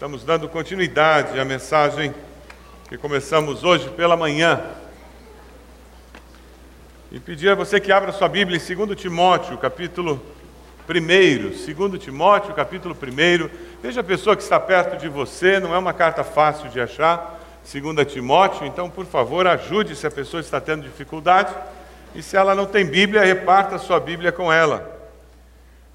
Estamos 0.00 0.24
dando 0.24 0.48
continuidade 0.48 1.38
à 1.38 1.44
mensagem 1.44 2.14
que 2.88 2.96
começamos 2.96 3.64
hoje 3.64 3.90
pela 3.90 4.16
manhã. 4.16 4.58
E 7.12 7.20
pedir 7.20 7.50
a 7.50 7.54
você 7.54 7.78
que 7.78 7.92
abra 7.92 8.10
sua 8.10 8.26
Bíblia 8.26 8.58
em 8.58 8.74
2 8.86 8.98
Timóteo, 8.98 9.58
capítulo 9.58 10.18
1. 10.88 11.50
2 11.50 12.02
Timóteo, 12.02 12.54
capítulo 12.54 12.96
1. 12.96 13.50
Veja 13.82 14.00
a 14.00 14.02
pessoa 14.02 14.34
que 14.34 14.42
está 14.42 14.58
perto 14.58 14.96
de 14.98 15.06
você, 15.06 15.60
não 15.60 15.74
é 15.74 15.78
uma 15.78 15.92
carta 15.92 16.24
fácil 16.24 16.70
de 16.70 16.80
achar. 16.80 17.38
2 17.70 18.10
Timóteo, 18.10 18.66
então, 18.66 18.88
por 18.88 19.04
favor, 19.04 19.46
ajude 19.46 19.94
se 19.94 20.06
a 20.06 20.10
pessoa 20.10 20.40
está 20.40 20.58
tendo 20.62 20.82
dificuldade. 20.82 21.54
E 22.14 22.22
se 22.22 22.38
ela 22.38 22.54
não 22.54 22.64
tem 22.64 22.86
Bíblia, 22.86 23.22
reparta 23.22 23.76
sua 23.76 24.00
Bíblia 24.00 24.32
com 24.32 24.50
ela. 24.50 24.98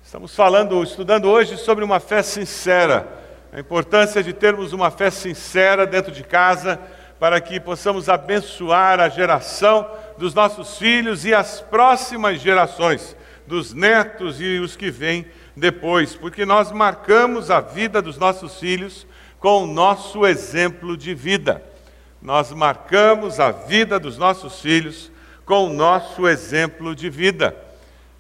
Estamos 0.04 0.36
falando, 0.36 0.84
estudando 0.84 1.28
hoje 1.28 1.58
sobre 1.58 1.84
uma 1.84 2.00
fé 2.00 2.22
sincera, 2.22 3.25
a 3.56 3.60
importância 3.62 4.22
de 4.22 4.34
termos 4.34 4.74
uma 4.74 4.92
fé 4.92 5.10
sincera 5.10 5.88
dentro 5.88 6.12
de 6.12 6.24
casa, 6.24 6.78
para 7.18 7.40
que 7.40 7.58
possamos 7.58 8.10
abençoar 8.10 9.00
a 9.00 9.08
geração 9.08 9.90
dos 10.18 10.34
nossos 10.34 10.78
filhos 10.78 11.24
e 11.24 11.34
as 11.34 11.62
próximas 11.62 12.42
gerações, 12.42 13.16
dos 13.48 13.74
netos 13.74 14.42
e 14.42 14.60
os 14.60 14.76
que 14.76 14.92
vêm 14.92 15.26
depois, 15.56 16.18
porque 16.18 16.46
nós 16.46 16.70
marcamos 16.70 17.50
a 17.50 17.62
vida 17.62 18.02
dos 18.02 18.18
nossos 18.18 18.60
filhos 18.60 19.08
com 19.40 19.64
o 19.64 19.68
nosso 19.68 20.28
exemplo 20.28 20.98
de 20.98 21.14
vida. 21.14 21.64
Nós 22.22 22.52
marcamos 22.52 23.40
a 23.40 23.52
vida 23.52 23.98
dos 23.98 24.18
nossos 24.18 24.60
filhos 24.60 25.10
com 25.46 25.68
o 25.68 25.74
nosso 25.74 26.28
exemplo 26.28 26.94
de 26.94 27.10
vida. 27.10 27.56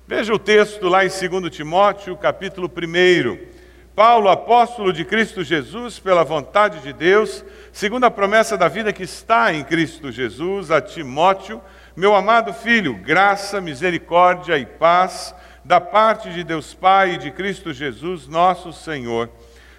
Veja 0.08 0.34
o 0.34 0.40
texto 0.40 0.88
lá 0.88 1.04
em 1.04 1.10
2 1.10 1.54
Timóteo, 1.54 2.16
capítulo 2.16 2.72
1. 2.72 3.55
Paulo, 3.96 4.28
apóstolo 4.28 4.92
de 4.92 5.06
Cristo 5.06 5.42
Jesus, 5.42 6.00
pela 6.00 6.22
vontade 6.22 6.82
de 6.82 6.92
Deus, 6.92 7.46
segundo 7.72 8.04
a 8.04 8.12
promessa 8.12 8.58
da 8.58 8.68
vida 8.68 8.92
que 8.92 9.04
está 9.04 9.54
em 9.54 9.64
Cristo 9.64 10.12
Jesus, 10.12 10.70
a 10.70 10.82
Timóteo, 10.82 11.62
meu 11.96 12.14
amado 12.14 12.54
filho, 12.54 12.94
graça, 12.96 13.62
misericórdia 13.62 14.58
e 14.58 14.66
paz 14.66 15.34
da 15.64 15.80
parte 15.80 16.30
de 16.30 16.44
Deus 16.44 16.74
Pai 16.74 17.14
e 17.14 17.18
de 17.18 17.32
Cristo 17.32 17.72
Jesus, 17.72 18.28
nosso 18.28 18.74
Senhor. 18.74 19.30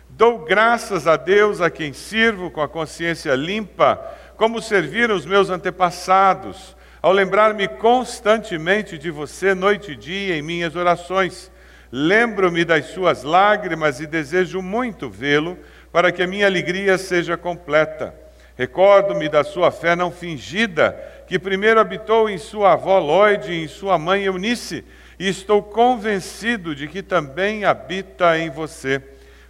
Dou 0.08 0.39
graças 0.39 1.06
a 1.06 1.17
Deus 1.17 1.61
a 1.61 1.69
quem 1.69 1.92
sirvo 1.92 2.51
com 2.51 2.62
a 2.62 2.69
consciência 2.69 3.34
limpa, 3.34 4.03
como 4.39 4.62
serviram 4.62 5.14
os 5.14 5.27
meus 5.27 5.51
antepassados 5.51 6.75
ao 7.03 7.12
lembrar-me 7.12 7.69
constantemente 7.69 8.97
de 8.97 9.11
você, 9.11 9.55
noite 9.55 9.92
e 9.92 9.97
dia, 9.97 10.36
em 10.36 10.42
minhas 10.42 10.75
orações. 10.75 11.53
Lembro-me 11.91 12.65
das 12.65 12.87
suas 12.87 13.23
lágrimas 13.23 14.01
e 14.01 14.06
desejo 14.06 14.61
muito 14.61 15.09
vê-lo, 15.09 15.59
para 15.92 16.11
que 16.12 16.23
a 16.23 16.27
minha 16.27 16.47
alegria 16.47 16.98
seja 16.98 17.37
completa. 17.37 18.15
Recordo-me 18.56 19.29
da 19.29 19.45
sua 19.45 19.70
fé 19.70 19.95
não 19.95 20.11
fingida, 20.11 20.97
que 21.27 21.39
primeiro 21.39 21.79
habitou 21.79 22.29
em 22.29 22.39
sua 22.39 22.73
avó 22.73 22.98
Lloyd 22.98 23.53
e 23.53 23.64
em 23.64 23.69
sua 23.69 23.98
mãe 23.98 24.25
Eunice, 24.25 24.84
e 25.19 25.29
estou 25.29 25.62
convencido 25.62 26.75
de 26.75 26.89
que 26.89 27.03
também 27.03 27.64
habita 27.64 28.39
em 28.39 28.51
você. 28.51 29.03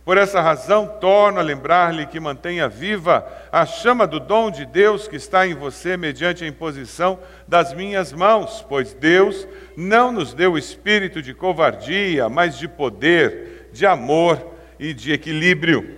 Por 0.07 0.17
essa 0.17 0.41
razão, 0.41 0.87
torno 0.87 1.41
a 1.41 1.43
lembrar-lhe 1.43 2.07
que 2.07 2.21
mantenha 2.21 2.69
viva 2.69 3.27
a 3.51 3.67
chama 3.67 4.07
do 4.07 4.21
dom 4.21 4.53
de 4.53 4.65
Deus 4.65 5.09
que 5.09 5.17
está 5.17 5.49
em 5.49 5.53
você 5.53 5.97
mediante 5.97 6.45
a 6.45 6.47
imposição 6.47 7.19
das 7.49 7.75
minhas 7.75 8.13
mãos, 8.13 8.65
pois 8.69 8.95
Deus 8.95 9.49
não 9.77 10.13
nos 10.13 10.33
deu 10.33 10.57
espírito 10.57 11.21
de 11.21 11.35
covardia, 11.35 12.29
mas 12.29 12.57
de 12.57 12.69
poder, 12.69 13.69
de 13.73 13.85
amor 13.85 14.55
e 14.79 14.95
de 14.95 15.13
equilíbrio. 15.13 15.96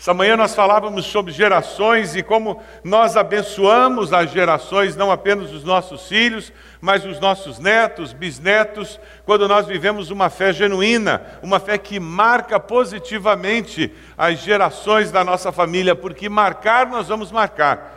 Essa 0.00 0.14
manhã 0.14 0.36
nós 0.36 0.54
falávamos 0.54 1.06
sobre 1.06 1.32
gerações 1.32 2.14
e 2.14 2.22
como 2.22 2.62
nós 2.84 3.16
abençoamos 3.16 4.12
as 4.12 4.30
gerações, 4.30 4.94
não 4.94 5.10
apenas 5.10 5.50
os 5.52 5.64
nossos 5.64 6.06
filhos, 6.06 6.52
mas 6.80 7.04
os 7.04 7.18
nossos 7.18 7.58
netos, 7.58 8.12
bisnetos, 8.12 9.00
quando 9.26 9.48
nós 9.48 9.66
vivemos 9.66 10.12
uma 10.12 10.30
fé 10.30 10.52
genuína, 10.52 11.20
uma 11.42 11.58
fé 11.58 11.76
que 11.76 11.98
marca 11.98 12.60
positivamente 12.60 13.92
as 14.16 14.38
gerações 14.38 15.10
da 15.10 15.24
nossa 15.24 15.50
família, 15.50 15.96
porque 15.96 16.28
marcar 16.28 16.86
nós 16.86 17.08
vamos 17.08 17.32
marcar 17.32 17.96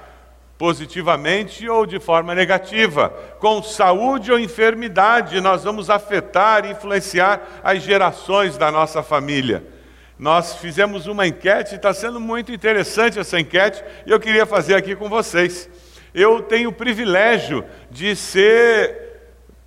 positivamente 0.57 1.69
ou 1.69 1.85
de 1.85 1.99
forma 1.99 2.33
negativa. 2.33 3.09
Com 3.39 3.61
saúde 3.61 4.31
ou 4.31 4.39
enfermidade, 4.39 5.39
nós 5.39 5.63
vamos 5.63 5.87
afetar 5.87 6.65
e 6.65 6.71
influenciar 6.71 7.61
as 7.63 7.83
gerações 7.83 8.57
da 8.57 8.71
nossa 8.71 9.03
família. 9.03 9.70
Nós 10.21 10.57
fizemos 10.57 11.07
uma 11.07 11.25
enquete, 11.25 11.73
está 11.73 11.91
sendo 11.95 12.19
muito 12.19 12.51
interessante 12.51 13.17
essa 13.17 13.39
enquete, 13.39 13.83
e 14.05 14.11
eu 14.11 14.19
queria 14.19 14.45
fazer 14.45 14.75
aqui 14.75 14.95
com 14.95 15.09
vocês. 15.09 15.67
Eu 16.13 16.43
tenho 16.43 16.69
o 16.69 16.73
privilégio 16.73 17.65
de 17.89 18.15
ser 18.15 19.19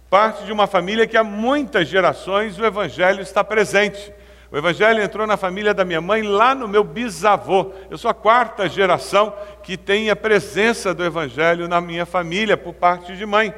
parte 0.09 0.45
de 0.45 0.53
uma 0.53 0.69
família 0.69 1.09
que 1.09 1.17
há 1.17 1.25
muitas 1.25 1.89
gerações 1.89 2.57
o 2.57 2.65
Evangelho 2.65 3.21
está 3.21 3.43
presente. 3.43 4.15
O 4.49 4.57
Evangelho 4.57 5.03
entrou 5.03 5.27
na 5.27 5.37
família 5.37 5.75
da 5.75 5.85
minha 5.85 6.01
mãe 6.01 6.23
lá 6.23 6.55
no 6.55 6.69
meu 6.69 6.85
bisavô. 6.85 7.73
Eu 7.91 7.99
sou 7.99 8.09
a 8.09 8.15
quarta 8.15 8.69
geração 8.69 9.35
que 9.61 9.77
tem 9.77 10.09
a 10.09 10.15
presença 10.15 10.95
do 10.95 11.05
Evangelho 11.05 11.67
na 11.67 11.81
minha 11.81 12.07
família 12.07 12.57
por 12.57 12.75
parte 12.75 13.17
de 13.17 13.27
mãe. 13.27 13.53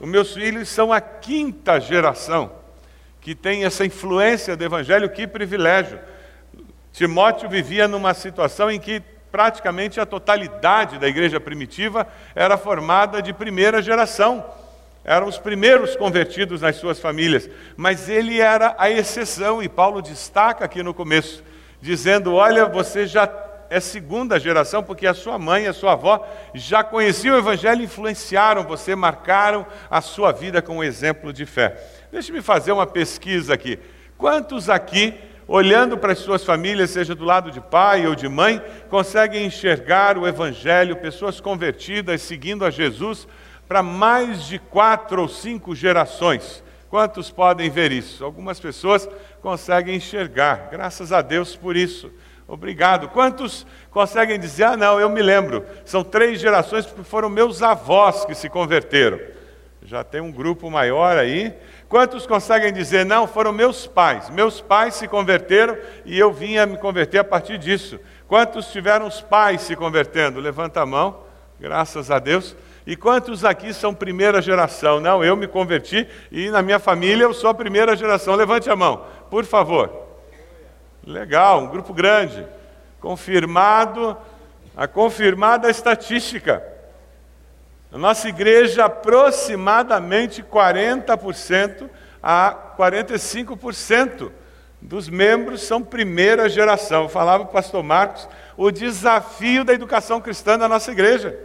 Os 0.00 0.08
meus 0.08 0.34
filhos 0.34 0.68
são 0.68 0.92
a 0.92 1.00
quinta 1.00 1.78
geração 1.78 2.50
que 3.20 3.32
tem 3.32 3.64
essa 3.64 3.86
influência 3.86 4.56
do 4.56 4.64
Evangelho. 4.64 5.08
Que 5.08 5.24
privilégio! 5.24 6.00
Timóteo 6.92 7.48
vivia 7.48 7.88
numa 7.88 8.12
situação 8.12 8.70
em 8.70 8.78
que 8.78 9.02
praticamente 9.30 9.98
a 9.98 10.04
totalidade 10.04 10.98
da 10.98 11.08
igreja 11.08 11.40
primitiva 11.40 12.06
era 12.34 12.58
formada 12.58 13.22
de 13.22 13.32
primeira 13.32 13.80
geração. 13.80 14.44
Eram 15.04 15.26
os 15.26 15.38
primeiros 15.38 15.96
convertidos 15.96 16.60
nas 16.60 16.76
suas 16.76 17.00
famílias, 17.00 17.48
mas 17.76 18.08
ele 18.08 18.40
era 18.40 18.76
a 18.78 18.88
exceção, 18.88 19.62
e 19.62 19.68
Paulo 19.68 20.00
destaca 20.00 20.64
aqui 20.64 20.82
no 20.82 20.94
começo, 20.94 21.42
dizendo: 21.80 22.34
Olha, 22.34 22.66
você 22.66 23.04
já 23.06 23.28
é 23.68 23.80
segunda 23.80 24.38
geração, 24.38 24.82
porque 24.82 25.06
a 25.06 25.14
sua 25.14 25.38
mãe 25.38 25.66
a 25.66 25.72
sua 25.72 25.94
avó 25.94 26.24
já 26.54 26.84
conheciam 26.84 27.34
o 27.34 27.38
Evangelho, 27.38 27.82
influenciaram 27.82 28.64
você, 28.64 28.94
marcaram 28.94 29.66
a 29.90 30.00
sua 30.00 30.30
vida 30.30 30.60
com 30.60 30.76
um 30.76 30.84
exemplo 30.84 31.32
de 31.32 31.46
fé. 31.46 31.82
Deixe-me 32.12 32.42
fazer 32.42 32.70
uma 32.70 32.86
pesquisa 32.86 33.54
aqui. 33.54 33.78
Quantos 34.18 34.68
aqui 34.68 35.18
olhando 35.46 35.98
para 35.98 36.12
as 36.12 36.18
suas 36.18 36.44
famílias, 36.44 36.90
seja 36.90 37.14
do 37.14 37.24
lado 37.24 37.50
de 37.50 37.60
pai 37.60 38.06
ou 38.06 38.14
de 38.14 38.28
mãe, 38.28 38.62
conseguem 38.88 39.46
enxergar 39.46 40.16
o 40.16 40.26
Evangelho, 40.26 40.96
pessoas 40.96 41.40
convertidas, 41.40 42.22
seguindo 42.22 42.64
a 42.64 42.70
Jesus, 42.70 43.26
para 43.66 43.82
mais 43.82 44.44
de 44.44 44.58
quatro 44.58 45.22
ou 45.22 45.28
cinco 45.28 45.74
gerações. 45.74 46.62
Quantos 46.90 47.30
podem 47.30 47.70
ver 47.70 47.90
isso? 47.90 48.24
Algumas 48.24 48.60
pessoas 48.60 49.08
conseguem 49.40 49.96
enxergar, 49.96 50.68
graças 50.70 51.12
a 51.12 51.22
Deus 51.22 51.56
por 51.56 51.76
isso. 51.76 52.10
Obrigado. 52.46 53.08
Quantos 53.08 53.66
conseguem 53.90 54.38
dizer, 54.38 54.64
ah, 54.64 54.76
não, 54.76 55.00
eu 55.00 55.08
me 55.08 55.22
lembro, 55.22 55.64
são 55.86 56.04
três 56.04 56.38
gerações 56.38 56.84
porque 56.84 57.02
foram 57.02 57.30
meus 57.30 57.62
avós 57.62 58.26
que 58.26 58.34
se 58.34 58.48
converteram. 58.48 59.18
Já 59.84 60.04
tem 60.04 60.20
um 60.20 60.30
grupo 60.30 60.70
maior 60.70 61.16
aí. 61.16 61.54
Quantos 61.92 62.26
conseguem 62.26 62.72
dizer, 62.72 63.04
não, 63.04 63.26
foram 63.26 63.52
meus 63.52 63.86
pais, 63.86 64.30
meus 64.30 64.62
pais 64.62 64.94
se 64.94 65.06
converteram 65.06 65.76
e 66.06 66.18
eu 66.18 66.32
vim 66.32 66.56
a 66.56 66.64
me 66.64 66.78
converter 66.78 67.18
a 67.18 67.24
partir 67.24 67.58
disso? 67.58 68.00
Quantos 68.26 68.72
tiveram 68.72 69.06
os 69.06 69.20
pais 69.20 69.60
se 69.60 69.76
convertendo? 69.76 70.40
Levanta 70.40 70.80
a 70.80 70.86
mão, 70.86 71.22
graças 71.60 72.10
a 72.10 72.18
Deus. 72.18 72.56
E 72.86 72.96
quantos 72.96 73.44
aqui 73.44 73.74
são 73.74 73.92
primeira 73.92 74.40
geração? 74.40 75.00
Não, 75.00 75.22
eu 75.22 75.36
me 75.36 75.46
converti 75.46 76.08
e 76.30 76.48
na 76.48 76.62
minha 76.62 76.78
família 76.78 77.24
eu 77.24 77.34
sou 77.34 77.50
a 77.50 77.54
primeira 77.54 77.94
geração. 77.94 78.34
Levante 78.36 78.70
a 78.70 78.74
mão, 78.74 79.04
por 79.30 79.44
favor. 79.44 79.92
Legal, 81.06 81.60
um 81.60 81.66
grupo 81.66 81.92
grande. 81.92 82.46
Confirmado, 83.00 84.16
a 84.74 84.88
confirmada 84.88 85.68
estatística. 85.68 86.71
Na 87.92 87.98
nossa 87.98 88.26
igreja, 88.26 88.86
aproximadamente 88.86 90.42
40% 90.42 91.90
a 92.22 92.56
45% 92.78 94.32
dos 94.80 95.10
membros 95.10 95.60
são 95.60 95.82
primeira 95.82 96.48
geração. 96.48 97.02
Eu 97.02 97.08
falava 97.10 97.44
para 97.44 97.50
o 97.50 97.52
pastor 97.52 97.82
Marcos 97.82 98.26
o 98.56 98.70
desafio 98.70 99.62
da 99.62 99.74
educação 99.74 100.22
cristã 100.22 100.56
da 100.56 100.66
nossa 100.66 100.90
igreja. 100.90 101.38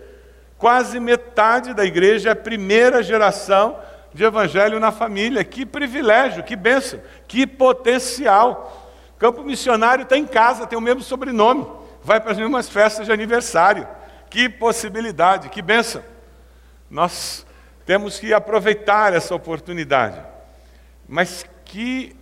Quase 0.57 1.01
metade 1.01 1.73
da 1.73 1.83
igreja 1.83 2.29
é 2.29 2.33
primeira 2.33 3.03
geração 3.03 3.77
de 4.13 4.23
evangelho 4.23 4.79
na 4.79 4.89
família. 4.93 5.43
Que 5.43 5.65
privilégio, 5.65 6.45
que 6.45 6.55
bênção, 6.55 7.01
que 7.27 7.45
potencial. 7.45 8.89
Campo 9.19 9.43
missionário 9.43 10.03
está 10.03 10.17
em 10.17 10.25
casa, 10.25 10.65
tem 10.65 10.77
o 10.77 10.81
mesmo 10.81 11.01
sobrenome, 11.01 11.67
vai 12.01 12.21
para 12.21 12.31
as 12.31 12.37
mesmas 12.37 12.69
festas 12.69 13.05
de 13.05 13.11
aniversário. 13.11 13.85
Que 14.29 14.47
possibilidade, 14.47 15.49
que 15.49 15.61
bênção. 15.61 16.01
Nós 16.89 17.45
temos 17.85 18.19
que 18.19 18.33
aproveitar 18.33 19.13
essa 19.13 19.33
oportunidade. 19.33 20.21
Mas 21.07 21.45
que 21.65 22.15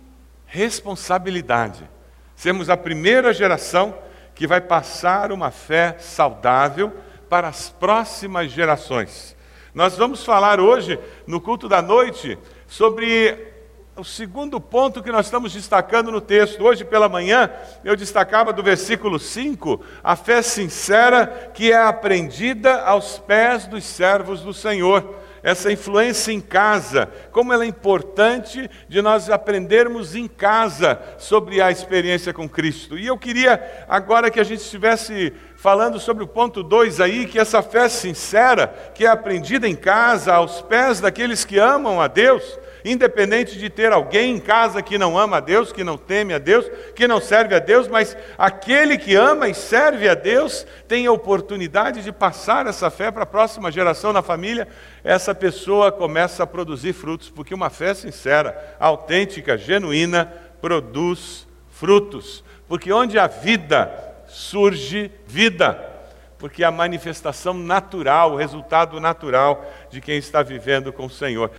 responsabilidade 0.46 1.88
Sermos 2.36 2.68
a 2.68 2.76
primeira 2.76 3.32
geração 3.32 3.96
que 4.34 4.46
vai 4.46 4.60
passar 4.60 5.32
uma 5.32 5.50
fé 5.50 5.96
saudável 5.98 6.92
para 7.30 7.48
as 7.48 7.70
próximas 7.70 8.52
gerações. 8.52 9.34
Nós 9.74 9.96
vamos 9.96 10.22
falar 10.22 10.60
hoje, 10.60 10.98
no 11.26 11.40
culto 11.40 11.66
da 11.66 11.80
noite, 11.80 12.38
sobre 12.66 13.55
o 13.96 14.04
segundo 14.04 14.60
ponto 14.60 15.02
que 15.02 15.10
nós 15.10 15.26
estamos 15.26 15.54
destacando 15.54 16.12
no 16.12 16.20
texto. 16.20 16.62
Hoje 16.62 16.84
pela 16.84 17.08
manhã, 17.08 17.50
eu 17.82 17.96
destacava 17.96 18.52
do 18.52 18.62
versículo 18.62 19.18
5, 19.18 19.80
a 20.04 20.14
fé 20.14 20.42
sincera 20.42 21.50
que 21.54 21.72
é 21.72 21.82
aprendida 21.82 22.82
aos 22.82 23.18
pés 23.18 23.66
dos 23.66 23.84
servos 23.84 24.42
do 24.42 24.52
Senhor 24.52 25.16
essa 25.42 25.70
influência 25.70 26.32
em 26.32 26.40
casa, 26.40 27.08
como 27.30 27.52
ela 27.52 27.62
é 27.62 27.68
importante 27.68 28.68
de 28.88 29.00
nós 29.00 29.30
aprendermos 29.30 30.16
em 30.16 30.26
casa 30.26 31.00
sobre 31.18 31.62
a 31.62 31.70
experiência 31.70 32.32
com 32.32 32.48
Cristo. 32.48 32.98
E 32.98 33.06
eu 33.06 33.16
queria 33.16 33.84
agora 33.88 34.28
que 34.28 34.40
a 34.40 34.44
gente 34.44 34.58
estivesse 34.62 35.32
falando 35.56 36.00
sobre 36.00 36.24
o 36.24 36.26
ponto 36.26 36.64
2 36.64 37.00
aí, 37.00 37.26
que 37.26 37.38
essa 37.38 37.62
fé 37.62 37.88
sincera, 37.88 38.66
que 38.92 39.06
é 39.06 39.08
aprendida 39.08 39.68
em 39.68 39.76
casa, 39.76 40.34
aos 40.34 40.60
pés 40.62 41.00
daqueles 41.00 41.44
que 41.44 41.60
amam 41.60 42.00
a 42.00 42.08
Deus, 42.08 42.58
independente 42.86 43.58
de 43.58 43.68
ter 43.68 43.92
alguém 43.92 44.36
em 44.36 44.38
casa 44.38 44.80
que 44.80 44.96
não 44.96 45.18
ama 45.18 45.38
a 45.38 45.40
Deus, 45.40 45.72
que 45.72 45.82
não 45.82 45.98
teme 45.98 46.32
a 46.32 46.38
Deus, 46.38 46.70
que 46.94 47.08
não 47.08 47.20
serve 47.20 47.54
a 47.54 47.58
Deus, 47.58 47.88
mas 47.88 48.16
aquele 48.38 48.96
que 48.96 49.16
ama 49.16 49.48
e 49.48 49.54
serve 49.54 50.08
a 50.08 50.14
Deus 50.14 50.64
tem 50.86 51.06
a 51.06 51.12
oportunidade 51.12 52.02
de 52.02 52.12
passar 52.12 52.66
essa 52.66 52.88
fé 52.88 53.10
para 53.10 53.24
a 53.24 53.26
próxima 53.26 53.72
geração 53.72 54.12
na 54.12 54.22
família, 54.22 54.68
essa 55.02 55.34
pessoa 55.34 55.90
começa 55.90 56.44
a 56.44 56.46
produzir 56.46 56.92
frutos, 56.92 57.28
porque 57.28 57.52
uma 57.52 57.70
fé 57.70 57.92
sincera, 57.92 58.76
autêntica, 58.78 59.58
genuína, 59.58 60.32
produz 60.60 61.46
frutos. 61.70 62.44
Porque 62.68 62.92
onde 62.92 63.18
há 63.18 63.26
vida, 63.26 63.90
surge 64.28 65.10
vida 65.26 65.96
porque 66.38 66.62
a 66.62 66.70
manifestação 66.70 67.54
natural, 67.54 68.32
o 68.32 68.36
resultado 68.36 69.00
natural 69.00 69.64
de 69.90 70.00
quem 70.00 70.18
está 70.18 70.42
vivendo 70.42 70.92
com 70.92 71.06
o 71.06 71.10
Senhor. 71.10 71.50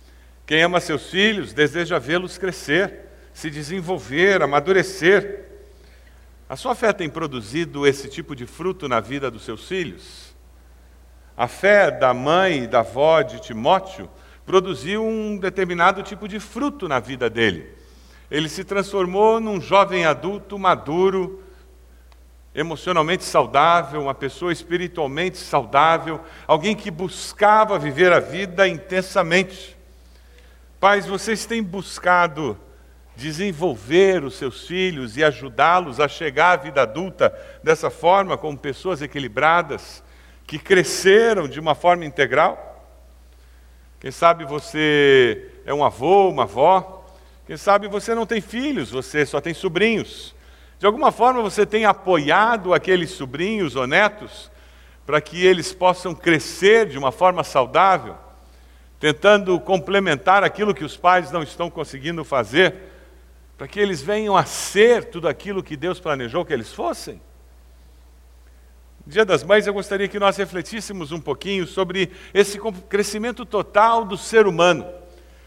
Quem 0.48 0.62
ama 0.62 0.80
seus 0.80 1.10
filhos 1.10 1.52
deseja 1.52 1.98
vê-los 1.98 2.38
crescer, 2.38 3.00
se 3.34 3.50
desenvolver, 3.50 4.40
amadurecer. 4.40 5.44
A 6.48 6.56
sua 6.56 6.74
fé 6.74 6.90
tem 6.90 7.06
produzido 7.10 7.86
esse 7.86 8.08
tipo 8.08 8.34
de 8.34 8.46
fruto 8.46 8.88
na 8.88 8.98
vida 8.98 9.30
dos 9.30 9.44
seus 9.44 9.68
filhos? 9.68 10.34
A 11.36 11.46
fé 11.46 11.90
da 11.90 12.14
mãe 12.14 12.64
e 12.64 12.66
da 12.66 12.78
avó 12.78 13.20
de 13.20 13.42
Timóteo 13.42 14.08
produziu 14.46 15.04
um 15.04 15.36
determinado 15.36 16.02
tipo 16.02 16.26
de 16.26 16.40
fruto 16.40 16.88
na 16.88 16.98
vida 16.98 17.28
dele. 17.28 17.70
Ele 18.30 18.48
se 18.48 18.64
transformou 18.64 19.38
num 19.38 19.60
jovem 19.60 20.06
adulto 20.06 20.58
maduro, 20.58 21.44
emocionalmente 22.54 23.22
saudável, 23.22 24.00
uma 24.00 24.14
pessoa 24.14 24.50
espiritualmente 24.50 25.36
saudável, 25.36 26.22
alguém 26.46 26.74
que 26.74 26.90
buscava 26.90 27.78
viver 27.78 28.14
a 28.14 28.18
vida 28.18 28.66
intensamente. 28.66 29.76
Pais, 30.80 31.06
vocês 31.06 31.44
têm 31.44 31.60
buscado 31.60 32.56
desenvolver 33.16 34.22
os 34.22 34.34
seus 34.34 34.64
filhos 34.64 35.16
e 35.16 35.24
ajudá-los 35.24 35.98
a 35.98 36.06
chegar 36.06 36.52
à 36.52 36.56
vida 36.56 36.82
adulta 36.82 37.36
dessa 37.64 37.90
forma, 37.90 38.38
como 38.38 38.56
pessoas 38.56 39.02
equilibradas, 39.02 40.04
que 40.46 40.56
cresceram 40.56 41.48
de 41.48 41.58
uma 41.58 41.74
forma 41.74 42.04
integral? 42.04 42.86
Quem 43.98 44.12
sabe 44.12 44.44
você 44.44 45.50
é 45.66 45.74
um 45.74 45.84
avô, 45.84 46.28
uma 46.28 46.44
avó, 46.44 47.04
quem 47.44 47.56
sabe 47.56 47.88
você 47.88 48.14
não 48.14 48.24
tem 48.24 48.40
filhos, 48.40 48.92
você 48.92 49.26
só 49.26 49.40
tem 49.40 49.52
sobrinhos. 49.52 50.32
De 50.78 50.86
alguma 50.86 51.10
forma 51.10 51.42
você 51.42 51.66
tem 51.66 51.86
apoiado 51.86 52.72
aqueles 52.72 53.10
sobrinhos 53.10 53.74
ou 53.74 53.84
netos 53.84 54.48
para 55.04 55.20
que 55.20 55.44
eles 55.44 55.72
possam 55.72 56.14
crescer 56.14 56.86
de 56.86 56.96
uma 56.96 57.10
forma 57.10 57.42
saudável? 57.42 58.27
Tentando 58.98 59.58
complementar 59.60 60.42
aquilo 60.42 60.74
que 60.74 60.84
os 60.84 60.96
pais 60.96 61.30
não 61.30 61.42
estão 61.42 61.70
conseguindo 61.70 62.24
fazer, 62.24 62.74
para 63.56 63.68
que 63.68 63.80
eles 63.80 64.02
venham 64.02 64.36
a 64.36 64.44
ser 64.44 65.04
tudo 65.04 65.28
aquilo 65.28 65.62
que 65.62 65.76
Deus 65.76 65.98
planejou 65.98 66.44
que 66.44 66.52
eles 66.52 66.72
fossem? 66.72 67.20
Dia 69.06 69.24
das 69.24 69.42
Mães, 69.42 69.66
eu 69.66 69.72
gostaria 69.72 70.06
que 70.06 70.18
nós 70.18 70.36
refletíssemos 70.36 71.12
um 71.12 71.20
pouquinho 71.20 71.66
sobre 71.66 72.10
esse 72.34 72.60
crescimento 72.88 73.44
total 73.46 74.04
do 74.04 74.18
ser 74.18 74.46
humano. 74.46 74.86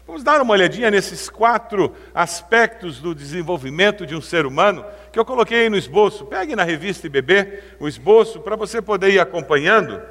Vamos 0.04 0.24
dar 0.24 0.42
uma 0.42 0.52
olhadinha 0.52 0.90
nesses 0.90 1.30
quatro 1.30 1.94
aspectos 2.12 2.98
do 2.98 3.14
desenvolvimento 3.14 4.04
de 4.04 4.16
um 4.16 4.20
ser 4.20 4.46
humano 4.46 4.84
que 5.12 5.18
eu 5.18 5.24
coloquei 5.24 5.60
aí 5.60 5.70
no 5.70 5.76
esboço. 5.76 6.26
Pegue 6.26 6.56
na 6.56 6.64
revista 6.64 7.06
IBB 7.06 7.62
o 7.78 7.86
esboço 7.86 8.40
para 8.40 8.56
você 8.56 8.82
poder 8.82 9.10
ir 9.10 9.20
acompanhando. 9.20 10.02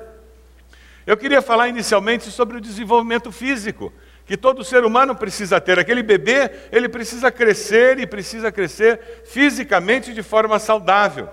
Eu 1.06 1.18
queria 1.18 1.42
falar 1.42 1.68
inicialmente 1.68 2.30
sobre 2.30 2.58
o 2.58 2.62
desenvolvimento 2.62 3.32
físico, 3.32 3.92
que 4.26 4.38
todo 4.38 4.64
ser 4.64 4.86
humano 4.86 5.16
precisa 5.16 5.60
ter. 5.60 5.80
Aquele 5.80 6.04
bebê, 6.04 6.52
ele 6.72 6.88
precisa 6.88 7.32
crescer 7.32 8.00
e 8.00 8.06
precisa 8.06 8.52
crescer 8.52 9.24
fisicamente 9.26 10.14
de 10.14 10.22
forma 10.22 10.60
saudável. 10.60 11.28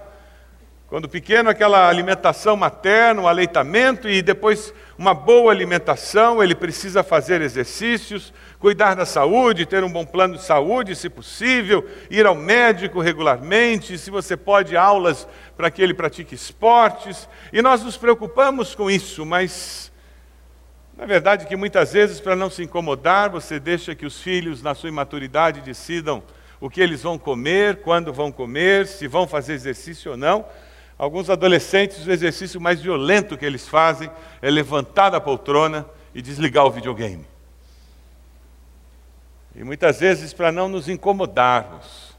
Quando 0.88 1.06
pequeno, 1.06 1.50
aquela 1.50 1.86
alimentação 1.86 2.56
materna, 2.56 3.20
o 3.20 3.28
aleitamento 3.28 4.08
e 4.08 4.22
depois 4.22 4.72
uma 4.96 5.12
boa 5.12 5.52
alimentação, 5.52 6.42
ele 6.42 6.54
precisa 6.54 7.02
fazer 7.02 7.42
exercícios, 7.42 8.32
cuidar 8.58 8.94
da 8.94 9.06
saúde, 9.06 9.66
ter 9.66 9.84
um 9.84 9.90
bom 9.90 10.04
plano 10.04 10.36
de 10.36 10.42
saúde, 10.42 10.96
se 10.96 11.08
possível, 11.08 11.88
ir 12.10 12.26
ao 12.26 12.34
médico 12.34 13.00
regularmente, 13.00 13.96
se 13.96 14.10
você 14.10 14.36
pode, 14.36 14.76
aulas 14.76 15.28
para 15.56 15.70
que 15.70 15.80
ele 15.80 15.94
pratique 15.94 16.34
esportes. 16.34 17.28
E 17.52 17.62
nós 17.62 17.82
nos 17.82 17.96
preocupamos 17.96 18.74
com 18.74 18.90
isso, 18.90 19.24
mas 19.24 19.92
na 20.96 21.06
verdade 21.06 21.46
que 21.46 21.54
muitas 21.54 21.92
vezes, 21.92 22.20
para 22.20 22.34
não 22.34 22.50
se 22.50 22.64
incomodar, 22.64 23.30
você 23.30 23.60
deixa 23.60 23.94
que 23.94 24.04
os 24.04 24.20
filhos, 24.20 24.62
na 24.62 24.74
sua 24.74 24.88
imaturidade, 24.88 25.60
decidam 25.60 26.22
o 26.60 26.68
que 26.68 26.80
eles 26.80 27.02
vão 27.04 27.16
comer, 27.16 27.82
quando 27.82 28.12
vão 28.12 28.32
comer, 28.32 28.88
se 28.88 29.06
vão 29.06 29.28
fazer 29.28 29.52
exercício 29.52 30.10
ou 30.10 30.16
não. 30.16 30.44
Alguns 30.98 31.30
adolescentes, 31.30 32.04
o 32.04 32.10
exercício 32.10 32.60
mais 32.60 32.80
violento 32.80 33.38
que 33.38 33.46
eles 33.46 33.68
fazem 33.68 34.10
é 34.42 34.50
levantar 34.50 35.10
da 35.10 35.20
poltrona 35.20 35.86
e 36.12 36.20
desligar 36.20 36.66
o 36.66 36.70
videogame. 36.72 37.24
E 39.58 39.64
muitas 39.64 39.98
vezes, 39.98 40.32
para 40.32 40.52
não 40.52 40.68
nos 40.68 40.88
incomodarmos, 40.88 42.16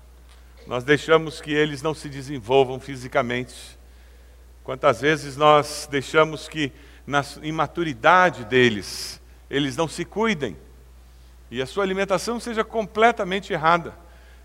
nós 0.67 0.83
deixamos 0.83 1.39
que 1.39 1.53
eles 1.53 1.81
não 1.81 1.93
se 1.93 2.09
desenvolvam 2.09 2.81
fisicamente. 2.81 3.79
Quantas 4.61 4.99
vezes 4.99 5.37
nós 5.37 5.87
deixamos 5.89 6.49
que, 6.49 6.69
na 7.07 7.23
imaturidade 7.41 8.43
deles, 8.43 9.21
eles 9.49 9.77
não 9.77 9.87
se 9.87 10.03
cuidem 10.03 10.57
e 11.49 11.61
a 11.61 11.65
sua 11.65 11.85
alimentação 11.85 12.41
seja 12.41 12.61
completamente 12.61 13.53
errada. 13.53 13.93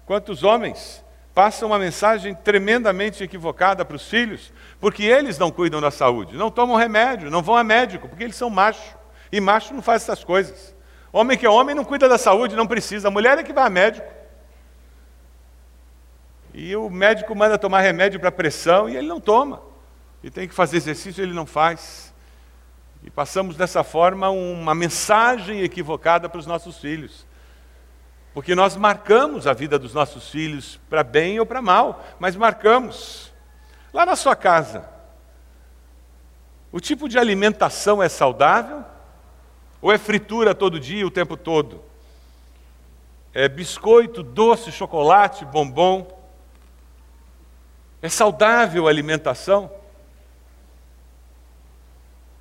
Quantos 0.06 0.44
homens 0.44 1.04
passa 1.34 1.66
uma 1.66 1.80
mensagem 1.80 2.32
tremendamente 2.32 3.24
equivocada 3.24 3.84
para 3.84 3.96
os 3.96 4.06
filhos, 4.06 4.52
porque 4.80 5.02
eles 5.02 5.36
não 5.36 5.50
cuidam 5.50 5.80
da 5.80 5.90
saúde, 5.90 6.36
não 6.36 6.48
tomam 6.48 6.76
remédio, 6.76 7.28
não 7.28 7.42
vão 7.42 7.56
a 7.56 7.64
médico, 7.64 8.08
porque 8.08 8.22
eles 8.22 8.36
são 8.36 8.48
macho. 8.48 8.96
E 9.32 9.40
macho 9.40 9.74
não 9.74 9.82
faz 9.82 10.02
essas 10.02 10.22
coisas. 10.22 10.73
Homem 11.14 11.38
que 11.38 11.46
é 11.46 11.48
homem 11.48 11.76
não 11.76 11.84
cuida 11.84 12.08
da 12.08 12.18
saúde, 12.18 12.56
não 12.56 12.66
precisa. 12.66 13.06
A 13.06 13.10
mulher 13.10 13.38
é 13.38 13.44
que 13.44 13.52
vai 13.52 13.64
a 13.64 13.70
médico. 13.70 14.12
E 16.52 16.74
o 16.74 16.90
médico 16.90 17.32
manda 17.36 17.56
tomar 17.56 17.82
remédio 17.82 18.18
para 18.18 18.32
pressão 18.32 18.88
e 18.88 18.96
ele 18.96 19.06
não 19.06 19.20
toma. 19.20 19.62
E 20.24 20.28
tem 20.28 20.48
que 20.48 20.54
fazer 20.54 20.76
exercício, 20.78 21.22
ele 21.22 21.32
não 21.32 21.46
faz. 21.46 22.12
E 23.04 23.10
passamos 23.10 23.56
dessa 23.56 23.84
forma 23.84 24.28
uma 24.28 24.74
mensagem 24.74 25.60
equivocada 25.60 26.28
para 26.28 26.40
os 26.40 26.46
nossos 26.46 26.78
filhos. 26.78 27.24
Porque 28.32 28.56
nós 28.56 28.74
marcamos 28.74 29.46
a 29.46 29.52
vida 29.52 29.78
dos 29.78 29.94
nossos 29.94 30.28
filhos 30.30 30.80
para 30.90 31.04
bem 31.04 31.38
ou 31.38 31.46
para 31.46 31.62
mal, 31.62 32.04
mas 32.18 32.34
marcamos. 32.34 33.32
Lá 33.92 34.04
na 34.04 34.16
sua 34.16 34.34
casa, 34.34 34.84
o 36.72 36.80
tipo 36.80 37.08
de 37.08 37.20
alimentação 37.20 38.02
é 38.02 38.08
saudável? 38.08 38.84
Ou 39.84 39.92
é 39.92 39.98
fritura 39.98 40.54
todo 40.54 40.80
dia, 40.80 41.06
o 41.06 41.10
tempo 41.10 41.36
todo? 41.36 41.82
É 43.34 43.50
biscoito, 43.50 44.22
doce, 44.22 44.72
chocolate, 44.72 45.44
bombom? 45.44 46.08
É 48.00 48.08
saudável 48.08 48.86
a 48.86 48.90
alimentação? 48.90 49.70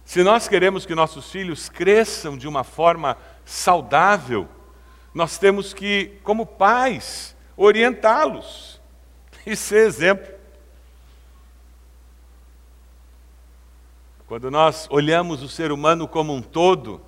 Se 0.06 0.24
nós 0.24 0.48
queremos 0.48 0.86
que 0.86 0.96
nossos 0.96 1.30
filhos 1.30 1.68
cresçam 1.68 2.38
de 2.38 2.48
uma 2.48 2.64
forma 2.64 3.18
saudável, 3.44 4.48
nós 5.14 5.38
temos 5.38 5.74
que, 5.74 6.18
como 6.24 6.46
pais, 6.46 7.36
orientá-los 7.58 8.80
e 9.46 9.54
ser 9.54 9.86
exemplo. 9.86 10.34
Quando 14.28 14.50
nós 14.50 14.88
olhamos 14.90 15.44
o 15.44 15.50
ser 15.50 15.74
humano 15.74 16.08
como 16.08 16.34
um 16.34 16.42
todo, 16.42 17.02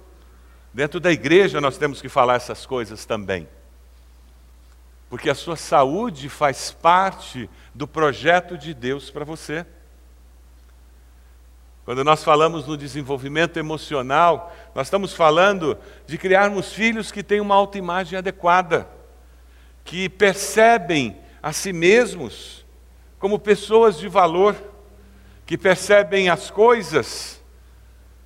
dentro 0.75 0.99
da 0.99 1.09
igreja 1.09 1.61
nós 1.61 1.77
temos 1.77 2.01
que 2.01 2.09
falar 2.09 2.35
essas 2.35 2.65
coisas 2.65 3.05
também. 3.05 3.47
porque 5.07 5.29
a 5.29 5.35
sua 5.35 5.55
saúde 5.55 6.27
faz 6.27 6.71
parte 6.71 7.49
do 7.73 7.87
projeto 7.87 8.57
de 8.57 8.73
Deus 8.73 9.09
para 9.09 9.23
você. 9.23 9.65
Quando 11.85 12.03
nós 12.03 12.23
falamos 12.23 12.67
no 12.67 12.75
desenvolvimento 12.75 13.57
emocional, 13.57 14.53
nós 14.73 14.87
estamos 14.87 15.13
falando 15.13 15.77
de 16.05 16.17
criarmos 16.17 16.73
filhos 16.73 17.11
que 17.11 17.23
têm 17.23 17.39
uma 17.39 17.55
autoimagem 17.55 18.17
adequada, 18.17 18.89
que 19.85 20.09
percebem 20.09 21.17
a 21.41 21.53
si 21.53 21.71
mesmos 21.71 22.65
como 23.17 23.39
pessoas 23.39 23.97
de 23.97 24.09
valor, 24.09 24.55
que 25.45 25.57
percebem 25.57 26.27
as 26.27 26.49
coisas 26.51 27.41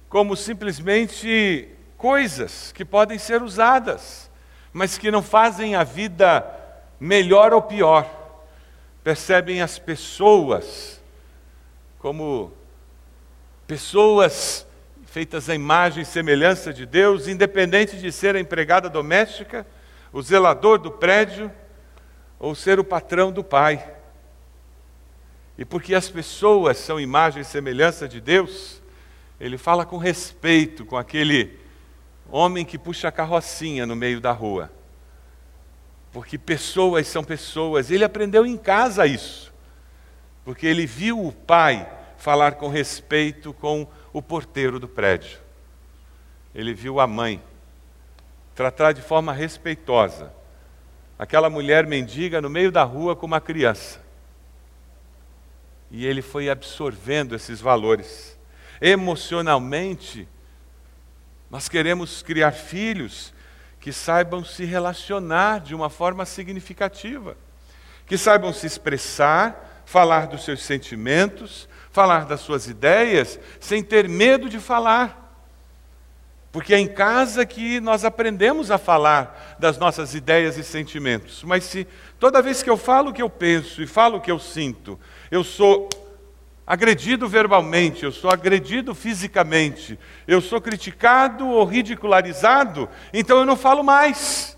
como 0.07 0.35
simplesmente 0.35 1.77
coisas 1.99 2.71
que 2.71 2.85
podem 2.85 3.19
ser 3.19 3.43
usadas, 3.43 4.31
mas 4.71 4.97
que 4.97 5.11
não 5.11 5.21
fazem 5.21 5.75
a 5.75 5.83
vida 5.83 6.49
melhor 6.97 7.53
ou 7.53 7.61
pior. 7.61 8.09
Percebem 9.03 9.61
as 9.61 9.77
pessoas 9.77 11.01
como 11.99 12.53
pessoas 13.67 14.65
feitas 15.05 15.49
à 15.49 15.55
imagem 15.55 16.03
e 16.03 16.05
semelhança 16.05 16.71
de 16.71 16.85
Deus, 16.85 17.27
independente 17.27 17.97
de 17.97 18.11
ser 18.13 18.33
a 18.33 18.39
empregada 18.39 18.89
doméstica, 18.89 19.67
o 20.13 20.21
zelador 20.21 20.79
do 20.79 20.89
prédio 20.89 21.51
ou 22.39 22.55
ser 22.55 22.79
o 22.79 22.83
patrão 22.83 23.29
do 23.29 23.43
pai. 23.43 23.85
E 25.57 25.65
porque 25.65 25.93
as 25.93 26.07
pessoas 26.07 26.77
são 26.77 26.97
imagem 26.97 27.41
e 27.41 27.45
semelhança 27.45 28.07
de 28.07 28.21
Deus, 28.21 28.81
ele 29.37 29.57
fala 29.57 29.85
com 29.85 29.97
respeito 29.97 30.85
com 30.85 30.95
aquele 30.95 31.59
homem 32.31 32.65
que 32.65 32.77
puxa 32.77 33.07
a 33.07 33.11
carrocinha 33.11 33.85
no 33.85 33.95
meio 33.95 34.19
da 34.19 34.31
rua. 34.31 34.71
Porque 36.11 36.37
pessoas 36.37 37.07
são 37.07 37.23
pessoas. 37.23 37.91
Ele 37.91 38.03
aprendeu 38.03 38.45
em 38.45 38.57
casa 38.57 39.05
isso. 39.05 39.53
Porque 40.43 40.65
ele 40.65 40.85
viu 40.85 41.25
o 41.25 41.31
pai 41.31 41.87
falar 42.17 42.53
com 42.53 42.67
respeito 42.67 43.53
com 43.53 43.87
o 44.11 44.21
porteiro 44.21 44.79
do 44.79 44.87
prédio. 44.87 45.39
Ele 46.53 46.73
viu 46.73 46.99
a 46.99 47.07
mãe 47.07 47.41
tratar 48.55 48.91
de 48.91 49.01
forma 49.01 49.31
respeitosa 49.31 50.39
aquela 51.19 51.49
mulher 51.49 51.85
mendiga 51.85 52.41
no 52.41 52.49
meio 52.49 52.71
da 52.71 52.83
rua 52.83 53.13
com 53.13 53.25
uma 53.25 53.41
criança. 53.41 54.01
E 55.91 56.05
ele 56.05 56.21
foi 56.21 56.49
absorvendo 56.49 57.35
esses 57.35 57.59
valores. 57.59 58.39
Emocionalmente, 58.79 60.25
nós 61.49 61.67
queremos 61.67 62.21
criar 62.21 62.51
filhos 62.51 63.33
que 63.79 63.91
saibam 63.91 64.43
se 64.43 64.65
relacionar 64.65 65.59
de 65.61 65.73
uma 65.73 65.89
forma 65.89 66.25
significativa, 66.25 67.35
que 68.05 68.17
saibam 68.17 68.53
se 68.53 68.67
expressar, 68.67 69.83
falar 69.85 70.27
dos 70.27 70.43
seus 70.43 70.63
sentimentos, 70.63 71.67
falar 71.91 72.25
das 72.25 72.41
suas 72.41 72.67
ideias 72.67 73.39
sem 73.59 73.83
ter 73.83 74.07
medo 74.07 74.49
de 74.49 74.59
falar. 74.59 75.19
Porque 76.51 76.73
é 76.73 76.79
em 76.79 76.87
casa 76.87 77.45
que 77.45 77.79
nós 77.79 78.03
aprendemos 78.03 78.71
a 78.71 78.77
falar 78.77 79.57
das 79.59 79.77
nossas 79.77 80.15
ideias 80.15 80.57
e 80.57 80.63
sentimentos. 80.63 81.43
Mas 81.43 81.63
se 81.63 81.87
toda 82.19 82.41
vez 82.41 82.63
que 82.63 82.69
eu 82.69 82.77
falo 82.77 83.11
o 83.11 83.13
que 83.13 83.21
eu 83.21 83.29
penso 83.29 83.81
e 83.81 83.87
falo 83.87 84.17
o 84.17 84.21
que 84.21 84.31
eu 84.31 84.39
sinto, 84.39 84.99
eu 85.29 85.43
sou 85.43 85.87
agredido 86.69 87.27
verbalmente, 87.27 88.03
eu 88.03 88.11
sou 88.11 88.29
agredido 88.29 88.93
fisicamente, 88.93 89.97
eu 90.27 90.39
sou 90.39 90.61
criticado 90.61 91.47
ou 91.47 91.65
ridicularizado, 91.65 92.87
então 93.11 93.39
eu 93.39 93.45
não 93.45 93.57
falo 93.57 93.83
mais. 93.83 94.55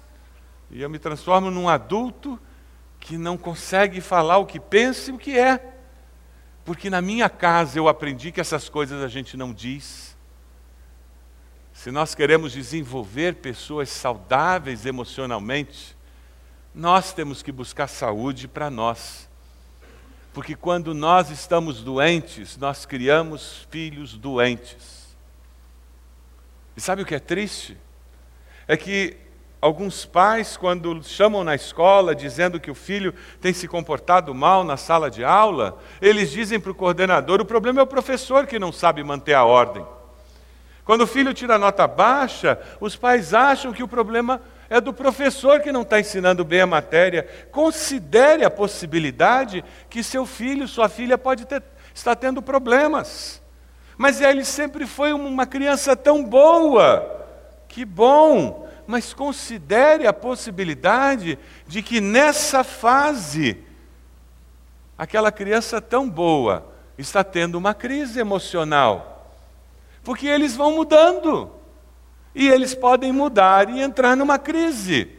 E 0.70 0.82
eu 0.82 0.90
me 0.90 1.00
transformo 1.00 1.50
num 1.50 1.70
adulto 1.70 2.38
que 3.00 3.18
não 3.18 3.38
consegue 3.38 4.02
falar 4.02 4.40
o 4.40 4.46
que 4.46 4.60
pensa 4.60 5.10
e 5.10 5.14
o 5.14 5.18
que 5.18 5.40
é. 5.40 5.74
Porque 6.66 6.90
na 6.90 7.00
minha 7.02 7.30
casa 7.30 7.80
eu 7.80 7.88
aprendi 7.88 8.30
que 8.30 8.42
essas 8.42 8.68
coisas 8.68 9.02
a 9.02 9.08
gente 9.08 9.38
não 9.38 9.54
diz. 9.54 10.18
Se 11.72 11.92
nós 11.92 12.14
queremos 12.14 12.52
desenvolver 12.52 13.36
pessoas 13.36 13.88
saudáveis 13.88 14.86
emocionalmente, 14.86 15.96
nós 16.76 17.14
temos 17.14 17.42
que 17.42 17.54
buscar 17.54 17.88
saúde 17.88 18.50
para 18.50 18.70
nós. 18.70 19.31
Porque 20.34 20.56
quando 20.56 20.94
nós 20.94 21.30
estamos 21.30 21.84
doentes, 21.84 22.58
nós 22.58 22.86
criamos 22.86 23.68
filhos 23.70 24.18
doentes. 24.18 25.16
E 26.76 26.82
sabe 26.82 27.02
o 27.02 27.06
que 27.06 27.16
é 27.16 27.20
triste? 27.20 27.78
É 28.68 28.78
que 28.78 29.18
Alguns 29.62 30.06
pais, 30.08 30.58
quando 30.58 31.04
chamam 31.04 31.44
na 31.44 31.54
escola 31.54 32.16
dizendo 32.16 32.60
que 32.60 32.72
o 32.72 32.76
filho 32.76 33.14
tem 33.40 33.54
se 33.54 33.68
comportado 33.68 34.34
mal 34.34 34.64
na 34.64 34.76
sala 34.76 35.08
de 35.08 35.24
aula, 35.24 35.78
eles 36.02 36.32
dizem 36.32 36.60
para 36.60 36.72
o 36.72 36.76
coordenador: 36.76 37.40
o 37.40 37.46
problema 37.46 37.80
é 37.80 37.84
o 37.84 37.88
professor 37.88 38.48
que 38.48 38.58
não 38.58 38.72
sabe 38.72 39.04
manter 39.04 39.36
a 39.36 39.46
ordem. 39.46 39.86
Quando 40.84 41.02
o 41.02 41.08
filho 41.08 41.32
tira 41.32 41.60
nota 41.60 41.86
baixa, 41.86 42.60
os 42.80 42.96
pais 42.96 43.36
acham 43.36 43.72
que 43.72 43.84
o 43.84 43.88
problema 43.88 44.42
é 44.72 44.80
do 44.80 44.94
professor 44.94 45.60
que 45.60 45.70
não 45.70 45.82
está 45.82 46.00
ensinando 46.00 46.46
bem 46.46 46.62
a 46.62 46.66
matéria. 46.66 47.28
Considere 47.52 48.46
a 48.46 48.50
possibilidade 48.50 49.66
que 49.90 50.02
seu 50.02 50.26
filho, 50.26 50.66
sua 50.66 50.88
filha 50.88 51.18
pode 51.18 51.46
ter, 51.46 51.62
estar 51.94 52.16
tendo 52.16 52.42
problemas. 52.42 53.42
Mas 53.98 54.22
ele 54.22 54.46
sempre 54.46 54.88
foi 54.88 55.12
uma 55.12 55.46
criança 55.46 55.94
tão 55.94 56.24
boa. 56.24 57.28
Que 57.68 57.84
bom! 57.84 58.72
mas 58.88 59.14
considere 59.14 60.06
a 60.06 60.12
possibilidade 60.12 61.40
de 61.66 61.82
que 61.82 62.02
nessa 62.02 62.62
fase, 62.62 63.64
aquela 64.98 65.32
criança 65.32 65.80
tão 65.80 66.10
boa 66.10 66.66
está 66.98 67.24
tendo 67.24 67.58
uma 67.58 67.74
crise 67.74 68.20
emocional. 68.20 69.34
Porque 70.04 70.28
eles 70.28 70.58
vão 70.58 70.76
mudando. 70.76 71.61
E 72.34 72.48
eles 72.48 72.74
podem 72.74 73.12
mudar 73.12 73.70
e 73.70 73.82
entrar 73.82 74.16
numa 74.16 74.40
crise. 74.40 75.10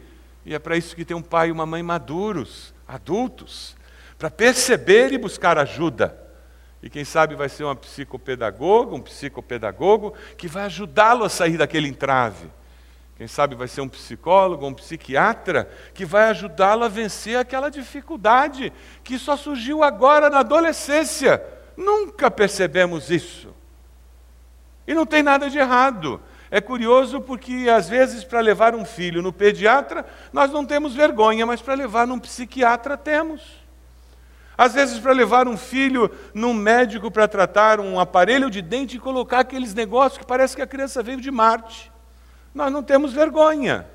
E 0.45 0.53
é 0.53 0.59
para 0.59 0.75
isso 0.75 0.95
que 0.95 1.05
tem 1.05 1.15
um 1.15 1.21
pai 1.21 1.49
e 1.49 1.51
uma 1.51 1.65
mãe 1.65 1.81
maduros, 1.81 2.73
adultos, 2.87 3.75
para 4.17 4.29
perceber 4.29 5.13
e 5.13 5.17
buscar 5.17 5.57
ajuda. 5.57 6.17
E 6.81 6.89
quem 6.89 7.05
sabe 7.05 7.33
vai 7.35 7.47
ser 7.47 7.63
uma 7.63 7.75
psicopedagoga, 7.75 8.95
um 8.95 9.01
psicopedagogo, 9.01 10.13
que 10.37 10.47
vai 10.47 10.65
ajudá-lo 10.65 11.23
a 11.23 11.29
sair 11.29 11.57
daquele 11.57 11.87
entrave. 11.87 12.49
Quem 13.15 13.27
sabe 13.27 13.55
vai 13.55 13.69
ser 13.69 13.79
um 13.81 13.87
psicólogo, 13.87 14.65
um 14.65 14.73
psiquiatra, 14.73 15.69
que 15.93 16.03
vai 16.03 16.29
ajudá-lo 16.29 16.83
a 16.83 16.89
vencer 16.89 17.37
aquela 17.37 17.69
dificuldade 17.69 18.73
que 19.03 19.17
só 19.17 19.37
surgiu 19.37 19.81
agora 19.81 20.29
na 20.29 20.39
adolescência. 20.39 21.41
Nunca 21.77 22.29
percebemos 22.29 23.09
isso. 23.09 23.53
E 24.85 24.93
não 24.93 25.05
tem 25.05 25.23
nada 25.23 25.49
de 25.49 25.57
errado. 25.57 26.19
É 26.53 26.61
curioso 26.61 27.19
porque, 27.19 27.67
às 27.67 27.89
vezes, 27.89 28.23
para 28.23 28.39
levar 28.39 28.75
um 28.75 28.85
filho 28.85 29.23
no 29.23 29.33
pediatra, 29.33 30.05
nós 30.31 30.51
não 30.51 30.63
temos 30.63 30.93
vergonha, 30.93 31.47
mas 31.47 31.63
para 31.63 31.73
levar 31.73 32.05
num 32.05 32.19
psiquiatra, 32.19 32.95
temos. 32.95 33.41
Às 34.55 34.75
vezes, 34.75 34.99
para 34.99 35.13
levar 35.13 35.47
um 35.47 35.57
filho 35.57 36.11
num 36.31 36.53
médico 36.53 37.09
para 37.09 37.27
tratar 37.27 37.79
um 37.79 37.99
aparelho 37.99 38.51
de 38.51 38.61
dente 38.61 38.97
e 38.97 38.99
colocar 38.99 39.39
aqueles 39.39 39.73
negócios 39.73 40.19
que 40.19 40.27
parece 40.27 40.55
que 40.55 40.61
a 40.61 40.67
criança 40.67 41.01
veio 41.01 41.19
de 41.19 41.31
Marte. 41.31 41.91
Nós 42.53 42.71
não 42.71 42.83
temos 42.83 43.13
vergonha. 43.13 43.87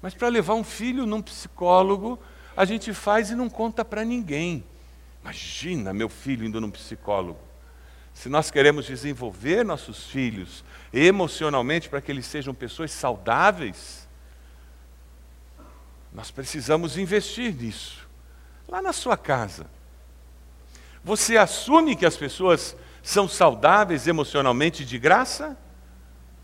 Mas 0.00 0.14
para 0.14 0.28
levar 0.28 0.54
um 0.54 0.64
filho 0.64 1.04
num 1.04 1.20
psicólogo, 1.20 2.18
a 2.56 2.64
gente 2.64 2.94
faz 2.94 3.28
e 3.30 3.34
não 3.34 3.50
conta 3.50 3.84
para 3.84 4.06
ninguém. 4.06 4.64
Imagina 5.22 5.92
meu 5.92 6.08
filho 6.08 6.46
indo 6.46 6.62
num 6.62 6.70
psicólogo. 6.70 7.46
Se 8.14 8.30
nós 8.30 8.50
queremos 8.50 8.86
desenvolver 8.86 9.64
nossos 9.64 10.06
filhos 10.06 10.64
emocionalmente 10.92 11.88
para 11.88 12.00
que 12.00 12.10
eles 12.10 12.26
sejam 12.26 12.54
pessoas 12.54 12.90
saudáveis, 12.90 14.08
nós 16.12 16.30
precisamos 16.30 16.96
investir 16.96 17.54
nisso. 17.54 18.08
Lá 18.66 18.82
na 18.82 18.92
sua 18.92 19.16
casa. 19.16 19.66
Você 21.04 21.36
assume 21.36 21.96
que 21.96 22.04
as 22.04 22.16
pessoas 22.16 22.76
são 23.02 23.28
saudáveis 23.28 24.06
emocionalmente 24.06 24.84
de 24.84 24.98
graça? 24.98 25.56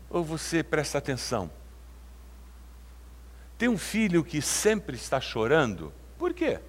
Ou 0.09 0.23
você 0.23 0.63
presta 0.63 0.97
atenção? 0.97 1.51
Tem 3.57 3.69
um 3.69 3.77
filho 3.77 4.23
que 4.23 4.41
sempre 4.41 4.95
está 4.95 5.19
chorando? 5.21 5.93
Por 6.17 6.33
quê? 6.33 6.59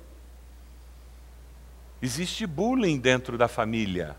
Existe 2.00 2.46
bullying 2.46 2.98
dentro 2.98 3.38
da 3.38 3.48
família. 3.48 4.16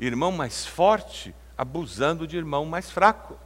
Irmão 0.00 0.30
mais 0.30 0.66
forte 0.66 1.34
abusando 1.58 2.24
de 2.24 2.36
irmão 2.36 2.64
mais 2.64 2.88
fraco. 2.88 3.36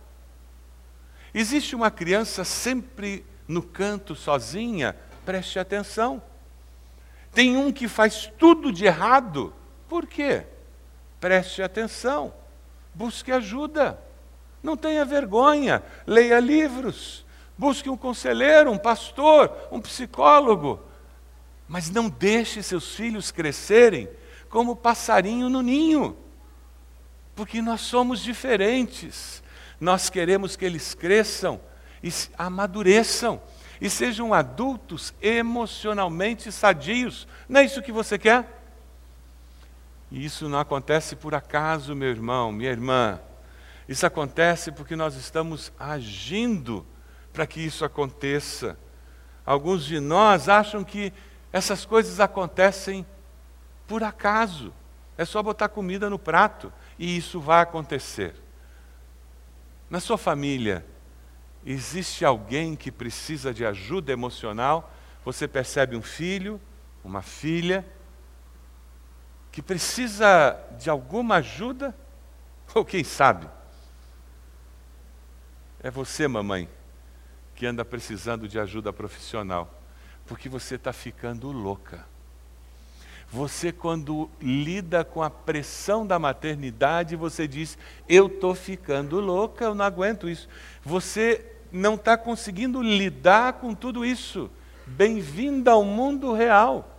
Existe 1.33 1.75
uma 1.75 1.91
criança 1.91 2.45
sempre 2.45 3.25
no 3.49 3.63
canto 3.63 4.15
sozinha? 4.15 4.95
Preste 5.25 5.59
atenção. 5.59 6.23
Tem 7.33 7.57
um 7.57 7.73
que 7.73 7.89
faz 7.89 8.31
tudo 8.39 8.71
de 8.71 8.85
errado. 8.85 9.55
Por 9.89 10.07
quê? 10.07 10.45
Preste 11.19 11.63
atenção. 11.63 12.35
Busque 12.95 13.33
ajuda. 13.33 13.99
Não 14.63 14.77
tenha 14.77 15.05
vergonha. 15.05 15.83
Leia 16.07 16.39
livros. 16.39 17.25
Busque 17.57 17.89
um 17.89 17.97
conselheiro, 17.97 18.71
um 18.71 18.79
pastor, 18.79 19.51
um 19.71 19.81
psicólogo. 19.81 20.81
Mas 21.67 21.89
não 21.89 22.11
deixe 22.11 22.63
seus 22.63 22.95
filhos 22.95 23.31
crescerem 23.31 24.09
como 24.51 24.77
passarinho 24.77 25.49
no 25.49 25.63
ninho. 25.63 26.17
Porque 27.35 27.63
nós 27.63 27.81
somos 27.81 28.21
diferentes. 28.21 29.43
Nós 29.81 30.09
queremos 30.11 30.57
que 30.57 30.65
eles 30.65 30.95
cresçam 30.95 31.61
e 32.03 32.13
amadureçam 32.37 33.41
e 33.81 33.91
sejam 33.91 34.33
adultos 34.33 35.13
emocionalmente 35.21 36.53
sadios. 36.53 37.27
Não 37.49 37.61
é 37.61 37.65
isso 37.65 37.83
que 37.83 37.91
você 37.91 38.17
quer? 38.19 38.63
E 40.11 40.25
isso 40.25 40.49
não 40.49 40.59
acontece 40.59 41.17
por 41.17 41.35
acaso, 41.35 41.95
meu 41.97 42.11
irmão, 42.11 42.53
minha 42.53 42.71
irmã. 42.71 43.19
Isso 43.89 44.07
acontece 44.07 44.71
porque 44.71 44.95
nós 44.95 45.17
estamos 45.17 45.73
agindo 45.79 46.87
para 47.33 47.47
que 47.47 47.61
isso 47.61 47.85
aconteça. 47.85 48.79
Alguns 49.45 49.85
de 49.85 49.99
nós 49.99 50.49
acham 50.49 50.85
que 50.85 51.13
essas 51.53 51.85
coisas 51.85 52.21
acontecem 52.21 53.05
por 53.87 54.05
acaso. 54.05 54.73
É 55.19 55.25
só 55.25 55.43
botar 55.43 55.69
comida 55.69 56.09
no 56.09 56.19
prato 56.19 56.73
e 56.99 57.17
isso 57.17 57.41
vai 57.41 57.63
acontecer. 57.63 58.35
Na 59.89 60.01
sua 60.01 60.17
família, 60.17 60.85
existe 61.65 62.25
alguém 62.25 62.75
que 62.75 62.91
precisa 62.91 63.53
de 63.53 63.65
ajuda 63.65 64.13
emocional? 64.13 64.93
Você 65.25 65.47
percebe 65.47 65.97
um 65.97 66.03
filho, 66.03 66.61
uma 67.05 67.23
filha, 67.23 67.87
que 69.51 69.61
precisa 69.61 70.59
de 70.79 70.89
alguma 70.89 71.37
ajuda? 71.37 71.95
Ou 72.75 72.85
quem 72.85 73.05
sabe? 73.05 73.49
É 75.83 75.91
você, 75.91 76.27
mamãe, 76.27 76.69
que 77.55 77.67
anda 77.67 77.85
precisando 77.85 78.49
de 78.49 78.59
ajuda 78.59 78.93
profissional, 78.93 79.83
porque 80.27 80.49
você 80.49 80.77
está 80.77 80.93
ficando 80.93 81.53
louca. 81.53 82.07
Você, 83.33 83.73
quando 83.73 84.29
lida 84.43 85.03
com 85.03 85.23
a 85.23 85.31
pressão 85.31 86.07
da 86.07 86.19
maternidade, 86.19 87.17
você 87.17 87.49
diz: 87.49 87.79
Eu 88.07 88.27
estou 88.27 88.55
ficando 88.55 89.19
louca, 89.21 89.65
eu 89.65 89.75
não 89.75 89.87
aguento 89.87 90.29
isso. 90.29 90.47
Você 90.85 91.43
não 91.73 91.95
está 91.95 92.15
conseguindo 92.19 92.83
lidar 92.83 93.55
com 93.55 93.75
tudo 93.75 94.05
isso. 94.05 94.51
Bem-vinda 94.87 95.71
ao 95.71 95.83
mundo 95.83 96.35
real. 96.35 96.91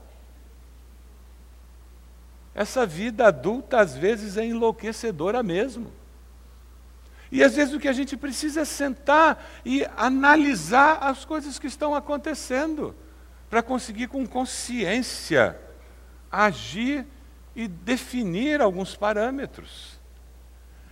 Essa 2.56 2.84
vida 2.84 3.28
adulta, 3.28 3.80
às 3.80 3.96
vezes, 3.96 4.36
é 4.36 4.44
enlouquecedora 4.44 5.44
mesmo. 5.44 5.92
E 7.32 7.44
às 7.44 7.56
vezes 7.56 7.76
o 7.76 7.80
que 7.80 7.88
a 7.88 7.94
gente 7.94 8.18
precisa 8.18 8.62
é 8.62 8.66
sentar 8.66 9.52
e 9.64 9.86
analisar 9.96 10.98
as 11.02 11.26
coisas 11.26 11.60
que 11.60 11.68
estão 11.68 11.94
acontecendo, 11.94 12.96
para 13.52 13.62
conseguir 13.62 14.08
com 14.08 14.26
consciência 14.26 15.60
agir 16.34 17.06
e 17.56 17.68
definir 17.68 18.60
alguns 18.60 18.96
parâmetros. 18.96 20.00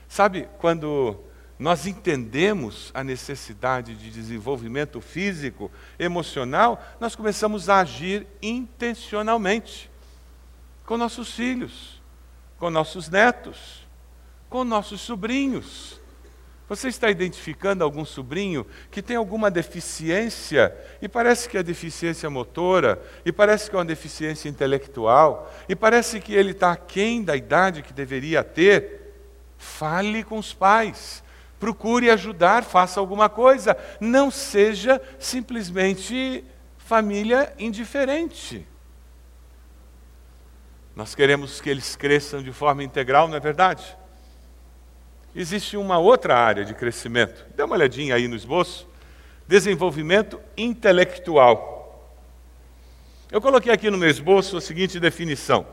Sabe, 0.08 0.48
quando 0.60 1.20
nós 1.58 1.88
entendemos 1.88 2.92
a 2.94 3.04
necessidade 3.04 3.96
de 3.96 4.10
desenvolvimento 4.12 5.00
físico, 5.00 5.72
emocional, 5.98 6.84
nós 7.00 7.16
começamos 7.16 7.70
a 7.70 7.80
agir 7.80 8.28
intencionalmente 8.42 9.90
com 10.86 10.98
nossos 10.98 11.34
filhos, 11.34 12.02
com 12.58 12.70
nossos 12.70 13.10
netos, 13.10 13.88
com 14.50 14.64
nossos 14.64 15.02
sobrinhos. 15.02 16.01
Você 16.72 16.88
está 16.88 17.10
identificando 17.10 17.84
algum 17.84 18.06
sobrinho 18.06 18.66
que 18.90 19.02
tem 19.02 19.18
alguma 19.18 19.52
deficiência, 19.52 20.74
e 21.02 21.10
parece 21.10 21.50
que 21.50 21.58
é 21.58 21.62
deficiência 21.62 22.30
motora, 22.30 22.98
e 23.26 23.32
parece 23.34 23.70
que 23.70 23.76
é 23.76 23.80
uma 23.80 23.84
deficiência 23.84 24.48
intelectual, 24.48 25.54
e 25.68 25.76
parece 25.76 26.22
que 26.22 26.34
ele 26.34 26.52
está 26.52 26.72
aquém 26.72 27.26
da 27.26 27.36
idade 27.36 27.82
que 27.82 27.92
deveria 27.92 28.42
ter? 28.42 29.14
Fale 29.58 30.24
com 30.24 30.38
os 30.38 30.54
pais, 30.54 31.22
procure 31.60 32.10
ajudar, 32.10 32.64
faça 32.64 33.02
alguma 33.02 33.28
coisa. 33.28 33.76
Não 34.00 34.32
seja 34.32 35.02
simplesmente 35.20 36.42
família 36.78 37.54
indiferente. 37.60 38.66
Nós 40.96 41.14
queremos 41.14 41.60
que 41.60 41.70
eles 41.70 41.98
cresçam 41.98 42.42
de 42.42 42.54
forma 42.54 42.82
integral, 42.82 43.28
não 43.28 43.36
é 43.36 43.42
verdade? 43.42 43.98
Existe 45.36 45.78
uma 45.78 45.98
outra 45.98 46.38
área 46.38 46.66
de 46.66 46.74
crescimento. 46.74 47.46
Dê 47.56 47.64
uma 47.64 47.76
olhadinha 47.76 48.16
aí 48.16 48.28
no 48.28 48.36
esboço. 48.36 48.88
Desenvolvimento 49.48 50.40
intelectual. 50.58 51.72
Eu 53.32 53.42
coloquei 53.42 53.72
aqui 53.72 53.90
no 53.90 53.98
meu 53.98 54.10
esboço 54.10 54.58
a 54.58 54.62
seguinte 54.62 55.00
definição: 55.00 55.66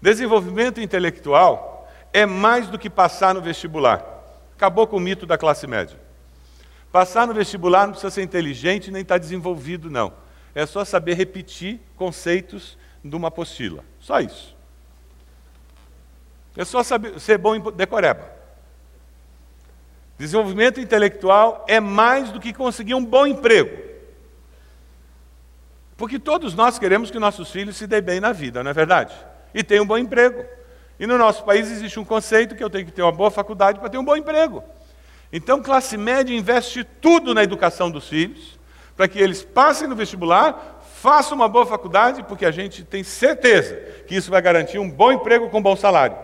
Desenvolvimento 0.00 0.80
intelectual 0.80 1.90
é 2.12 2.24
mais 2.24 2.68
do 2.68 2.78
que 2.78 2.88
passar 2.88 3.34
no 3.34 3.40
vestibular. 3.40 4.04
Acabou 4.54 4.86
com 4.86 4.96
o 4.96 5.00
mito 5.00 5.26
da 5.26 5.38
classe 5.38 5.66
média. 5.66 5.98
Passar 6.90 7.26
no 7.26 7.34
vestibular 7.34 7.86
não 7.86 7.92
precisa 7.92 8.10
ser 8.10 8.22
inteligente 8.22 8.90
nem 8.90 9.02
estar 9.02 9.14
tá 9.14 9.18
desenvolvido, 9.18 9.90
não. 9.90 10.12
É 10.54 10.64
só 10.66 10.84
saber 10.84 11.14
repetir 11.14 11.80
conceitos 11.96 12.78
de 13.04 13.14
uma 13.14 13.28
apostila. 13.28 13.84
Só 14.00 14.20
isso. 14.20 14.56
É 16.56 16.64
só 16.64 16.82
saber, 16.82 17.20
ser 17.20 17.38
bom 17.38 17.54
em 17.54 17.60
decoreba. 17.72 18.37
Desenvolvimento 20.18 20.80
intelectual 20.80 21.64
é 21.68 21.78
mais 21.78 22.32
do 22.32 22.40
que 22.40 22.52
conseguir 22.52 22.94
um 22.94 23.04
bom 23.04 23.26
emprego. 23.26 23.86
Porque 25.96 26.18
todos 26.18 26.54
nós 26.54 26.78
queremos 26.78 27.10
que 27.10 27.18
nossos 27.18 27.50
filhos 27.50 27.76
se 27.76 27.86
dêem 27.86 28.02
bem 28.02 28.20
na 28.20 28.32
vida, 28.32 28.62
não 28.62 28.70
é 28.70 28.74
verdade? 28.74 29.14
E 29.54 29.62
tenham 29.62 29.84
um 29.84 29.86
bom 29.86 29.96
emprego. 29.96 30.44
E 30.98 31.06
no 31.06 31.16
nosso 31.16 31.44
país 31.44 31.70
existe 31.70 32.00
um 32.00 32.04
conceito 32.04 32.56
que 32.56 32.62
eu 32.62 32.70
tenho 32.70 32.84
que 32.84 32.92
ter 32.92 33.02
uma 33.02 33.12
boa 33.12 33.30
faculdade 33.30 33.78
para 33.78 33.88
ter 33.88 33.98
um 33.98 34.04
bom 34.04 34.16
emprego. 34.16 34.62
Então, 35.32 35.62
classe 35.62 35.96
média 35.96 36.34
investe 36.34 36.82
tudo 36.82 37.32
na 37.32 37.44
educação 37.44 37.90
dos 37.90 38.08
filhos, 38.08 38.58
para 38.96 39.06
que 39.06 39.18
eles 39.20 39.44
passem 39.44 39.86
no 39.86 39.94
vestibular, 39.94 40.82
façam 40.94 41.36
uma 41.36 41.48
boa 41.48 41.64
faculdade, 41.64 42.24
porque 42.24 42.44
a 42.44 42.50
gente 42.50 42.82
tem 42.82 43.04
certeza 43.04 43.76
que 44.06 44.16
isso 44.16 44.30
vai 44.30 44.42
garantir 44.42 44.78
um 44.80 44.90
bom 44.90 45.12
emprego 45.12 45.48
com 45.48 45.58
um 45.58 45.62
bom 45.62 45.76
salário. 45.76 46.16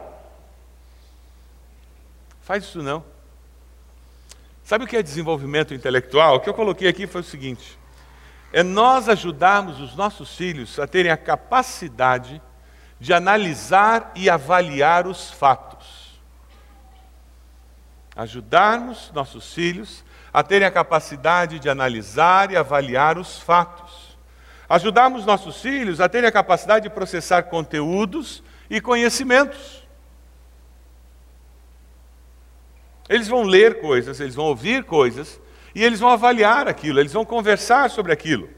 Faz 2.42 2.64
isso 2.64 2.82
não. 2.82 3.13
Sabe 4.64 4.84
o 4.84 4.86
que 4.86 4.96
é 4.96 5.02
desenvolvimento 5.02 5.74
intelectual? 5.74 6.36
O 6.36 6.40
que 6.40 6.48
eu 6.48 6.54
coloquei 6.54 6.88
aqui 6.88 7.06
foi 7.06 7.20
o 7.20 7.24
seguinte: 7.24 7.78
é 8.50 8.62
nós 8.62 9.10
ajudarmos 9.10 9.78
os 9.78 9.94
nossos 9.94 10.34
filhos 10.34 10.78
a 10.78 10.86
terem 10.86 11.12
a 11.12 11.18
capacidade 11.18 12.40
de 12.98 13.12
analisar 13.12 14.10
e 14.16 14.30
avaliar 14.30 15.06
os 15.06 15.30
fatos. 15.30 16.18
Ajudarmos 18.16 19.10
nossos 19.12 19.52
filhos 19.52 20.02
a 20.32 20.42
terem 20.42 20.66
a 20.66 20.70
capacidade 20.70 21.58
de 21.58 21.68
analisar 21.68 22.50
e 22.50 22.56
avaliar 22.56 23.18
os 23.18 23.38
fatos. 23.38 24.16
Ajudarmos 24.66 25.26
nossos 25.26 25.60
filhos 25.60 26.00
a 26.00 26.08
terem 26.08 26.28
a 26.28 26.32
capacidade 26.32 26.84
de 26.84 26.94
processar 26.94 27.42
conteúdos 27.42 28.42
e 28.70 28.80
conhecimentos. 28.80 29.83
Eles 33.08 33.28
vão 33.28 33.42
ler 33.42 33.80
coisas, 33.80 34.18
eles 34.20 34.34
vão 34.34 34.46
ouvir 34.46 34.84
coisas, 34.84 35.40
e 35.74 35.82
eles 35.82 36.00
vão 36.00 36.08
avaliar 36.08 36.68
aquilo, 36.68 37.00
eles 37.00 37.12
vão 37.12 37.24
conversar 37.24 37.90
sobre 37.90 38.12
aquilo. 38.12 38.48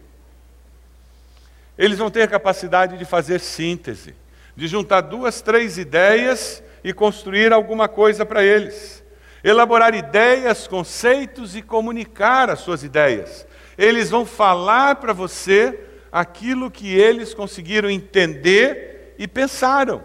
Eles 1.76 1.98
vão 1.98 2.10
ter 2.10 2.28
capacidade 2.28 2.96
de 2.96 3.04
fazer 3.04 3.40
síntese, 3.40 4.14
de 4.54 4.66
juntar 4.66 5.02
duas, 5.02 5.40
três 5.40 5.78
ideias 5.78 6.62
e 6.82 6.92
construir 6.92 7.52
alguma 7.52 7.88
coisa 7.88 8.24
para 8.24 8.42
eles. 8.42 9.04
Elaborar 9.42 9.94
ideias, 9.94 10.66
conceitos 10.66 11.54
e 11.54 11.62
comunicar 11.62 12.48
as 12.50 12.60
suas 12.60 12.82
ideias. 12.82 13.46
Eles 13.76 14.10
vão 14.10 14.24
falar 14.24 14.96
para 14.96 15.12
você 15.12 15.78
aquilo 16.10 16.70
que 16.70 16.94
eles 16.94 17.34
conseguiram 17.34 17.90
entender 17.90 19.14
e 19.18 19.28
pensaram. 19.28 20.02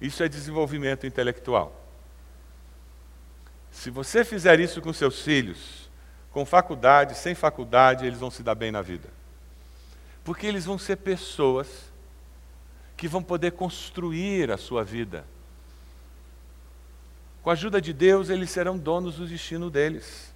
Isso 0.00 0.22
é 0.22 0.28
desenvolvimento 0.28 1.06
intelectual. 1.06 1.80
Se 3.70 3.90
você 3.90 4.24
fizer 4.24 4.58
isso 4.58 4.80
com 4.80 4.92
seus 4.92 5.20
filhos, 5.22 5.88
com 6.32 6.44
faculdade, 6.46 7.14
sem 7.14 7.34
faculdade, 7.34 8.06
eles 8.06 8.18
vão 8.18 8.30
se 8.30 8.42
dar 8.42 8.54
bem 8.54 8.70
na 8.70 8.82
vida. 8.82 9.08
Porque 10.24 10.46
eles 10.46 10.64
vão 10.64 10.78
ser 10.78 10.96
pessoas 10.96 11.90
que 12.96 13.08
vão 13.08 13.22
poder 13.22 13.52
construir 13.52 14.50
a 14.50 14.56
sua 14.56 14.84
vida. 14.84 15.24
Com 17.42 17.50
a 17.50 17.54
ajuda 17.54 17.80
de 17.80 17.92
Deus, 17.92 18.28
eles 18.28 18.50
serão 18.50 18.76
donos 18.76 19.16
do 19.16 19.26
destino 19.26 19.70
deles. 19.70 20.30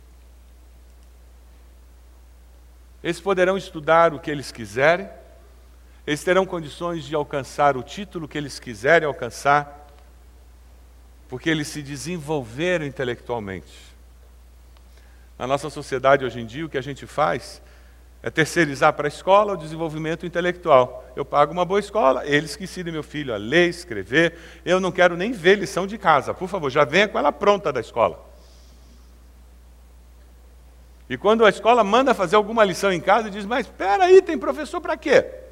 Eles 3.03 3.21
poderão 3.21 3.59
estudar 3.59 4.15
o 4.15 4.19
que 4.19 4.31
eles 4.31 4.51
quiserem, 4.51 5.09
eles 6.07 6.23
terão 6.23 6.45
condições 6.45 7.05
de 7.05 7.15
alcançar 7.15 7.77
o 7.77 7.83
título 7.83 8.29
que 8.29 8.37
eles 8.37 8.59
quiserem 8.59 9.07
alcançar, 9.07 9.89
porque 11.29 11.49
eles 11.49 11.69
se 11.69 11.83
desenvolveram 11.83 12.85
intelectualmente. 12.85 13.95
Na 15.39 15.47
nossa 15.47 15.71
sociedade 15.71 16.25
hoje 16.25 16.41
em 16.41 16.47
dia, 16.47 16.67
o 16.67 16.69
que 16.69 16.79
a 16.79 16.83
gente 16.83 17.07
faz 17.07 17.63
é 18.23 18.31
terceirizar 18.31 18.93
para 18.93 19.07
a 19.07 19.09
escola 19.09 19.55
o 19.55 19.57
desenvolvimento 19.57 20.25
intelectual. 20.25 21.05
Eu 21.17 21.25
pago 21.25 21.53
uma 21.53 21.65
boa 21.65 21.81
escola, 21.81 22.27
eles 22.27 22.55
que 22.55 22.65
ensinam 22.65 22.93
meu 22.93 23.03
filho 23.03 23.35
a 23.35 23.37
ler, 23.37 23.69
escrever. 23.69 24.39
Eu 24.65 24.81
não 24.81 24.93
quero 24.93 25.17
nem 25.17 25.33
ver 25.33 25.59
lição 25.59 25.87
de 25.87 25.99
casa. 25.99 26.33
Por 26.33 26.49
favor, 26.49 26.71
já 26.71 26.85
venha 26.85 27.09
com 27.09 27.19
ela 27.19 27.33
pronta 27.33 27.73
da 27.73 27.81
escola. 27.81 28.25
E 31.09 31.19
quando 31.19 31.45
a 31.45 31.51
escola 31.51 31.85
manda 31.85 32.15
fazer 32.15 32.37
alguma 32.37 32.65
lição 32.65 32.93
em 32.93 33.01
casa, 33.01 33.31
diz: 33.31 33.45
Mas 33.45 33.67
espera 33.67 34.05
aí, 34.05 34.23
tem 34.23 34.39
professor 34.39 34.81
para 34.81 34.97
quê? 34.97 35.44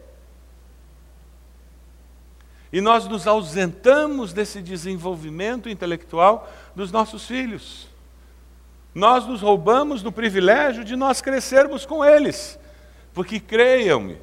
E 2.72 2.80
nós 2.80 3.06
nos 3.06 3.26
ausentamos 3.26 4.32
desse 4.32 4.62
desenvolvimento 4.62 5.68
intelectual 5.68 6.50
dos 6.74 6.90
nossos 6.90 7.26
filhos. 7.26 7.88
Nós 8.94 9.26
nos 9.26 9.42
roubamos 9.42 10.02
do 10.02 10.10
privilégio 10.10 10.82
de 10.84 10.96
nós 10.96 11.20
crescermos 11.20 11.84
com 11.84 12.04
eles. 12.04 12.58
Porque 13.12 13.38
creiam-me, 13.38 14.16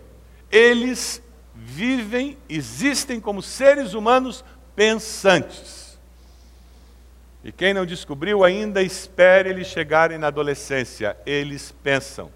eles 0.52 1.22
vivem, 1.54 2.38
existem 2.48 3.20
como 3.20 3.42
seres 3.42 3.94
humanos 3.94 4.44
pensantes. 4.76 6.00
E 7.44 7.52
quem 7.52 7.74
não 7.74 7.86
descobriu 7.86 8.44
ainda, 8.44 8.82
espere 8.82 9.50
eles 9.50 9.68
chegarem 9.68 10.18
na 10.18 10.28
adolescência. 10.28 11.16
Eles 11.26 11.72
pensam. 11.84 12.32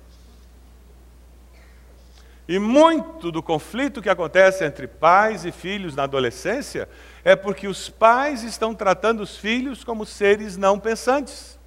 E 2.54 2.60
muito 2.60 3.32
do 3.32 3.42
conflito 3.42 4.00
que 4.00 4.08
acontece 4.08 4.64
entre 4.64 4.86
pais 4.86 5.44
e 5.44 5.52
filhos 5.52 5.96
na 5.96 6.04
adolescência 6.04 6.88
é 7.24 7.36
porque 7.36 7.68
os 7.68 7.90
pais 7.90 8.44
estão 8.44 8.76
tratando 8.76 9.24
os 9.24 9.36
filhos 9.36 9.84
como 9.84 10.06
seres 10.06 10.56
não 10.56 10.80
pensantes. 10.80 11.58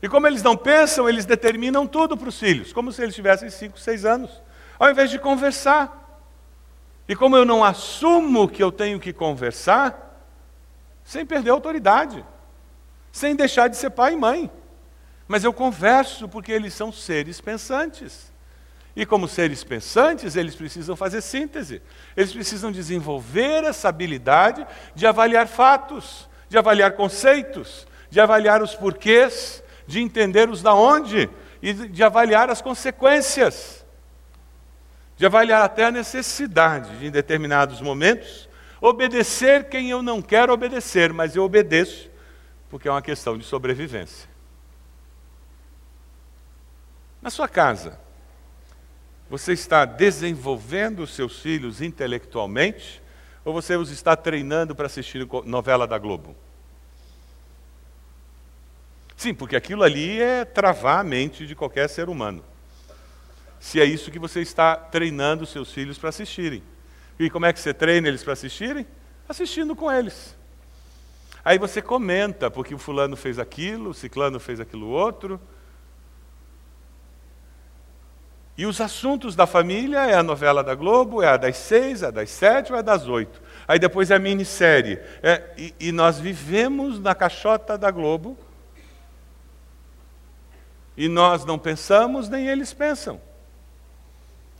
E 0.00 0.08
como 0.08 0.28
eles 0.28 0.44
não 0.44 0.56
pensam, 0.56 1.08
eles 1.08 1.24
determinam 1.24 1.84
tudo 1.84 2.16
para 2.16 2.28
os 2.28 2.38
filhos, 2.38 2.72
como 2.72 2.92
se 2.92 3.02
eles 3.02 3.12
tivessem 3.12 3.50
5, 3.50 3.76
6 3.76 4.04
anos, 4.04 4.30
ao 4.78 4.88
invés 4.88 5.10
de 5.10 5.18
conversar. 5.18 6.22
E 7.08 7.16
como 7.16 7.36
eu 7.36 7.44
não 7.44 7.64
assumo 7.64 8.48
que 8.48 8.62
eu 8.62 8.70
tenho 8.70 9.00
que 9.00 9.12
conversar, 9.12 10.22
sem 11.02 11.26
perder 11.26 11.50
a 11.50 11.54
autoridade, 11.54 12.24
sem 13.10 13.34
deixar 13.34 13.66
de 13.66 13.76
ser 13.76 13.90
pai 13.90 14.12
e 14.12 14.16
mãe, 14.16 14.48
mas 15.26 15.42
eu 15.42 15.52
converso 15.52 16.28
porque 16.28 16.52
eles 16.52 16.72
são 16.72 16.92
seres 16.92 17.40
pensantes. 17.40 18.29
E 19.00 19.06
como 19.06 19.26
seres 19.26 19.64
pensantes, 19.64 20.36
eles 20.36 20.54
precisam 20.54 20.94
fazer 20.94 21.22
síntese. 21.22 21.80
Eles 22.14 22.34
precisam 22.34 22.70
desenvolver 22.70 23.64
essa 23.64 23.88
habilidade 23.88 24.66
de 24.94 25.06
avaliar 25.06 25.48
fatos, 25.48 26.28
de 26.50 26.58
avaliar 26.58 26.92
conceitos, 26.92 27.86
de 28.10 28.20
avaliar 28.20 28.62
os 28.62 28.74
porquês, 28.74 29.64
de 29.86 30.00
entender 30.00 30.50
os 30.50 30.60
da 30.60 30.74
onde 30.74 31.30
e 31.62 31.72
de 31.72 32.02
avaliar 32.02 32.50
as 32.50 32.60
consequências, 32.60 33.86
de 35.16 35.24
avaliar 35.24 35.62
até 35.62 35.86
a 35.86 35.90
necessidade 35.90 36.98
de, 36.98 37.06
em 37.06 37.10
determinados 37.10 37.80
momentos, 37.80 38.50
obedecer 38.82 39.70
quem 39.70 39.88
eu 39.88 40.02
não 40.02 40.20
quero 40.20 40.52
obedecer, 40.52 41.10
mas 41.10 41.34
eu 41.34 41.42
obedeço 41.42 42.10
porque 42.68 42.86
é 42.86 42.90
uma 42.90 43.00
questão 43.00 43.38
de 43.38 43.46
sobrevivência. 43.46 44.28
Na 47.22 47.30
sua 47.30 47.48
casa, 47.48 47.98
você 49.30 49.52
está 49.52 49.84
desenvolvendo 49.84 51.04
os 51.04 51.14
seus 51.14 51.38
filhos 51.38 51.80
intelectualmente 51.80 53.00
ou 53.44 53.54
você 53.54 53.76
os 53.76 53.88
está 53.88 54.16
treinando 54.16 54.74
para 54.74 54.86
assistir 54.86 55.24
novela 55.44 55.86
da 55.86 55.96
Globo? 55.96 56.34
Sim, 59.16 59.32
porque 59.32 59.54
aquilo 59.54 59.84
ali 59.84 60.20
é 60.20 60.44
travar 60.44 60.98
a 60.98 61.04
mente 61.04 61.46
de 61.46 61.54
qualquer 61.54 61.88
ser 61.88 62.08
humano. 62.08 62.44
Se 63.60 63.80
é 63.80 63.84
isso 63.84 64.10
que 64.10 64.18
você 64.18 64.40
está 64.40 64.74
treinando 64.74 65.44
os 65.44 65.50
seus 65.50 65.72
filhos 65.72 65.96
para 65.96 66.08
assistirem. 66.08 66.62
E 67.16 67.30
como 67.30 67.46
é 67.46 67.52
que 67.52 67.60
você 67.60 67.72
treina 67.72 68.08
eles 68.08 68.24
para 68.24 68.32
assistirem? 68.32 68.84
Assistindo 69.28 69.76
com 69.76 69.92
eles. 69.92 70.34
Aí 71.44 71.56
você 71.56 71.80
comenta, 71.80 72.50
porque 72.50 72.74
o 72.74 72.78
fulano 72.78 73.16
fez 73.16 73.38
aquilo, 73.38 73.90
o 73.90 73.94
ciclano 73.94 74.40
fez 74.40 74.58
aquilo 74.58 74.88
outro. 74.88 75.40
E 78.60 78.66
os 78.66 78.78
assuntos 78.78 79.34
da 79.34 79.46
família 79.46 80.00
é 80.00 80.14
a 80.14 80.22
novela 80.22 80.62
da 80.62 80.74
Globo, 80.74 81.22
é 81.22 81.28
a 81.28 81.38
das 81.38 81.56
seis, 81.56 82.02
é 82.02 82.08
a 82.08 82.10
das 82.10 82.28
sete 82.28 82.70
ou 82.70 82.76
é 82.76 82.80
a 82.80 82.82
das 82.82 83.08
oito. 83.08 83.40
Aí 83.66 83.78
depois 83.78 84.10
é 84.10 84.16
a 84.16 84.18
minissérie. 84.18 85.00
É, 85.22 85.42
e, 85.56 85.74
e 85.80 85.92
nós 85.92 86.20
vivemos 86.20 87.00
na 87.00 87.14
caixota 87.14 87.78
da 87.78 87.90
Globo 87.90 88.36
e 90.94 91.08
nós 91.08 91.42
não 91.46 91.58
pensamos, 91.58 92.28
nem 92.28 92.48
eles 92.48 92.74
pensam. 92.74 93.18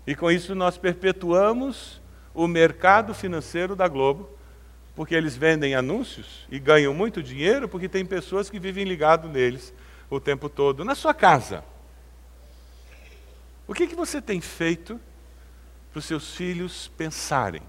E 0.06 0.14
com 0.14 0.30
isso 0.30 0.54
nós 0.54 0.78
perpetuamos 0.78 2.00
o 2.32 2.48
mercado 2.48 3.12
financeiro 3.12 3.76
da 3.76 3.86
Globo, 3.86 4.30
porque 4.96 5.14
eles 5.14 5.36
vendem 5.36 5.74
anúncios 5.74 6.46
e 6.50 6.58
ganham 6.58 6.94
muito 6.94 7.22
dinheiro, 7.22 7.68
porque 7.68 7.86
tem 7.86 8.06
pessoas 8.06 8.48
que 8.48 8.58
vivem 8.58 8.84
ligado 8.84 9.28
neles 9.28 9.74
o 10.08 10.18
tempo 10.18 10.48
todo. 10.48 10.86
Na 10.86 10.94
sua 10.94 11.12
casa, 11.12 11.62
o 13.70 13.74
que, 13.74 13.86
que 13.86 13.94
você 13.94 14.20
tem 14.20 14.40
feito 14.40 15.00
para 15.92 16.00
os 16.00 16.04
seus 16.04 16.34
filhos 16.34 16.90
pensarem? 16.98 17.62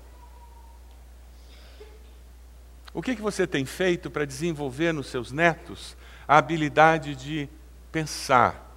O 2.92 3.04
que, 3.04 3.16
que 3.16 3.22
você 3.22 3.46
tem 3.46 3.66
feito 3.66 4.10
para 4.10 4.26
desenvolver 4.26 4.92
nos 4.94 5.06
seus 5.06 5.32
netos 5.32 5.96
a 6.28 6.40
habilidade 6.40 7.14
de 7.14 7.48
pensar. 7.92 8.68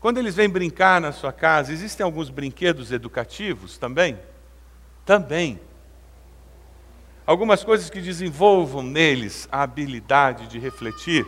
Quando 0.00 0.16
eles 0.16 0.36
vêm 0.36 0.48
brincar 0.48 1.02
na 1.02 1.12
sua 1.12 1.34
casa, 1.34 1.70
existem 1.70 2.02
alguns 2.02 2.30
brinquedos 2.30 2.92
educativos 2.92 3.76
também? 3.76 4.18
Também. 5.04 5.60
Algumas 7.26 7.62
coisas 7.62 7.90
que 7.90 8.00
desenvolvam 8.00 8.82
neles 8.82 9.46
a 9.52 9.62
habilidade 9.62 10.46
de 10.46 10.58
refletir. 10.58 11.26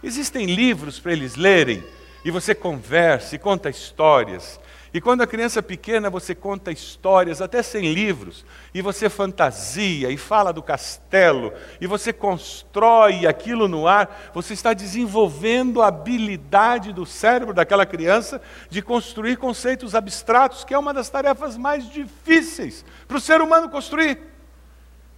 Existem 0.00 0.46
livros 0.46 1.00
para 1.00 1.10
eles 1.10 1.34
lerem 1.34 1.82
e 2.24 2.30
você 2.30 2.54
conversa 2.54 3.34
e 3.34 3.38
conta 3.38 3.70
histórias. 3.70 4.60
E 4.92 5.00
quando 5.00 5.22
a 5.22 5.26
criança 5.26 5.60
é 5.60 5.62
pequena, 5.62 6.10
você 6.10 6.34
conta 6.34 6.72
histórias, 6.72 7.40
até 7.40 7.62
sem 7.62 7.92
livros, 7.92 8.44
e 8.74 8.82
você 8.82 9.08
fantasia 9.08 10.10
e 10.10 10.16
fala 10.16 10.52
do 10.52 10.62
castelo, 10.62 11.52
e 11.80 11.86
você 11.86 12.12
constrói 12.12 13.24
aquilo 13.24 13.68
no 13.68 13.86
ar, 13.86 14.30
você 14.34 14.52
está 14.52 14.72
desenvolvendo 14.72 15.80
a 15.80 15.86
habilidade 15.86 16.92
do 16.92 17.06
cérebro 17.06 17.54
daquela 17.54 17.86
criança 17.86 18.42
de 18.68 18.82
construir 18.82 19.36
conceitos 19.36 19.94
abstratos, 19.94 20.64
que 20.64 20.74
é 20.74 20.78
uma 20.78 20.92
das 20.92 21.08
tarefas 21.08 21.56
mais 21.56 21.88
difíceis 21.88 22.84
para 23.06 23.16
o 23.16 23.20
ser 23.20 23.40
humano 23.40 23.68
construir. 23.68 24.18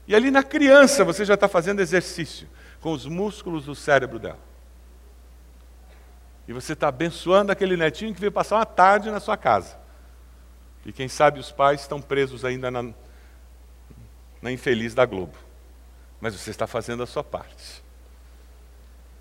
E 0.07 0.15
ali 0.15 0.31
na 0.31 0.43
criança 0.43 1.03
você 1.03 1.25
já 1.25 1.35
está 1.35 1.49
fazendo 1.49 1.81
exercício 1.81 2.47
com 2.79 2.93
os 2.93 3.07
músculos 3.07 3.65
do 3.65 3.75
cérebro 3.75 4.19
dela. 4.19 4.52
E 6.53 6.55
você 6.55 6.75
está 6.75 6.89
abençoando 6.89 7.51
aquele 7.51 7.79
netinho 7.79 8.13
que 8.13 8.21
veio 8.21 8.31
passar 8.31 8.57
uma 8.57 8.67
tarde 8.67 9.11
na 9.11 9.21
sua 9.21 9.39
casa. 9.39 9.75
E 10.85 10.93
quem 10.93 11.09
sabe 11.09 11.41
os 11.41 11.51
pais 11.51 11.81
estão 11.81 11.99
presos 11.99 12.45
ainda 12.45 12.71
na, 12.71 12.93
na 14.43 14.53
infeliz 14.53 14.93
da 14.93 15.07
Globo. 15.07 15.33
Mas 16.21 16.39
você 16.39 16.51
está 16.51 16.67
fazendo 16.67 17.03
a 17.03 17.07
sua 17.07 17.25
parte. 17.25 17.83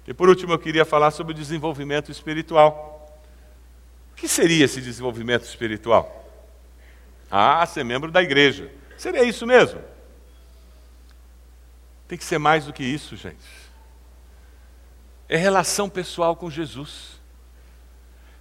E 0.06 0.14
por 0.14 0.28
último, 0.28 0.52
eu 0.52 0.60
queria 0.60 0.84
falar 0.84 1.10
sobre 1.12 1.32
o 1.32 1.36
desenvolvimento 1.36 2.12
espiritual. 2.12 3.18
O 4.12 4.16
que 4.16 4.28
seria 4.28 4.66
esse 4.66 4.82
desenvolvimento 4.82 5.46
espiritual? 5.46 6.30
Ah, 7.32 7.66
ser 7.66 7.86
membro 7.86 8.12
da 8.12 8.22
igreja. 8.22 8.70
Seria 8.98 9.24
isso 9.24 9.48
mesmo? 9.48 9.80
Tem 12.10 12.18
que 12.18 12.26
ser 12.26 12.40
mais 12.40 12.66
do 12.66 12.74
que 12.74 12.84
isso, 12.84 13.16
gente 13.16 13.62
é 15.32 15.38
relação 15.38 15.90
pessoal 15.90 16.36
com 16.36 16.52
Jesus. 16.52 17.21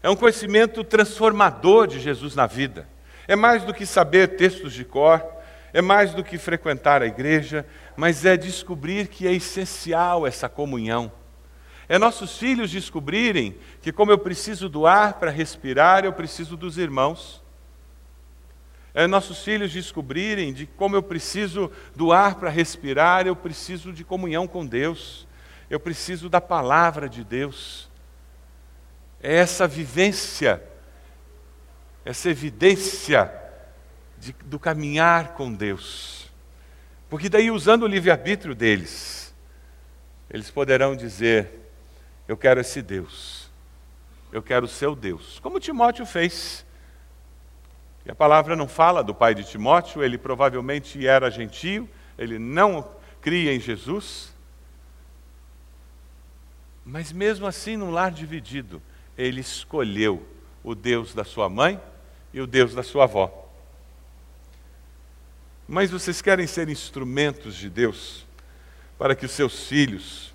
É 0.03 0.09
um 0.09 0.17
conhecimento 0.17 0.83
transformador 0.83 1.87
de 1.87 2.01
Jesus 2.01 2.35
na 2.35 2.47
vida. 2.47 2.89
É 3.29 3.37
mais 3.37 3.65
do 3.65 3.75
que 3.75 3.85
saber 3.85 4.37
textos 4.37 4.73
de 4.73 4.85
cor, 4.85 5.25
é 5.73 5.83
mais 5.83 6.15
do 6.15 6.25
que 6.25 6.39
frequentar 6.39 7.03
a 7.03 7.07
igreja, 7.07 7.67
mas 7.97 8.25
é 8.25 8.37
descobrir 8.37 9.09
que 9.09 9.27
é 9.27 9.33
essencial 9.33 10.27
essa 10.27 10.49
comunhão. 10.49 11.13
É 11.89 11.99
nossos 11.99 12.39
filhos 12.39 12.71
descobrirem 12.71 13.57
que, 13.83 13.93
como 13.93 14.11
eu 14.11 14.19
preciso 14.19 14.69
do 14.69 14.87
ar 14.87 15.15
para 15.15 15.31
respirar, 15.31 16.05
eu 16.05 16.13
preciso 16.13 16.57
dos 16.57 16.79
irmãos. 16.79 17.43
É 18.95 19.07
nossos 19.07 19.45
filhos 19.45 19.73
descobrirem 19.73 20.53
de 20.53 20.67
como 20.67 20.97
eu 20.97 21.03
preciso 21.03 21.71
do 21.95 22.13
ar 22.13 22.37
para 22.37 22.49
respirar, 22.49 23.27
eu 23.27 23.37
preciso 23.37 23.93
de 23.93 24.05
comunhão 24.05 24.47
com 24.47 24.65
Deus. 24.65 25.29
Eu 25.69 25.79
preciso 25.79 26.29
da 26.29 26.41
palavra 26.41 27.09
de 27.09 27.23
Deus. 27.23 27.90
É 29.23 29.37
essa 29.37 29.67
vivência, 29.69 30.63
essa 32.05 32.31
evidência 32.31 33.33
de, 34.19 34.33
do 34.45 34.59
caminhar 34.59 35.35
com 35.35 35.53
Deus. 35.53 36.31
Porque 37.09 37.29
daí, 37.29 37.51
usando 37.51 37.83
o 37.83 37.87
livre-arbítrio 37.87 38.55
deles, 38.55 39.35
eles 40.31 40.51
poderão 40.51 40.95
dizer: 40.95 41.51
Eu 42.29 42.37
quero 42.37 42.61
esse 42.61 42.81
Deus, 42.81 43.51
eu 44.33 44.43
quero 44.43 44.67
o 44.67 44.97
Deus, 44.97 45.39
como 45.41 45.61
Timóteo 45.61 46.07
fez. 46.07 46.65
E 48.07 48.11
a 48.11 48.15
palavra 48.15 48.57
não 48.57 48.67
fala 48.67 49.05
do 49.05 49.15
pai 49.15 49.35
de 49.35 49.45
Timóteo, 49.45 50.03
ele 50.03 50.17
provavelmente 50.17 51.07
era 51.07 51.31
gentio, 51.31 51.89
ele 52.17 52.39
não 52.39 52.89
cria 53.21 53.55
em 53.55 53.61
Jesus. 53.61 54.33
Mas 56.85 57.13
mesmo 57.13 57.47
assim, 57.47 57.77
num 57.77 57.91
lar 57.91 58.11
dividido, 58.11 58.81
ele 59.21 59.41
escolheu 59.41 60.27
o 60.65 60.75
Deus 60.75 61.15
da 61.15 61.25
sua 61.25 61.49
mãe 61.49 61.81
e 62.33 62.41
o 62.41 62.47
Deus 62.47 62.75
da 62.75 62.83
sua 62.83 63.05
avó. 63.05 63.49
Mas 65.69 65.91
vocês 65.91 66.23
querem 66.23 66.47
ser 66.47 66.69
instrumentos 66.69 67.55
de 67.55 67.69
Deus 67.69 68.27
para 68.99 69.15
que 69.15 69.27
os 69.27 69.33
seus 69.33 69.69
filhos 69.69 70.35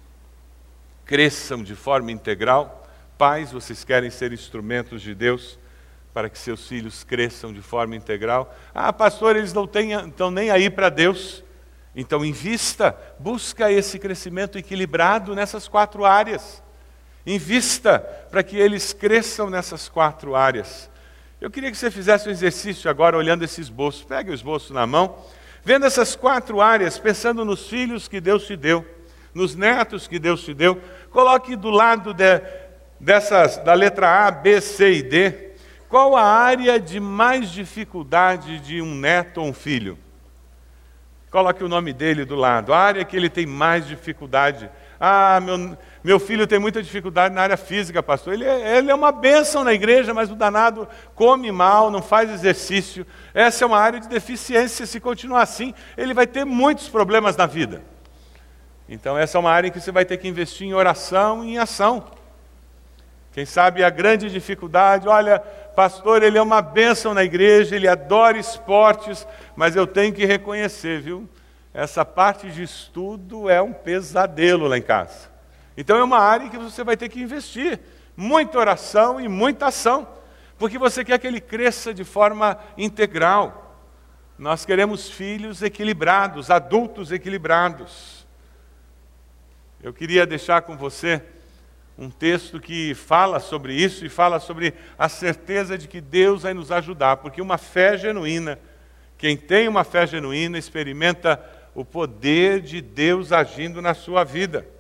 cresçam 1.06 1.64
de 1.64 1.76
forma 1.76 2.12
integral? 2.12 2.88
Pais, 3.18 3.52
vocês 3.52 3.84
querem 3.84 4.10
ser 4.10 4.32
instrumentos 4.32 5.02
de 5.02 5.16
Deus 5.16 5.58
para 6.14 6.30
que 6.30 6.38
seus 6.38 6.68
filhos 6.68 7.04
cresçam 7.04 7.52
de 7.52 7.62
forma 7.62 7.96
integral? 7.96 8.56
Ah, 8.74 8.94
pastor, 8.94 9.36
eles 9.36 9.52
não 9.52 9.66
estão 9.66 10.32
nem 10.32 10.52
aí 10.52 10.70
para 10.70 10.90
Deus. 10.90 11.44
Então, 11.96 12.24
invista, 12.24 12.98
busca 13.20 13.72
esse 13.72 13.98
crescimento 13.98 14.58
equilibrado 14.58 15.34
nessas 15.34 15.68
quatro 15.68 16.06
áreas. 16.06 16.62
Invista 17.26 18.00
para 18.30 18.44
que 18.44 18.58
eles 18.58 18.94
cresçam 18.94 19.50
nessas 19.50 19.90
quatro 19.90 20.36
áreas. 20.36 20.90
Eu 21.42 21.50
queria 21.50 21.72
que 21.72 21.78
você 21.78 21.90
fizesse 21.90 22.28
um 22.28 22.32
exercício 22.32 22.90
agora 22.90 23.18
olhando 23.18 23.44
esse 23.44 23.60
esboço. 23.60 24.06
Pegue 24.06 24.32
o 24.32 24.34
esboço 24.34 24.74
na 24.74 24.86
mão, 24.86 25.18
vendo 25.64 25.86
essas 25.86 26.16
quatro 26.16 26.62
áreas, 26.62 27.00
pensando 27.00 27.44
nos 27.44 27.68
filhos 27.68 28.08
que 28.08 28.22
Deus 28.22 28.46
te 28.46 28.56
deu, 28.56 28.86
nos 29.34 29.56
netos 29.56 30.08
que 30.08 30.20
Deus 30.20 30.44
te 30.44 30.54
deu. 30.54 30.80
Coloque 31.12 31.56
do 31.56 31.70
lado 31.70 32.14
de, 32.14 32.42
dessas, 33.00 33.58
da 33.58 33.74
letra 33.74 34.28
A, 34.28 34.32
B, 34.32 34.62
C 34.62 34.94
e 34.94 35.04
D, 35.04 35.46
qual 35.90 36.16
a 36.16 36.24
área 36.24 36.80
de 36.80 37.00
mais 37.00 37.52
dificuldade 37.52 38.60
de 38.60 38.82
um 38.82 38.96
neto 38.96 39.42
ou 39.42 39.48
um 39.48 39.54
filho? 39.54 39.98
Coloque 41.30 41.64
o 41.64 41.70
nome 41.70 41.92
dele 41.92 42.24
do 42.26 42.36
lado. 42.36 42.74
A 42.74 42.80
área 42.80 43.06
que 43.06 43.16
ele 43.16 43.30
tem 43.30 43.46
mais 43.46 43.86
dificuldade. 43.86 44.70
Ah, 45.00 45.40
meu, 45.42 45.78
meu 46.06 46.20
filho 46.20 46.46
tem 46.46 46.60
muita 46.60 46.84
dificuldade 46.84 47.34
na 47.34 47.42
área 47.42 47.58
física, 47.58 48.04
pastor. 48.04 48.36
Ele 48.36 48.46
é, 48.46 48.78
ele 48.78 48.92
é 48.92 48.94
uma 48.94 49.12
bênção 49.12 49.64
na 49.64 49.74
igreja, 49.74 50.14
mas 50.14 50.30
o 50.30 50.36
danado 50.36 50.88
come 51.16 51.52
mal, 51.52 51.90
não 51.90 52.00
faz 52.00 52.30
exercício. 52.30 53.08
Essa 53.34 53.64
é 53.64 53.66
uma 53.66 53.80
área 53.80 54.00
de 54.00 54.08
deficiência. 54.08 54.86
Se 54.86 55.00
continuar 55.00 55.42
assim, 55.42 55.74
ele 55.98 56.14
vai 56.14 56.28
ter 56.28 56.46
muitos 56.46 56.88
problemas 56.88 57.36
na 57.36 57.48
vida. 57.48 57.82
Então, 58.88 59.18
essa 59.18 59.36
é 59.36 59.40
uma 59.40 59.50
área 59.50 59.68
em 59.68 59.72
que 59.72 59.82
você 59.82 59.92
vai 59.92 60.06
ter 60.06 60.18
que 60.18 60.28
investir 60.28 60.68
em 60.68 60.76
oração 60.76 61.44
e 61.44 61.54
em 61.54 61.58
ação. 61.58 62.06
Quem 63.32 63.44
sabe 63.44 63.84
a 63.84 63.90
grande 63.90 64.30
dificuldade, 64.30 65.08
olha, 65.08 65.40
pastor, 65.40 66.22
ele 66.22 66.38
é 66.38 66.42
uma 66.42 66.62
bênção 66.62 67.16
na 67.16 67.24
igreja, 67.24 67.76
ele 67.76 67.88
adora 67.88 68.38
esportes, 68.38 69.26
mas 69.56 69.76
eu 69.76 69.88
tenho 69.88 70.14
que 70.14 70.24
reconhecer, 70.24 71.02
viu? 71.02 71.28
Essa 71.74 72.06
parte 72.06 72.52
de 72.52 72.62
estudo 72.62 73.50
é 73.50 73.60
um 73.60 73.74
pesadelo 73.74 74.68
lá 74.68 74.78
em 74.78 74.84
casa. 74.84 75.34
Então 75.78 75.98
é 75.98 76.04
uma 76.04 76.20
área 76.20 76.46
em 76.46 76.50
que 76.50 76.58
você 76.58 76.84
vai 76.84 76.96
ter 76.96 77.10
que 77.10 77.22
investir 77.22 77.80
muita 78.16 78.58
oração 78.58 79.20
e 79.20 79.28
muita 79.28 79.68
ação, 79.68 80.08
porque 80.58 80.78
você 80.78 81.04
quer 81.04 81.20
que 81.20 81.28
ele 81.28 81.42
cresça 81.42 81.94
de 81.94 82.04
forma 82.04 82.58
integral. 82.78 83.78
Nós 84.38 84.66
queremos 84.66 85.10
filhos 85.10 85.62
equilibrados, 85.62 86.50
adultos 86.50 87.12
equilibrados. 87.12 88.26
Eu 89.84 89.94
queria 89.94 90.26
deixar 90.26 90.62
com 90.62 90.78
você 90.78 91.22
um 91.98 92.10
texto 92.10 92.60
que 92.60 92.94
fala 92.94 93.40
sobre 93.40 93.74
isso 93.74 94.06
e 94.06 94.10
fala 94.10 94.40
sobre 94.40 94.74
a 94.98 95.08
certeza 95.08 95.78
de 95.78 95.88
que 95.88 96.02
Deus 96.02 96.44
vai 96.44 96.54
nos 96.54 96.72
ajudar, 96.72 97.18
porque 97.18 97.42
uma 97.42 97.58
fé 97.58 97.98
genuína, 97.98 98.60
quem 99.18 99.38
tem 99.38 99.68
uma 99.68 99.84
fé 99.84 100.06
genuína 100.08 100.58
experimenta 100.58 101.42
o 101.74 101.86
poder 101.86 102.62
de 102.62 102.82
Deus 102.82 103.32
agindo 103.32 103.82
na 103.82 103.94
sua 103.94 104.24
vida 104.24 104.75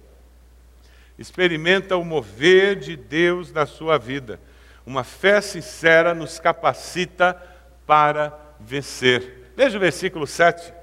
experimenta 1.17 1.97
o 1.97 2.03
mover 2.03 2.75
de 2.75 2.95
Deus 2.95 3.51
na 3.51 3.65
sua 3.65 3.97
vida. 3.97 4.39
Uma 4.85 5.03
fé 5.03 5.41
sincera 5.41 6.13
nos 6.13 6.39
capacita 6.39 7.41
para 7.85 8.37
vencer. 8.59 9.51
Veja 9.55 9.77
o 9.77 9.81
versículo 9.81 10.27
7. 10.27 10.73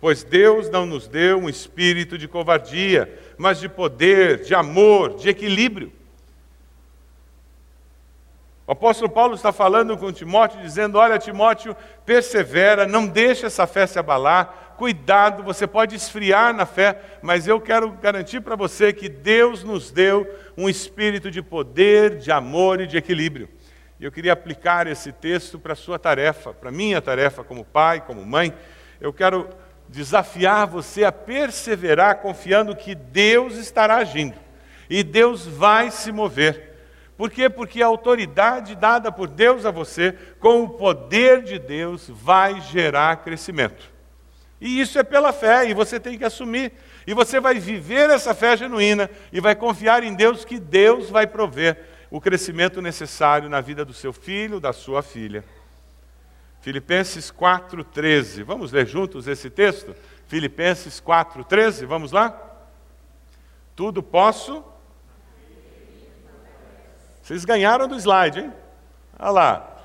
Pois 0.00 0.22
Deus 0.22 0.70
não 0.70 0.86
nos 0.86 1.06
deu 1.06 1.38
um 1.38 1.48
espírito 1.48 2.16
de 2.16 2.26
covardia, 2.26 3.18
mas 3.36 3.60
de 3.60 3.68
poder, 3.68 4.42
de 4.42 4.54
amor, 4.54 5.16
de 5.16 5.28
equilíbrio. 5.28 5.92
O 8.66 8.72
apóstolo 8.72 9.10
Paulo 9.10 9.34
está 9.34 9.52
falando 9.52 9.98
com 9.98 10.12
Timóteo, 10.12 10.60
dizendo: 10.60 10.96
Olha, 10.96 11.18
Timóteo, 11.18 11.76
persevera, 12.06 12.86
não 12.86 13.04
deixe 13.06 13.44
essa 13.44 13.66
fé 13.66 13.84
se 13.84 13.98
abalar, 13.98 14.69
cuidado, 14.80 15.42
você 15.42 15.66
pode 15.66 15.94
esfriar 15.94 16.54
na 16.54 16.64
fé, 16.64 16.98
mas 17.20 17.46
eu 17.46 17.60
quero 17.60 17.90
garantir 17.90 18.40
para 18.40 18.56
você 18.56 18.94
que 18.94 19.10
Deus 19.10 19.62
nos 19.62 19.90
deu 19.90 20.26
um 20.56 20.70
espírito 20.70 21.30
de 21.30 21.42
poder, 21.42 22.16
de 22.16 22.32
amor 22.32 22.80
e 22.80 22.86
de 22.86 22.96
equilíbrio. 22.96 23.46
E 24.00 24.06
eu 24.06 24.10
queria 24.10 24.32
aplicar 24.32 24.86
esse 24.86 25.12
texto 25.12 25.58
para 25.58 25.74
a 25.74 25.76
sua 25.76 25.98
tarefa, 25.98 26.54
para 26.54 26.70
a 26.70 26.72
minha 26.72 27.02
tarefa 27.02 27.44
como 27.44 27.62
pai, 27.62 28.00
como 28.00 28.24
mãe. 28.24 28.54
Eu 28.98 29.12
quero 29.12 29.50
desafiar 29.86 30.66
você 30.66 31.04
a 31.04 31.12
perseverar 31.12 32.22
confiando 32.22 32.74
que 32.74 32.94
Deus 32.94 33.56
estará 33.56 33.96
agindo 33.96 34.38
e 34.88 35.02
Deus 35.02 35.46
vai 35.46 35.90
se 35.90 36.10
mover. 36.10 36.74
Por 37.18 37.30
quê? 37.30 37.50
Porque 37.50 37.82
a 37.82 37.86
autoridade 37.86 38.74
dada 38.74 39.12
por 39.12 39.28
Deus 39.28 39.66
a 39.66 39.70
você, 39.70 40.16
com 40.38 40.62
o 40.62 40.70
poder 40.70 41.42
de 41.42 41.58
Deus, 41.58 42.08
vai 42.08 42.62
gerar 42.62 43.16
crescimento. 43.16 43.99
E 44.60 44.80
isso 44.80 44.98
é 44.98 45.02
pela 45.02 45.32
fé, 45.32 45.68
e 45.68 45.74
você 45.74 45.98
tem 45.98 46.18
que 46.18 46.24
assumir. 46.24 46.72
E 47.06 47.14
você 47.14 47.40
vai 47.40 47.58
viver 47.58 48.10
essa 48.10 48.34
fé 48.34 48.56
genuína 48.56 49.08
e 49.32 49.40
vai 49.40 49.54
confiar 49.54 50.02
em 50.02 50.14
Deus 50.14 50.44
que 50.44 50.58
Deus 50.58 51.08
vai 51.08 51.26
prover 51.26 51.78
o 52.10 52.20
crescimento 52.20 52.82
necessário 52.82 53.48
na 53.48 53.60
vida 53.60 53.84
do 53.84 53.94
seu 53.94 54.12
filho, 54.12 54.60
da 54.60 54.72
sua 54.72 55.02
filha. 55.02 55.44
Filipenses 56.60 57.30
4:13. 57.30 58.42
Vamos 58.42 58.70
ler 58.70 58.86
juntos 58.86 59.26
esse 59.26 59.48
texto? 59.48 59.94
Filipenses 60.26 61.00
4:13. 61.00 61.86
Vamos 61.86 62.12
lá? 62.12 62.38
Tudo 63.74 64.02
posso. 64.02 64.62
Vocês 67.22 67.44
ganharam 67.46 67.88
do 67.88 67.96
slide, 67.96 68.40
hein? 68.40 68.52
Olha 69.18 69.30
lá. 69.30 69.76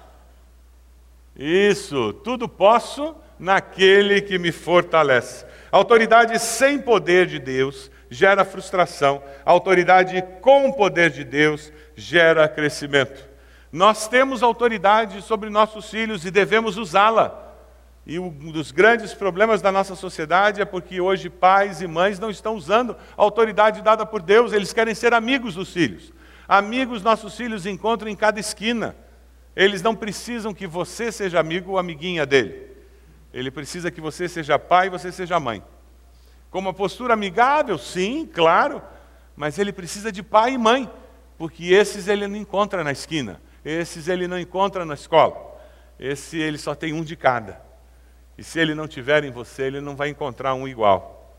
Isso, 1.35 2.11
tudo 2.11 2.49
posso 2.49 3.15
naquele 3.39 4.21
que 4.21 4.38
me 4.38 4.52
fortalece. 4.52 5.45
autoridade 5.71 6.39
sem 6.39 6.80
poder 6.80 7.26
de 7.28 7.39
Deus 7.39 7.91
gera 8.10 8.45
frustração, 8.45 9.21
autoridade 9.43 10.24
com 10.41 10.69
o 10.69 10.74
poder 10.74 11.10
de 11.10 11.24
Deus 11.24 11.71
gera 11.95 12.48
crescimento. 12.48 13.28
Nós 13.71 14.08
temos 14.08 14.41
autoridade 14.41 15.21
sobre 15.21 15.50
nossos 15.50 15.89
filhos 15.89 16.26
e 16.26 16.32
devemos 16.32 16.78
usá-la. 16.78 17.43
E 18.06 18.19
um 18.19 18.30
dos 18.30 18.71
grandes 18.71 19.13
problemas 19.13 19.62
da 19.62 19.71
nossa 19.71 19.95
sociedade 19.95 20.62
é 20.62 20.65
porque 20.65 21.02
hoje 21.02 21.30
pais 21.30 21.82
e 21.82 21.88
mães 21.88 22.19
não 22.19 22.30
estão 22.30 22.56
usando 22.56 22.95
a 23.17 23.21
autoridade 23.21 23.82
dada 23.82 24.06
por 24.06 24.21
Deus, 24.21 24.54
eles 24.54 24.71
querem 24.71 24.93
ser 24.93 25.13
amigos 25.13 25.56
dos 25.56 25.74
filhos. 25.74 26.13
Amigos 26.48 27.02
nossos 27.02 27.36
filhos 27.36 27.65
encontram 27.65 28.10
em 28.10 28.15
cada 28.15 28.39
esquina. 28.39 28.95
Eles 29.56 29.82
não 29.82 29.95
precisam 29.95 30.54
que 30.54 30.67
você 30.67 31.12
seja 31.12 31.39
amigo 31.39 31.71
ou 31.71 31.80
amiguinha 31.80 32.26
dele. 32.26 32.64
Ele 33.36 33.52
precisa 33.52 33.91
que 33.91 34.00
você 34.00 34.30
seja 34.30 34.58
pai 34.58 34.88
e 34.88 34.89
você 34.89 35.12
seja 35.12 35.38
mãe. 35.41 35.62
Com 36.50 36.60
uma 36.60 36.74
postura 36.74 37.15
amigável, 37.15 37.78
sim, 37.78 38.26
claro, 38.26 38.82
mas 39.36 39.60
ele 39.60 39.74
precisa 39.74 40.10
de 40.10 40.24
pai 40.24 40.54
e 40.54 40.58
mãe, 40.58 40.89
porque 41.38 41.65
esses 41.74 42.08
ele 42.08 42.30
não 42.30 42.38
encontra 42.38 42.82
na 42.82 42.93
esquina, 42.93 43.41
esses 43.65 44.08
ele 44.08 44.26
não 44.26 44.39
encontra 44.39 44.86
na 44.86 44.93
escola. 44.93 45.54
Esse 46.00 46.38
ele 46.38 46.58
só 46.58 46.74
tem 46.74 46.93
um 46.93 47.04
de 47.04 47.17
cada. 47.17 47.62
E 48.38 48.43
se 48.43 48.58
ele 48.58 48.74
não 48.74 48.88
tiver 48.88 49.26
em 49.26 49.32
você, 49.32 49.63
ele 49.63 49.82
não 49.82 49.98
vai 49.98 50.08
encontrar 50.08 50.54
um 50.54 50.65
igual. 50.65 51.38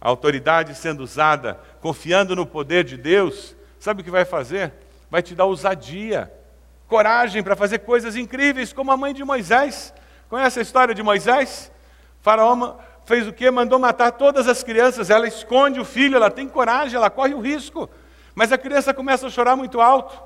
A 0.00 0.08
autoridade 0.08 0.74
sendo 0.74 1.04
usada, 1.04 1.54
confiando 1.80 2.34
no 2.34 2.44
poder 2.44 2.82
de 2.82 2.96
Deus, 2.96 3.54
sabe 3.78 4.00
o 4.00 4.04
que 4.04 4.10
vai 4.10 4.24
fazer? 4.24 4.72
Vai 5.08 5.22
te 5.22 5.36
dar 5.36 5.44
ousadia, 5.44 6.32
coragem 6.88 7.44
para 7.44 7.54
fazer 7.54 7.78
coisas 7.78 8.16
incríveis, 8.16 8.72
como 8.72 8.90
a 8.90 8.96
mãe 8.96 9.14
de 9.14 9.22
Moisés. 9.22 9.94
Conhece 10.32 10.60
a 10.60 10.62
história 10.62 10.94
de 10.94 11.02
Moisés? 11.02 11.70
faraó 12.22 12.76
fez 13.04 13.28
o 13.28 13.34
quê? 13.34 13.50
Mandou 13.50 13.78
matar 13.78 14.12
todas 14.12 14.48
as 14.48 14.62
crianças. 14.62 15.10
Ela 15.10 15.28
esconde 15.28 15.78
o 15.78 15.84
filho, 15.84 16.16
ela 16.16 16.30
tem 16.30 16.48
coragem, 16.48 16.96
ela 16.96 17.10
corre 17.10 17.34
o 17.34 17.38
risco. 17.38 17.86
Mas 18.34 18.50
a 18.50 18.56
criança 18.56 18.94
começa 18.94 19.26
a 19.26 19.30
chorar 19.30 19.56
muito 19.56 19.78
alto. 19.78 20.18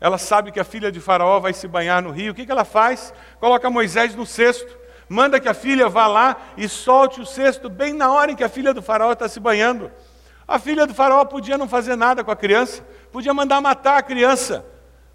Ela 0.00 0.16
sabe 0.16 0.52
que 0.52 0.58
a 0.58 0.64
filha 0.64 0.90
de 0.90 1.00
Faraó 1.00 1.38
vai 1.38 1.52
se 1.52 1.68
banhar 1.68 2.00
no 2.00 2.10
rio. 2.10 2.32
O 2.32 2.34
que, 2.34 2.46
que 2.46 2.50
ela 2.50 2.64
faz? 2.64 3.12
Coloca 3.38 3.68
Moisés 3.68 4.14
no 4.14 4.24
cesto. 4.24 4.74
Manda 5.06 5.38
que 5.38 5.50
a 5.50 5.52
filha 5.52 5.86
vá 5.86 6.06
lá 6.06 6.34
e 6.56 6.66
solte 6.66 7.20
o 7.20 7.26
cesto 7.26 7.68
bem 7.68 7.92
na 7.92 8.10
hora 8.10 8.32
em 8.32 8.34
que 8.34 8.44
a 8.44 8.48
filha 8.48 8.72
do 8.72 8.80
Faraó 8.80 9.12
está 9.12 9.28
se 9.28 9.38
banhando. 9.38 9.92
A 10.48 10.58
filha 10.58 10.86
do 10.86 10.94
Faraó 10.94 11.26
podia 11.26 11.58
não 11.58 11.68
fazer 11.68 11.94
nada 11.94 12.24
com 12.24 12.30
a 12.30 12.36
criança, 12.36 12.82
podia 13.12 13.34
mandar 13.34 13.60
matar 13.60 13.98
a 13.98 14.02
criança. 14.02 14.64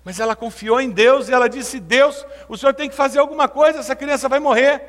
Mas 0.08 0.22
ela 0.22 0.38
confiou 0.38 0.80
em 0.80 0.90
Deus 0.90 1.28
e 1.28 1.34
ela 1.34 1.50
disse: 1.50 1.82
Deus, 1.82 2.26
o 2.48 2.56
senhor 2.56 2.74
tem 2.74 2.88
que 2.88 2.96
fazer 2.96 3.20
alguma 3.20 3.50
coisa, 3.50 3.80
essa 3.80 3.94
criança 3.94 4.30
vai 4.30 4.40
morrer. 4.40 4.82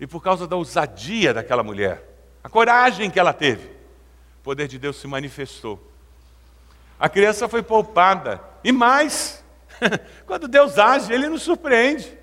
E 0.00 0.04
por 0.04 0.20
causa 0.20 0.48
da 0.48 0.56
ousadia 0.56 1.32
daquela 1.32 1.62
mulher, 1.62 2.02
a 2.42 2.48
coragem 2.48 3.08
que 3.08 3.20
ela 3.20 3.32
teve, 3.32 3.68
o 4.40 4.42
poder 4.42 4.66
de 4.66 4.80
Deus 4.80 4.96
se 4.96 5.06
manifestou. 5.06 5.80
A 6.98 7.08
criança 7.08 7.48
foi 7.48 7.62
poupada. 7.62 8.40
E 8.64 8.72
mais, 8.72 9.44
quando 10.26 10.48
Deus 10.48 10.76
age, 10.76 11.12
ele 11.12 11.28
nos 11.28 11.42
surpreende. 11.42 12.18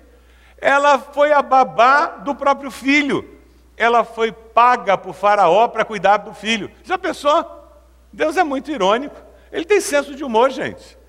Ela 0.58 0.98
foi 0.98 1.32
a 1.32 1.40
babá 1.40 2.18
do 2.18 2.34
próprio 2.34 2.70
filho. 2.70 3.40
Ela 3.78 4.04
foi 4.04 4.30
paga 4.30 4.98
por 4.98 5.14
Faraó 5.14 5.68
para 5.68 5.86
cuidar 5.86 6.18
do 6.18 6.34
filho. 6.34 6.70
Já 6.84 6.98
pensou? 6.98 7.66
Deus 8.12 8.36
é 8.36 8.44
muito 8.44 8.70
irônico. 8.70 9.16
Ele 9.50 9.64
tem 9.64 9.80
senso 9.80 10.14
de 10.14 10.22
humor, 10.22 10.50
gente. 10.50 10.99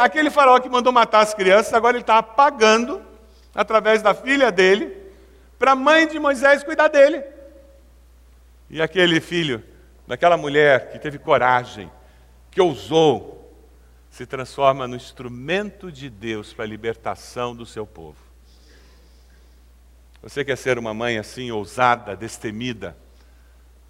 Aquele 0.00 0.30
faraó 0.30 0.60
que 0.60 0.68
mandou 0.68 0.92
matar 0.92 1.20
as 1.20 1.34
crianças, 1.34 1.72
agora 1.74 1.96
ele 1.96 2.02
está 2.02 2.22
pagando, 2.22 3.02
através 3.54 4.02
da 4.02 4.14
filha 4.14 4.52
dele, 4.52 4.96
para 5.58 5.72
a 5.72 5.76
mãe 5.76 6.06
de 6.06 6.18
Moisés 6.18 6.62
cuidar 6.62 6.88
dele. 6.88 7.22
E 8.70 8.80
aquele 8.80 9.20
filho, 9.20 9.62
daquela 10.06 10.36
mulher 10.36 10.92
que 10.92 10.98
teve 10.98 11.18
coragem, 11.18 11.90
que 12.50 12.60
ousou, 12.60 13.52
se 14.10 14.24
transforma 14.24 14.86
no 14.86 14.94
instrumento 14.94 15.90
de 15.90 16.08
Deus 16.08 16.52
para 16.52 16.64
a 16.64 16.68
libertação 16.68 17.54
do 17.54 17.66
seu 17.66 17.84
povo. 17.84 18.16
Você 20.22 20.44
quer 20.44 20.56
ser 20.56 20.78
uma 20.78 20.94
mãe 20.94 21.18
assim, 21.18 21.50
ousada, 21.50 22.16
destemida, 22.16 22.96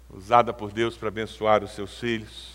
usada 0.09 0.51
por 0.51 0.71
Deus 0.71 0.97
para 0.97 1.09
abençoar 1.09 1.63
os 1.63 1.71
seus 1.71 1.99
filhos? 1.99 2.54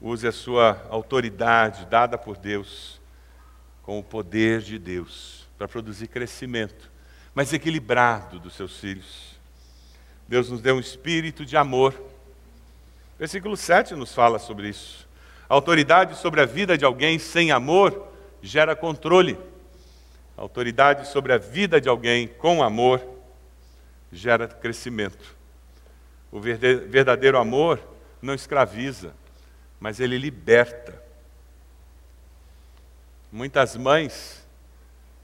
Use 0.00 0.26
a 0.26 0.32
sua 0.32 0.86
autoridade 0.88 1.84
dada 1.86 2.16
por 2.16 2.36
Deus 2.36 3.00
com 3.82 3.98
o 3.98 4.02
poder 4.02 4.60
de 4.60 4.78
Deus 4.78 5.46
para 5.58 5.68
produzir 5.68 6.08
crescimento 6.08 6.90
mas 7.34 7.52
equilibrado 7.52 8.38
dos 8.38 8.54
seus 8.54 8.78
filhos. 8.78 9.38
Deus 10.28 10.50
nos 10.50 10.60
deu 10.60 10.76
um 10.76 10.80
espírito 10.80 11.44
de 11.44 11.56
amor. 11.56 11.94
Versículo 13.18 13.56
7 13.56 13.94
nos 13.94 14.14
fala 14.14 14.38
sobre 14.38 14.68
isso. 14.68 15.08
A 15.48 15.54
autoridade 15.54 16.16
sobre 16.16 16.40
a 16.40 16.46
vida 16.46 16.78
de 16.78 16.84
alguém 16.84 17.18
sem 17.18 17.50
amor 17.50 18.08
gera 18.42 18.76
controle. 18.76 19.38
A 20.36 20.42
autoridade 20.42 21.08
sobre 21.08 21.32
a 21.32 21.38
vida 21.38 21.80
de 21.80 21.88
alguém 21.88 22.28
com 22.28 22.62
amor 22.62 23.02
gera 24.12 24.46
crescimento. 24.46 25.36
O 26.32 26.40
verdadeiro 26.40 27.38
amor 27.38 27.80
não 28.22 28.34
escraviza, 28.34 29.12
mas 29.80 29.98
ele 29.98 30.18
liberta. 30.18 31.02
Muitas 33.32 33.76
mães 33.76 34.40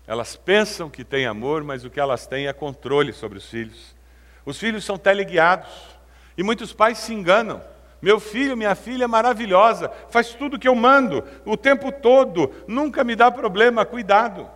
elas 0.07 0.37
pensam 0.37 0.89
que 0.89 1.05
têm 1.05 1.27
amor, 1.27 1.65
mas 1.65 1.85
o 1.85 1.91
que 1.91 1.99
elas 1.99 2.27
têm 2.27 2.47
é 2.47 2.53
controle 2.53 3.13
sobre 3.13 3.39
os 3.39 3.51
filhos. 3.51 3.95
Os 4.45 4.59
filhos 4.59 4.85
são 4.85 4.97
teleguiados 4.97 5.69
e 6.39 6.43
muitos 6.43 6.73
pais 6.73 6.99
se 6.99 7.13
enganam. 7.13 7.61
Meu 8.01 8.21
filho, 8.21 8.57
minha 8.57 8.77
filha 8.77 9.05
é 9.05 9.09
maravilhosa, 9.09 9.91
faz 10.11 10.29
tudo 10.35 10.55
o 10.55 10.59
que 10.59 10.69
eu 10.69 10.75
mando, 10.75 11.25
o 11.45 11.57
tempo 11.57 11.91
todo, 11.91 12.53
nunca 12.69 13.03
me 13.03 13.17
dá 13.17 13.31
problema, 13.31 13.85
cuidado. 13.85 14.49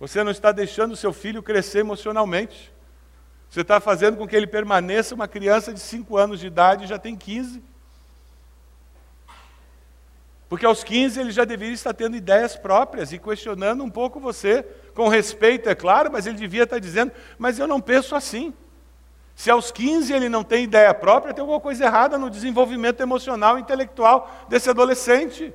Você 0.00 0.24
não 0.24 0.32
está 0.32 0.50
deixando 0.50 0.96
seu 0.96 1.12
filho 1.12 1.42
crescer 1.42 1.80
emocionalmente. 1.80 2.72
Você 3.48 3.60
está 3.60 3.78
fazendo 3.78 4.16
com 4.16 4.26
que 4.26 4.34
ele 4.34 4.46
permaneça 4.46 5.14
uma 5.14 5.28
criança 5.28 5.72
de 5.72 5.78
5 5.78 6.16
anos 6.16 6.40
de 6.40 6.48
idade 6.48 6.84
e 6.84 6.88
já 6.88 6.98
tem 6.98 7.14
15. 7.14 7.62
Porque 10.48 10.64
aos 10.64 10.84
15 10.84 11.20
ele 11.20 11.32
já 11.32 11.44
deveria 11.44 11.74
estar 11.74 11.92
tendo 11.92 12.16
ideias 12.16 12.56
próprias 12.56 13.12
e 13.12 13.18
questionando 13.18 13.82
um 13.82 13.90
pouco 13.90 14.20
você, 14.20 14.64
com 14.94 15.08
respeito, 15.08 15.68
é 15.68 15.74
claro, 15.74 16.10
mas 16.12 16.26
ele 16.26 16.36
devia 16.36 16.62
estar 16.62 16.78
dizendo: 16.78 17.12
Mas 17.38 17.58
eu 17.58 17.66
não 17.66 17.80
penso 17.80 18.14
assim. 18.14 18.54
Se 19.34 19.50
aos 19.50 19.70
15 19.70 20.14
ele 20.14 20.30
não 20.30 20.42
tem 20.42 20.64
ideia 20.64 20.94
própria, 20.94 21.34
tem 21.34 21.42
alguma 21.42 21.60
coisa 21.60 21.84
errada 21.84 22.16
no 22.16 22.30
desenvolvimento 22.30 23.02
emocional 23.02 23.58
e 23.58 23.60
intelectual 23.60 24.46
desse 24.48 24.70
adolescente. 24.70 25.52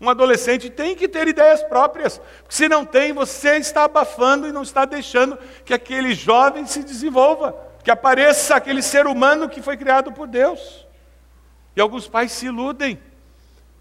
Um 0.00 0.08
adolescente 0.08 0.70
tem 0.70 0.94
que 0.94 1.08
ter 1.08 1.28
ideias 1.28 1.62
próprias. 1.62 2.18
Porque 2.18 2.54
se 2.54 2.68
não 2.68 2.84
tem, 2.86 3.12
você 3.12 3.56
está 3.56 3.84
abafando 3.84 4.46
e 4.46 4.52
não 4.52 4.62
está 4.62 4.84
deixando 4.84 5.38
que 5.64 5.74
aquele 5.74 6.14
jovem 6.14 6.64
se 6.66 6.82
desenvolva, 6.82 7.54
que 7.82 7.90
apareça 7.90 8.56
aquele 8.56 8.82
ser 8.82 9.06
humano 9.06 9.48
que 9.48 9.60
foi 9.60 9.76
criado 9.76 10.12
por 10.12 10.26
Deus. 10.26 10.86
E 11.74 11.80
alguns 11.80 12.08
pais 12.08 12.32
se 12.32 12.46
iludem. 12.46 12.98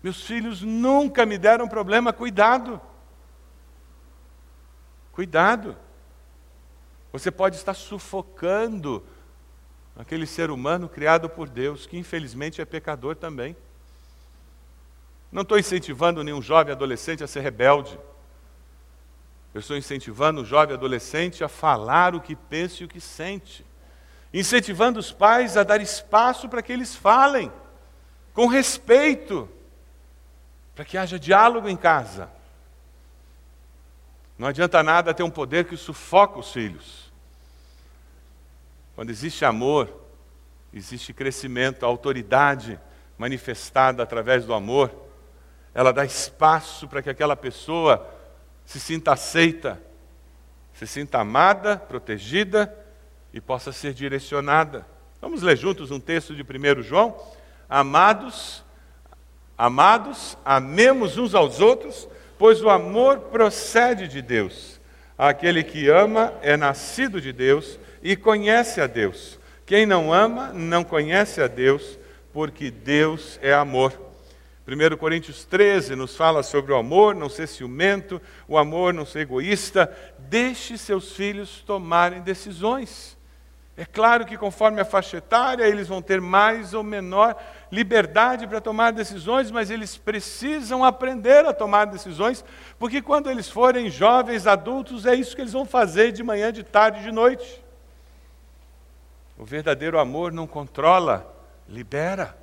Meus 0.05 0.21
filhos 0.21 0.61
nunca 0.61 1.25
me 1.25 1.35
deram 1.35 1.67
problema, 1.67 2.13
cuidado. 2.13 2.79
Cuidado. 5.11 5.75
Você 7.11 7.31
pode 7.31 7.55
estar 7.55 7.73
sufocando 7.73 9.03
aquele 9.97 10.27
ser 10.27 10.51
humano 10.51 10.87
criado 10.87 11.27
por 11.27 11.49
Deus, 11.49 11.87
que 11.87 11.97
infelizmente 11.97 12.61
é 12.61 12.65
pecador 12.65 13.15
também. 13.15 13.57
Não 15.31 15.41
estou 15.41 15.57
incentivando 15.57 16.23
nenhum 16.23 16.39
jovem 16.39 16.71
adolescente 16.71 17.23
a 17.23 17.27
ser 17.27 17.39
rebelde. 17.39 17.97
Eu 19.55 19.59
estou 19.59 19.75
incentivando 19.75 20.43
o 20.43 20.45
jovem 20.45 20.75
adolescente 20.75 21.43
a 21.43 21.47
falar 21.47 22.13
o 22.13 22.21
que 22.21 22.35
pensa 22.35 22.83
e 22.83 22.85
o 22.85 22.89
que 22.89 23.01
sente. 23.01 23.65
Incentivando 24.31 24.99
os 24.99 25.11
pais 25.11 25.57
a 25.57 25.63
dar 25.63 25.81
espaço 25.81 26.47
para 26.47 26.61
que 26.61 26.71
eles 26.71 26.95
falem, 26.95 27.51
com 28.35 28.45
respeito 28.45 29.49
para 30.75 30.83
que 30.83 30.97
haja 30.97 31.17
diálogo 31.17 31.69
em 31.69 31.77
casa. 31.77 32.29
Não 34.37 34.49
adianta 34.49 34.83
nada 34.83 35.13
ter 35.13 35.23
um 35.23 35.29
poder 35.29 35.65
que 35.65 35.77
sufoca 35.77 36.37
os 36.37 36.51
filhos. 36.51 37.11
Quando 38.93 39.09
existe 39.09 39.45
amor, 39.45 39.89
existe 40.73 41.13
crescimento, 41.13 41.85
a 41.85 41.87
autoridade 41.87 42.77
manifestada 43.17 44.03
através 44.03 44.45
do 44.45 44.53
amor, 44.53 44.93
ela 45.73 45.93
dá 45.93 46.03
espaço 46.03 46.87
para 46.87 47.01
que 47.01 47.09
aquela 47.09 47.35
pessoa 47.35 48.13
se 48.65 48.79
sinta 48.79 49.13
aceita, 49.13 49.81
se 50.73 50.85
sinta 50.85 51.19
amada, 51.19 51.77
protegida 51.77 52.73
e 53.33 53.39
possa 53.39 53.71
ser 53.71 53.93
direcionada. 53.93 54.85
Vamos 55.21 55.41
ler 55.41 55.55
juntos 55.55 55.91
um 55.91 55.99
texto 55.99 56.35
de 56.35 56.43
1 56.43 56.81
João? 56.81 57.17
Amados, 57.69 58.64
Amados, 59.57 60.37
amemos 60.43 61.17
uns 61.17 61.33
aos 61.33 61.61
outros, 61.61 62.07
pois 62.37 62.61
o 62.61 62.69
amor 62.69 63.19
procede 63.19 64.07
de 64.07 64.21
Deus. 64.21 64.81
Aquele 65.17 65.63
que 65.63 65.87
ama 65.87 66.33
é 66.41 66.57
nascido 66.57 67.21
de 67.21 67.31
Deus 67.31 67.79
e 68.03 68.17
conhece 68.17 68.81
a 68.81 68.87
Deus. 68.87 69.39
Quem 69.65 69.85
não 69.85 70.13
ama 70.13 70.51
não 70.53 70.83
conhece 70.83 71.41
a 71.41 71.47
Deus, 71.47 71.97
porque 72.33 72.69
Deus 72.69 73.39
é 73.41 73.53
amor. 73.53 73.93
1 74.67 74.97
Coríntios 74.97 75.45
13 75.45 75.95
nos 75.95 76.17
fala 76.17 76.43
sobre 76.43 76.73
o 76.73 76.75
amor, 76.75 77.15
não 77.15 77.29
ser 77.29 77.47
ciumento, 77.47 78.21
o 78.47 78.57
amor 78.57 78.93
não 78.93 79.05
ser 79.05 79.19
egoísta. 79.19 79.95
Deixe 80.17 80.77
seus 80.77 81.13
filhos 81.13 81.63
tomarem 81.65 82.21
decisões. 82.21 83.15
É 83.77 83.85
claro 83.85 84.25
que 84.25 84.37
conforme 84.37 84.81
a 84.81 84.85
faixa 84.85 85.17
etária, 85.17 85.67
eles 85.67 85.87
vão 85.87 86.01
ter 86.01 86.19
mais 86.19 86.73
ou 86.73 86.81
menor 86.81 87.35
liberdade 87.71 88.47
para 88.47 88.61
tomar 88.61 88.91
decisões, 88.91 89.51
mas 89.51 89.69
eles 89.69 89.97
precisam 89.97 90.83
aprender 90.83 91.45
a 91.45 91.53
tomar 91.53 91.85
decisões, 91.85 92.43
porque 92.77 93.01
quando 93.01 93.29
eles 93.29 93.49
forem 93.49 93.89
jovens, 93.89 94.47
adultos, 94.47 95.05
é 95.05 95.15
isso 95.15 95.35
que 95.35 95.41
eles 95.41 95.53
vão 95.53 95.65
fazer 95.65 96.11
de 96.11 96.23
manhã, 96.23 96.51
de 96.51 96.63
tarde, 96.63 97.03
de 97.03 97.11
noite. 97.11 97.63
O 99.37 99.43
verdadeiro 99.43 99.99
amor 99.99 100.31
não 100.31 100.47
controla, 100.47 101.33
libera. 101.67 102.37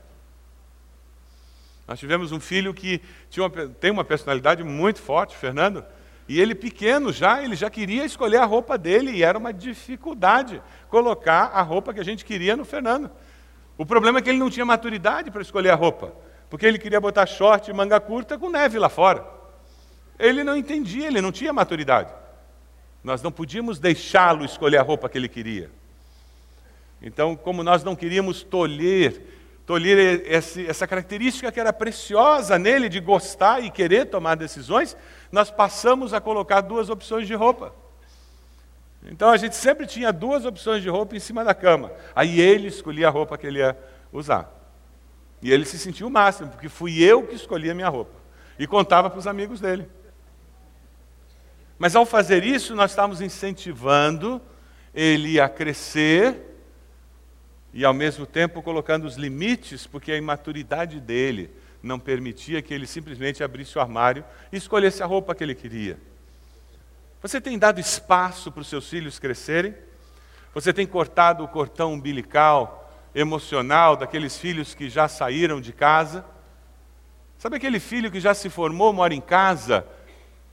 Nós 1.86 1.98
tivemos 1.98 2.32
um 2.32 2.40
filho 2.40 2.74
que 2.74 3.00
uma, 3.36 3.50
tem 3.68 3.90
uma 3.90 4.04
personalidade 4.04 4.62
muito 4.62 5.00
forte, 5.00 5.36
Fernando. 5.36 5.84
E 6.28 6.40
ele 6.40 6.54
pequeno 6.54 7.12
já, 7.12 7.42
ele 7.42 7.56
já 7.56 7.68
queria 7.68 8.04
escolher 8.04 8.38
a 8.38 8.44
roupa 8.44 8.78
dele 8.78 9.10
e 9.10 9.22
era 9.22 9.36
uma 9.36 9.52
dificuldade 9.52 10.62
colocar 10.88 11.50
a 11.52 11.62
roupa 11.62 11.92
que 11.92 12.00
a 12.00 12.04
gente 12.04 12.24
queria 12.24 12.56
no 12.56 12.64
Fernando. 12.64 13.10
O 13.82 13.84
problema 13.84 14.20
é 14.20 14.22
que 14.22 14.30
ele 14.30 14.38
não 14.38 14.48
tinha 14.48 14.64
maturidade 14.64 15.28
para 15.28 15.42
escolher 15.42 15.70
a 15.70 15.74
roupa, 15.74 16.12
porque 16.48 16.64
ele 16.64 16.78
queria 16.78 17.00
botar 17.00 17.26
short 17.26 17.68
e 17.68 17.74
manga 17.74 17.98
curta 17.98 18.38
com 18.38 18.48
neve 18.48 18.78
lá 18.78 18.88
fora. 18.88 19.26
Ele 20.16 20.44
não 20.44 20.56
entendia, 20.56 21.08
ele 21.08 21.20
não 21.20 21.32
tinha 21.32 21.52
maturidade. 21.52 22.14
Nós 23.02 23.22
não 23.22 23.32
podíamos 23.32 23.80
deixá-lo 23.80 24.44
escolher 24.44 24.76
a 24.76 24.82
roupa 24.82 25.08
que 25.08 25.18
ele 25.18 25.28
queria. 25.28 25.68
Então, 27.02 27.34
como 27.34 27.64
nós 27.64 27.82
não 27.82 27.96
queríamos 27.96 28.44
tolher 28.44 29.20
tolher 29.66 30.26
essa 30.28 30.86
característica 30.86 31.50
que 31.50 31.58
era 31.58 31.72
preciosa 31.72 32.60
nele 32.60 32.88
de 32.88 33.00
gostar 33.00 33.64
e 33.64 33.68
querer 33.68 34.06
tomar 34.06 34.36
decisões, 34.36 34.96
nós 35.32 35.50
passamos 35.50 36.14
a 36.14 36.20
colocar 36.20 36.60
duas 36.60 36.88
opções 36.88 37.26
de 37.26 37.34
roupa. 37.34 37.81
Então 39.04 39.30
a 39.30 39.36
gente 39.36 39.56
sempre 39.56 39.86
tinha 39.86 40.12
duas 40.12 40.44
opções 40.44 40.82
de 40.82 40.88
roupa 40.88 41.16
em 41.16 41.20
cima 41.20 41.44
da 41.44 41.54
cama. 41.54 41.90
Aí 42.14 42.40
ele 42.40 42.68
escolhia 42.68 43.08
a 43.08 43.10
roupa 43.10 43.36
que 43.36 43.46
ele 43.46 43.58
ia 43.58 43.76
usar. 44.12 44.50
E 45.40 45.50
ele 45.50 45.64
se 45.64 45.78
sentiu 45.78 46.06
o 46.06 46.10
máximo, 46.10 46.50
porque 46.50 46.68
fui 46.68 47.02
eu 47.02 47.26
que 47.26 47.34
escolhi 47.34 47.70
a 47.70 47.74
minha 47.74 47.88
roupa. 47.88 48.22
e 48.58 48.66
contava 48.66 49.10
para 49.10 49.18
os 49.18 49.26
amigos 49.26 49.60
dele. 49.60 49.88
Mas 51.78 51.96
ao 51.96 52.06
fazer 52.06 52.44
isso, 52.44 52.76
nós 52.76 52.92
estamos 52.92 53.20
incentivando 53.20 54.40
ele 54.94 55.40
a 55.40 55.48
crescer 55.48 56.36
e 57.72 57.84
ao 57.84 57.94
mesmo 57.94 58.26
tempo 58.26 58.62
colocando 58.62 59.04
os 59.04 59.16
limites, 59.16 59.86
porque 59.86 60.12
a 60.12 60.16
imaturidade 60.16 61.00
dele 61.00 61.50
não 61.82 61.98
permitia 61.98 62.62
que 62.62 62.72
ele 62.72 62.86
simplesmente 62.86 63.42
abrisse 63.42 63.76
o 63.76 63.80
armário 63.80 64.24
e 64.52 64.56
escolhesse 64.56 65.02
a 65.02 65.06
roupa 65.06 65.34
que 65.34 65.42
ele 65.42 65.54
queria. 65.54 65.98
Você 67.22 67.40
tem 67.40 67.58
dado 67.58 67.80
espaço 67.80 68.50
para 68.50 68.60
os 68.62 68.66
seus 68.66 68.88
filhos 68.88 69.18
crescerem? 69.18 69.74
Você 70.52 70.72
tem 70.72 70.86
cortado 70.86 71.44
o 71.44 71.48
cortão 71.48 71.92
umbilical, 71.92 72.92
emocional, 73.14 73.96
daqueles 73.96 74.36
filhos 74.36 74.74
que 74.74 74.90
já 74.90 75.06
saíram 75.08 75.60
de 75.60 75.72
casa? 75.72 76.24
Sabe 77.38 77.56
aquele 77.56 77.80
filho 77.80 78.10
que 78.10 78.20
já 78.20 78.34
se 78.34 78.50
formou, 78.50 78.92
mora 78.92 79.14
em 79.14 79.20
casa 79.20 79.86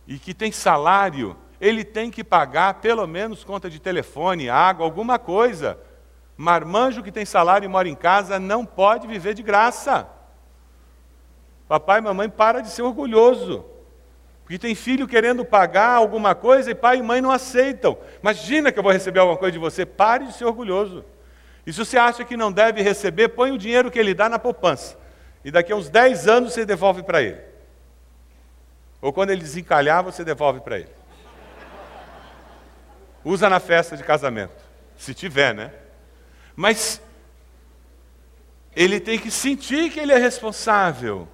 e 0.08 0.20
que 0.20 0.34
tem 0.34 0.52
salário? 0.52 1.36
Ele 1.60 1.84
tem 1.84 2.10
que 2.10 2.24
pagar 2.24 2.76
pelo 2.76 3.06
menos 3.06 3.44
conta 3.44 3.70
de 3.70 3.80
telefone, 3.80 4.50
água, 4.50 4.86
alguma 4.86 5.20
coisa 5.20 5.78
Marmanjo 6.40 7.04
que 7.04 7.12
tem 7.12 7.26
salário 7.26 7.66
e 7.66 7.68
mora 7.68 7.90
em 7.90 7.96
casa 7.96 8.40
não 8.40 8.66
pode 8.66 9.06
viver 9.06 9.34
de 9.34 9.44
graça. 9.44 10.08
Papai 11.68 12.00
e 12.00 12.02
mamãe 12.02 12.30
para 12.30 12.62
de 12.62 12.70
ser 12.70 12.82
orgulhoso. 12.82 13.66
Porque 14.50 14.58
tem 14.58 14.74
filho 14.74 15.08
querendo 15.08 15.45
pagar 15.45 15.91
alguma 15.91 16.34
coisa 16.34 16.72
e 16.72 16.74
pai 16.74 16.97
e 16.97 17.04
mãe 17.04 17.22
não 17.22 17.30
aceitam. 17.30 17.95
Imagina 18.20 18.72
que 18.72 18.80
eu 18.80 18.82
vou 18.82 18.91
receber 18.91 19.20
alguma 19.20 19.38
coisa 19.38 19.52
de 19.52 19.60
você. 19.60 19.86
Pare 19.86 20.26
de 20.26 20.34
ser 20.34 20.45
orgulhoso. 20.45 21.06
E 21.68 21.72
se 21.72 21.78
você 21.78 22.00
acha 22.00 22.26
que 22.26 22.36
não 22.36 22.52
deve 22.52 22.82
receber, 22.82 23.30
põe 23.30 23.52
o 23.52 23.60
dinheiro 23.60 23.91
que 23.91 24.00
ele 24.00 24.12
dá 24.12 24.28
na 24.28 24.39
poupança. 24.39 24.97
E 25.45 25.52
daqui 25.52 25.72
a 25.72 25.76
uns 25.76 25.88
10 25.88 26.28
anos 26.28 26.54
você 26.54 26.66
devolve 26.66 27.04
para 27.04 27.22
ele. 27.22 27.39
Ou 29.00 29.14
quando 29.14 29.30
ele 29.30 29.41
desencalhar, 29.41 30.04
você 30.04 30.26
devolve 30.26 30.62
para 30.62 30.80
ele. 30.80 30.89
Usa 33.24 33.47
na 33.50 33.60
festa 33.60 33.95
de 33.95 34.04
casamento. 34.04 34.64
Se 34.97 35.14
tiver, 35.14 35.54
né? 35.54 35.72
Mas 36.56 37.00
ele 38.76 39.00
tem 39.00 39.20
que 39.20 39.30
sentir 39.30 39.91
que 39.91 40.00
ele 40.00 40.12
é 40.12 40.18
responsável. 40.18 41.28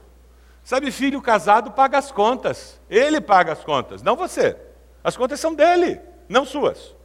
Sabe, 0.66 0.92
filho 0.92 1.22
casado 1.22 1.72
paga 1.72 2.00
as 2.00 2.12
contas. 2.12 2.82
Ele 2.90 3.22
paga 3.22 3.54
as 3.54 3.64
contas, 3.64 4.02
não 4.02 4.16
você. 4.16 4.58
As 5.04 5.16
contas 5.16 5.40
são 5.40 5.54
dele, 5.54 6.02
não 6.28 6.44
suas. 6.44 6.96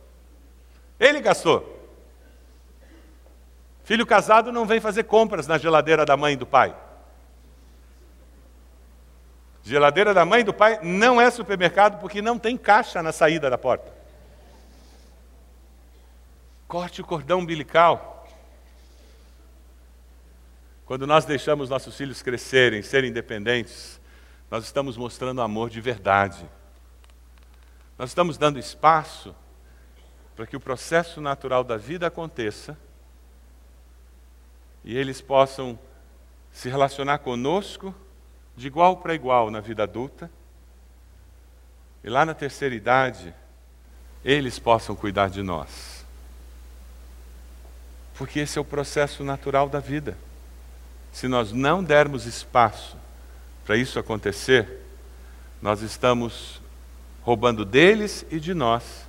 Ele 0.99 1.21
gastou. 1.21 1.79
Filho 3.85 4.07
casado 4.07 4.51
não 4.51 4.65
vem 4.65 4.81
fazer 4.81 5.05
compras 5.05 5.47
na 5.47 5.59
geladeira 5.59 6.07
da 6.07 6.17
mãe 6.17 6.33
e 6.33 6.37
do 6.37 6.47
pai. 6.47 6.75
Geladeira 9.63 10.15
da 10.15 10.25
mãe 10.25 10.41
e 10.41 10.45
do 10.45 10.55
pai 10.55 10.81
não 10.83 11.21
é 11.21 11.31
supermercado 11.31 12.01
porque 12.01 12.23
não 12.23 12.39
tem 12.39 12.57
caixa 12.57 13.03
na 13.03 13.13
saída 13.13 13.51
da 13.51 13.59
porta. 13.59 13.93
Corte 16.67 17.03
o 17.03 17.05
cordão 17.05 17.41
umbilical. 17.41 18.20
Quando 20.91 21.07
nós 21.07 21.25
deixamos 21.25 21.71
nossos 21.71 21.97
filhos 21.97 22.21
crescerem, 22.21 22.83
serem 22.83 23.11
independentes, 23.11 24.01
nós 24.51 24.65
estamos 24.65 24.97
mostrando 24.97 25.41
amor 25.41 25.71
de 25.71 25.81
verdade. 25.81 26.45
Nós 27.97 28.11
estamos 28.11 28.37
dando 28.37 28.59
espaço 28.59 29.33
para 30.35 30.49
que 30.49 30.57
o 30.57 30.61
processo 30.61 31.21
natural 31.21 31.63
da 31.63 31.77
vida 31.77 32.09
aconteça 32.09 32.77
e 34.85 34.99
eles 34.99 35.21
possam 35.21 35.79
se 36.51 36.69
relacionar 36.69 37.19
conosco 37.19 37.95
de 38.57 38.67
igual 38.67 38.97
para 38.97 39.15
igual 39.15 39.49
na 39.49 39.61
vida 39.61 39.85
adulta. 39.85 40.29
E 42.03 42.11
lá 42.11 42.27
na 42.27 42.35
terceira 42.35 42.75
idade, 42.75 43.33
eles 44.25 44.59
possam 44.59 44.97
cuidar 44.97 45.31
de 45.31 45.41
nós 45.41 46.01
porque 48.21 48.41
esse 48.41 48.59
é 48.59 48.61
o 48.61 48.65
processo 48.65 49.23
natural 49.23 49.69
da 49.69 49.79
vida. 49.79 50.15
Se 51.13 51.27
nós 51.29 51.53
não 51.53 51.83
dermos 51.83 52.27
espaço 52.27 52.97
para 53.65 53.77
isso 53.77 53.99
acontecer, 53.99 54.69
nós 55.61 55.83
estamos 55.83 56.61
roubando 57.23 57.65
deles 57.65 58.25
e 58.31 58.41
de 58.41 58.55
nós 58.55 59.09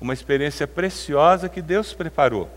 uma 0.00 0.12
experiência 0.12 0.66
preciosa 0.66 1.48
que 1.48 1.62
Deus 1.62 1.92
preparou 1.92 2.50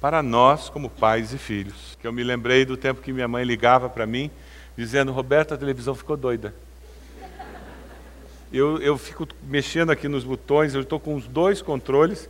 para 0.00 0.22
nós 0.22 0.68
como 0.68 0.88
pais 0.88 1.32
e 1.32 1.38
filhos. 1.38 1.96
Que 2.00 2.06
eu 2.06 2.12
me 2.12 2.22
lembrei 2.22 2.64
do 2.64 2.76
tempo 2.76 3.02
que 3.02 3.12
minha 3.12 3.28
mãe 3.28 3.44
ligava 3.44 3.88
para 3.88 4.06
mim 4.06 4.30
dizendo: 4.76 5.12
"Roberto, 5.12 5.54
a 5.54 5.58
televisão 5.58 5.94
ficou 5.94 6.16
doida". 6.16 6.54
Eu, 8.52 8.78
eu 8.78 8.98
fico 8.98 9.28
mexendo 9.44 9.90
aqui 9.90 10.08
nos 10.08 10.24
botões, 10.24 10.74
eu 10.74 10.80
estou 10.80 10.98
com 10.98 11.14
os 11.14 11.26
dois 11.26 11.62
controles 11.62 12.28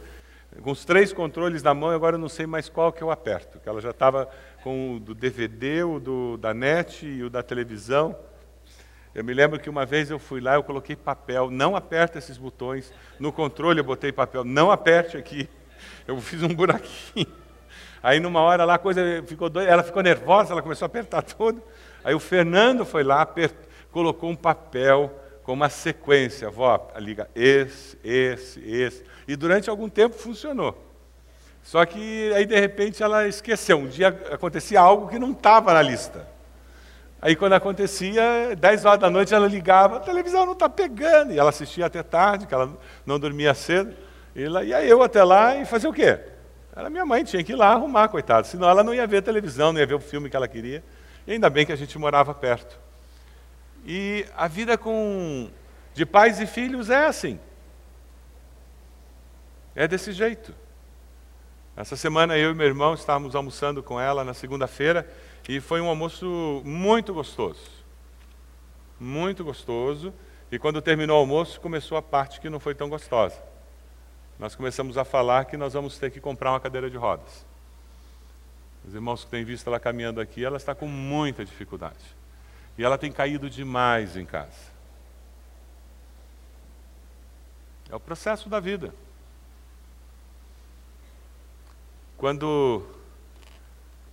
com 0.63 0.73
os 0.73 0.85
três 0.85 1.13
controles 1.13 1.63
na 1.63 1.73
mão, 1.73 1.91
agora 1.91 2.17
eu 2.17 2.21
não 2.21 2.29
sei 2.29 2.47
mais 2.47 2.69
qual 2.69 2.93
que 2.93 3.03
eu 3.03 3.11
aperto. 3.11 3.59
Que 3.61 3.69
ela 3.69 3.81
já 3.81 3.91
estava 3.91 4.29
com 4.63 4.97
o 4.97 5.01
do 5.01 5.15
DVD, 5.15 5.83
o 5.83 5.99
do, 5.99 6.37
da 6.37 6.53
net 6.53 7.07
e 7.07 7.23
o 7.23 7.31
da 7.31 7.43
televisão. 7.43 8.17
Eu 9.15 9.25
me 9.25 9.35
lembro 9.35 9.59
que 9.59 9.69
uma 9.69 9.85
vez 9.85 10.11
eu 10.11 10.19
fui 10.19 10.41
lá, 10.41 10.55
eu 10.55 10.63
coloquei 10.63 10.95
papel, 10.95 11.51
não 11.51 11.75
aperta 11.75 12.19
esses 12.19 12.39
botões. 12.39 12.93
No 13.19 13.33
controle 13.33 13.81
eu 13.81 13.85
botei 13.85 14.13
papel, 14.13 14.45
não 14.45 14.71
aperte 14.71 15.17
aqui. 15.17 15.49
Eu 16.07 16.21
fiz 16.21 16.43
um 16.43 16.49
buraquinho. 16.55 17.27
Aí 18.03 18.21
numa 18.21 18.41
hora 18.41 18.65
lá 18.65 18.75
a 18.75 18.79
coisa 18.79 19.03
ficou 19.27 19.51
doida, 19.51 19.71
ela 19.71 19.83
ficou 19.83 20.03
nervosa, 20.03 20.53
ela 20.53 20.63
começou 20.63 20.87
a 20.87 20.87
apertar 20.87 21.23
tudo. 21.23 21.63
Aí 22.05 22.15
o 22.15 22.21
Fernando 22.21 22.85
foi 22.85 23.03
lá, 23.03 23.23
apert... 23.23 23.55
colocou 23.91 24.31
um 24.31 24.37
papel 24.37 25.13
com 25.43 25.53
uma 25.53 25.69
sequência, 25.69 26.49
vó, 26.51 26.91
liga 26.99 27.29
esse, 27.35 27.99
esse, 28.05 28.61
esse. 28.61 29.05
E 29.27 29.37
durante 29.37 29.69
algum 29.69 29.89
tempo 29.89 30.17
funcionou. 30.17 30.90
Só 31.63 31.85
que 31.85 32.33
aí 32.35 32.47
de 32.47 32.59
repente 32.59 33.03
ela 33.03 33.29
esqueceu. 33.29 33.79
Um 33.79 33.87
dia 33.87 34.09
acontecia 34.31 34.81
algo 34.81 35.09
que 35.09 35.19
não 35.19 35.33
estava 35.33 35.73
na 35.73 35.83
lista. 35.83 36.27
Aí 37.23 37.37
quando 37.37 37.53
acontecia, 37.53 38.57
10 38.59 38.85
horas 38.85 39.01
da 39.01 39.11
noite 39.11 39.35
ela 39.35 39.47
ligava, 39.47 39.97
a 39.97 40.01
televisão 40.01 40.47
não 40.47 40.55
está 40.55 40.69
pegando. 40.69 41.33
E 41.33 41.39
ela 41.39 41.51
assistia 41.51 41.87
até 41.87 42.03
tarde, 42.03 42.47
que 42.47 42.55
ela 42.55 42.73
não 43.05 43.19
dormia 43.19 43.53
cedo. 43.53 43.95
E 44.35 44.45
ela 44.45 44.65
ia 44.65 44.83
eu 44.85 45.03
até 45.03 45.23
lá 45.23 45.57
e 45.57 45.65
fazer 45.65 45.87
o 45.87 45.93
quê? 45.93 46.19
Era 46.75 46.89
minha 46.89 47.05
mãe, 47.05 47.25
tinha 47.25 47.43
que 47.45 47.53
ir 47.53 47.57
lá 47.57 47.73
arrumar, 47.73 48.09
coitada. 48.09 48.45
Senão 48.45 48.69
ela 48.69 48.83
não 48.83 48.95
ia 48.95 49.07
ver 49.07 49.23
televisão, 49.23 49.73
não 49.73 49.81
ia 49.81 49.87
ver 49.87 49.95
o 49.95 50.01
filme 50.01 50.31
que 50.31 50.37
ela 50.37 50.49
queria. 50.49 50.83
E 51.27 51.33
ainda 51.33 51.51
bem 51.51 51.67
que 51.67 51.73
a 51.73 51.77
gente 51.77 51.99
morava 51.99 52.33
perto. 52.33 52.79
E 53.85 54.25
a 54.37 54.49
vida 54.49 54.79
com 54.79 55.51
de 55.93 56.07
pais 56.07 56.41
e 56.41 56.47
filhos 56.47 56.89
é 56.89 57.07
assim. 57.07 57.39
É 59.75 59.87
desse 59.87 60.13
jeito. 60.13 60.55
Essa 61.81 61.97
semana 61.97 62.37
eu 62.37 62.51
e 62.51 62.55
meu 62.55 62.67
irmão 62.67 62.93
estávamos 62.93 63.35
almoçando 63.35 63.83
com 63.83 63.99
ela 63.99 64.23
na 64.23 64.35
segunda-feira 64.35 65.11
e 65.49 65.61
foi 65.61 65.81
um 65.81 65.89
almoço 65.89 66.61
muito 66.63 67.15
gostoso. 67.15 67.71
Muito 69.01 69.43
gostoso. 69.43 70.13
E 70.53 70.59
quando 70.59 70.83
terminou 70.83 71.17
o 71.17 71.21
almoço, 71.21 71.59
começou 71.59 71.97
a 71.97 72.03
parte 72.03 72.39
que 72.39 72.51
não 72.51 72.61
foi 72.61 72.75
tão 72.75 72.91
gostosa. 72.91 73.43
Nós 74.39 74.55
começamos 74.55 74.99
a 74.99 75.07
falar 75.07 75.47
que 75.47 75.57
nós 75.57 75.73
vamos 75.73 75.97
ter 75.97 76.11
que 76.11 76.21
comprar 76.21 76.53
uma 76.53 76.61
cadeira 76.61 76.91
de 76.91 76.99
rodas. 76.99 77.47
Os 78.87 78.93
irmãos 78.93 79.25
que 79.25 79.31
têm 79.31 79.43
visto 79.43 79.67
ela 79.67 79.81
caminhando 79.81 80.21
aqui, 80.21 80.45
ela 80.45 80.59
está 80.59 80.75
com 80.75 80.87
muita 80.87 81.47
dificuldade. 81.47 82.05
E 82.77 82.85
ela 82.85 82.99
tem 82.99 83.11
caído 83.11 83.49
demais 83.49 84.19
em 84.19 84.27
casa. 84.27 84.71
É 87.89 87.97
o 87.97 88.01
processo 88.01 88.51
da 88.51 88.61
vida. 88.61 88.93
Quando 92.21 92.87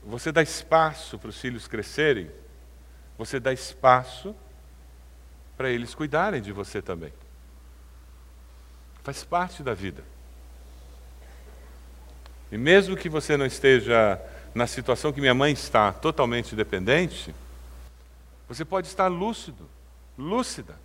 você 0.02 0.32
dá 0.32 0.42
espaço 0.42 1.20
para 1.20 1.28
os 1.28 1.38
filhos 1.38 1.68
crescerem, 1.68 2.32
você 3.18 3.38
dá 3.38 3.52
espaço 3.52 4.34
para 5.58 5.70
eles 5.70 5.94
cuidarem 5.94 6.42
de 6.42 6.54
você 6.54 6.82
também. 6.82 7.12
Faz 9.04 9.26
parte 9.26 9.62
da 9.62 9.74
vida. 9.74 10.06
E 12.50 12.58
mesmo 12.58 12.96
que 12.96 13.10
você 13.10 13.36
não 13.36 13.46
esteja 13.46 14.18
na 14.56 14.68
situação 14.68 15.12
que 15.12 15.20
minha 15.20 15.34
mãe 15.34 15.52
está, 15.52 15.92
totalmente 15.92 16.56
dependente, 16.56 17.36
você 18.48 18.64
pode 18.64 18.88
estar 18.88 19.10
lúcido, 19.10 19.68
lúcida, 20.18 20.80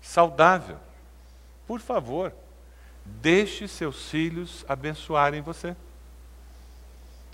saudável. 0.00 0.78
Por 1.66 1.80
favor, 1.80 2.32
deixe 3.04 3.66
seus 3.66 4.08
filhos 4.08 4.64
abençoarem 4.68 5.42
você. 5.42 5.74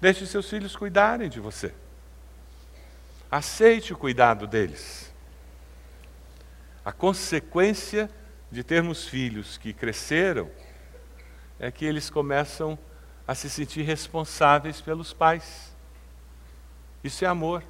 Deixe 0.00 0.26
seus 0.26 0.48
filhos 0.48 0.76
cuidarem 0.76 1.28
de 1.28 1.40
você. 1.40 1.74
Aceite 3.30 3.92
o 3.92 3.96
cuidado 3.96 4.46
deles. 4.46 5.12
A 6.84 6.92
consequência 6.92 8.10
de 8.50 8.62
termos 8.62 9.08
filhos 9.08 9.58
que 9.58 9.72
cresceram 9.72 10.50
é 11.58 11.70
que 11.70 11.84
eles 11.84 12.08
começam 12.10 12.78
a 13.26 13.34
se 13.34 13.50
sentir 13.50 13.82
responsáveis 13.82 14.80
pelos 14.80 15.12
pais. 15.12 15.74
Isso 17.02 17.24
é 17.24 17.28
amor. 17.28 17.62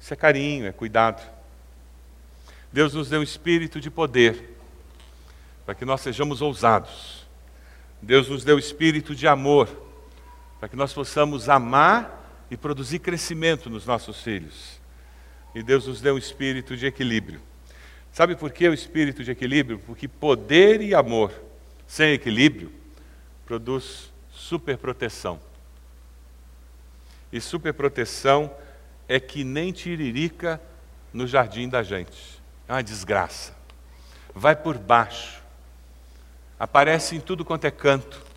Isso 0.00 0.12
é 0.12 0.16
carinho, 0.16 0.66
é 0.66 0.72
cuidado. 0.72 1.22
Deus 2.72 2.94
nos 2.94 3.08
deu 3.08 3.20
um 3.20 3.24
espírito 3.24 3.80
de 3.80 3.90
poder, 3.90 4.58
para 5.64 5.74
que 5.74 5.84
nós 5.84 6.00
sejamos 6.00 6.40
ousados. 6.40 7.26
Deus 8.00 8.28
nos 8.28 8.42
deu 8.42 8.58
espírito 8.58 9.14
de 9.14 9.28
amor, 9.28 9.68
para 10.62 10.68
que 10.68 10.76
nós 10.76 10.92
possamos 10.92 11.48
amar 11.48 12.46
e 12.48 12.56
produzir 12.56 13.00
crescimento 13.00 13.68
nos 13.68 13.84
nossos 13.84 14.22
filhos. 14.22 14.80
E 15.52 15.60
Deus 15.60 15.88
nos 15.88 16.00
deu 16.00 16.14
um 16.14 16.18
espírito 16.18 16.76
de 16.76 16.86
equilíbrio. 16.86 17.40
Sabe 18.12 18.36
por 18.36 18.52
que 18.52 18.68
o 18.68 18.72
espírito 18.72 19.24
de 19.24 19.32
equilíbrio? 19.32 19.80
Porque 19.80 20.06
poder 20.06 20.80
e 20.80 20.94
amor 20.94 21.32
sem 21.84 22.12
equilíbrio 22.12 22.72
produz 23.44 24.12
superproteção. 24.30 25.40
E 27.32 27.40
superproteção 27.40 28.48
é 29.08 29.18
que 29.18 29.42
nem 29.42 29.72
tiririca 29.72 30.60
no 31.12 31.26
jardim 31.26 31.68
da 31.68 31.82
gente. 31.82 32.40
É 32.68 32.72
uma 32.74 32.84
desgraça. 32.84 33.52
Vai 34.32 34.54
por 34.54 34.78
baixo. 34.78 35.42
Aparece 36.56 37.16
em 37.16 37.20
tudo 37.20 37.44
quanto 37.44 37.64
é 37.64 37.70
canto. 37.72 38.30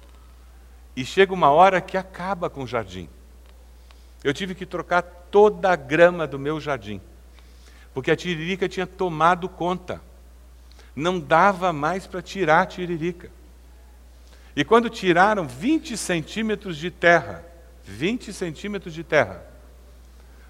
E 0.95 1.03
chega 1.03 1.33
uma 1.33 1.49
hora 1.49 1.81
que 1.81 1.97
acaba 1.97 2.49
com 2.49 2.63
o 2.63 2.67
jardim. 2.67 3.09
Eu 4.23 4.33
tive 4.33 4.55
que 4.55 4.65
trocar 4.65 5.01
toda 5.01 5.71
a 5.71 5.75
grama 5.75 6.25
do 6.25 6.39
meu 6.39 6.59
jardim. 6.59 7.01
Porque 7.93 8.11
a 8.11 8.15
tiririca 8.15 8.69
tinha 8.69 8.87
tomado 8.87 9.49
conta. 9.49 10.01
Não 10.95 11.19
dava 11.19 11.73
mais 11.73 12.07
para 12.07 12.21
tirar 12.21 12.61
a 12.61 12.65
tiririca. 12.65 13.29
E 14.55 14.63
quando 14.63 14.89
tiraram 14.89 15.45
20 15.45 15.97
centímetros 15.97 16.77
de 16.77 16.89
terra, 16.89 17.43
20 17.83 18.31
centímetros 18.31 18.93
de 18.93 19.03
terra, 19.03 19.45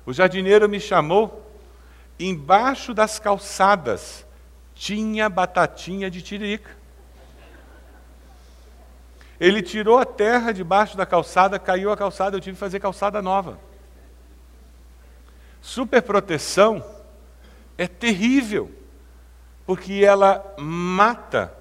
o 0.06 0.14
jardineiro 0.14 0.70
me 0.70 0.80
chamou, 0.80 1.52
embaixo 2.20 2.94
das 2.94 3.18
calçadas 3.18 4.26
tinha 4.76 5.28
batatinha 5.28 6.12
de 6.12 6.22
tiririca. 6.22 6.78
Ele 9.40 9.62
tirou 9.62 9.98
a 9.98 10.06
terra 10.06 10.52
debaixo 10.52 10.96
da 10.96 11.06
calçada, 11.06 11.60
caiu 11.60 11.92
a 11.92 11.98
calçada, 11.98 12.38
eu 12.38 12.42
tive 12.42 12.56
que 12.56 12.60
fazer 12.60 12.80
calçada 12.80 13.22
nova. 13.22 13.60
Superproteção 15.62 16.86
é 17.78 17.88
terrível, 17.88 18.72
porque 19.66 20.04
ela 20.06 20.56
mata 20.58 21.54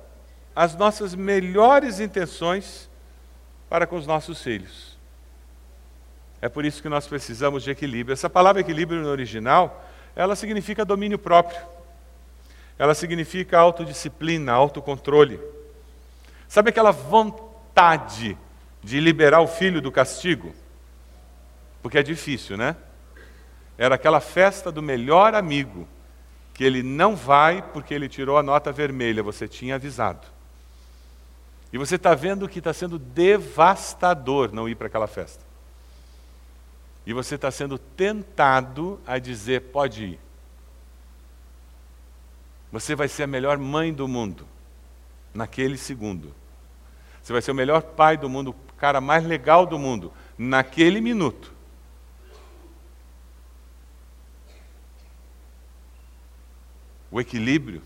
as 0.55 0.77
nossas 0.77 1.15
melhores 1.15 1.99
intenções 1.99 2.89
para 3.69 3.87
com 3.87 3.97
os 3.97 4.07
nossos 4.07 4.41
filhos. 4.41 4.97
É 6.41 6.49
por 6.49 6.65
isso 6.65 6.83
que 6.83 6.89
nós 6.89 7.09
precisamos 7.09 7.63
de 7.65 7.71
equilíbrio. 7.71 8.13
Essa 8.13 8.31
palavra 8.31 8.61
equilíbrio 8.61 9.03
no 9.03 9.09
original, 9.09 9.85
ela 10.15 10.37
significa 10.37 10.85
domínio 10.85 11.19
próprio. 11.19 11.59
Ela 12.79 12.95
significa 12.95 13.59
autodisciplina, 13.59 14.53
autocontrole. 14.53 15.41
Sabe 16.47 16.71
aquela 16.71 16.91
vontade 16.93 17.54
de 18.83 19.01
liberar 19.01 19.41
o 19.41 19.47
filho 19.47 19.81
do 19.81 19.91
castigo? 19.91 20.55
Porque 21.83 21.99
é 21.99 22.03
difícil, 22.03 22.57
né? 22.57 22.77
Era 23.77 23.97
aquela 23.97 24.21
festa 24.21 24.71
do 24.71 24.81
melhor 24.81 25.35
amigo, 25.35 25.87
que 26.53 26.63
ele 26.63 26.83
não 26.83 27.17
vai 27.17 27.61
porque 27.61 27.93
ele 27.93 28.09
tirou 28.09 28.39
a 28.39 28.43
nota 28.43 28.71
vermelha, 28.71 29.23
você 29.23 29.49
tinha 29.49 29.75
avisado. 29.75 30.27
E 31.73 31.79
você 31.79 31.97
está 31.97 32.15
vendo 32.15 32.49
que 32.49 32.61
está 32.61 32.73
sendo 32.73 32.99
devastador 32.99 34.53
não 34.53 34.69
ir 34.69 34.77
para 34.77 34.87
aquela 34.87 35.09
festa. 35.09 35.45
E 37.05 37.13
você 37.13 37.35
está 37.35 37.51
sendo 37.51 37.77
tentado 37.79 39.01
a 39.05 39.19
dizer: 39.19 39.61
pode 39.73 40.05
ir. 40.05 40.21
Você 42.71 42.95
vai 42.95 43.09
ser 43.09 43.25
a 43.25 43.27
melhor 43.27 43.59
mãe 43.59 43.93
do 43.93 44.07
mundo, 44.07 44.47
naquele 45.35 45.77
segundo. 45.77 46.33
Você 47.25 47.33
vai 47.33 47.41
ser 47.41 47.53
o 47.53 47.55
melhor 47.55 47.81
pai 47.81 48.19
do 48.19 48.29
mundo, 48.29 48.51
o 48.51 48.73
cara 48.75 49.01
mais 49.01 49.25
legal 49.25 49.65
do 49.65 49.79
mundo, 49.79 50.13
naquele 50.37 51.01
minuto. 51.01 51.55
O 57.11 57.19
equilíbrio 57.19 57.81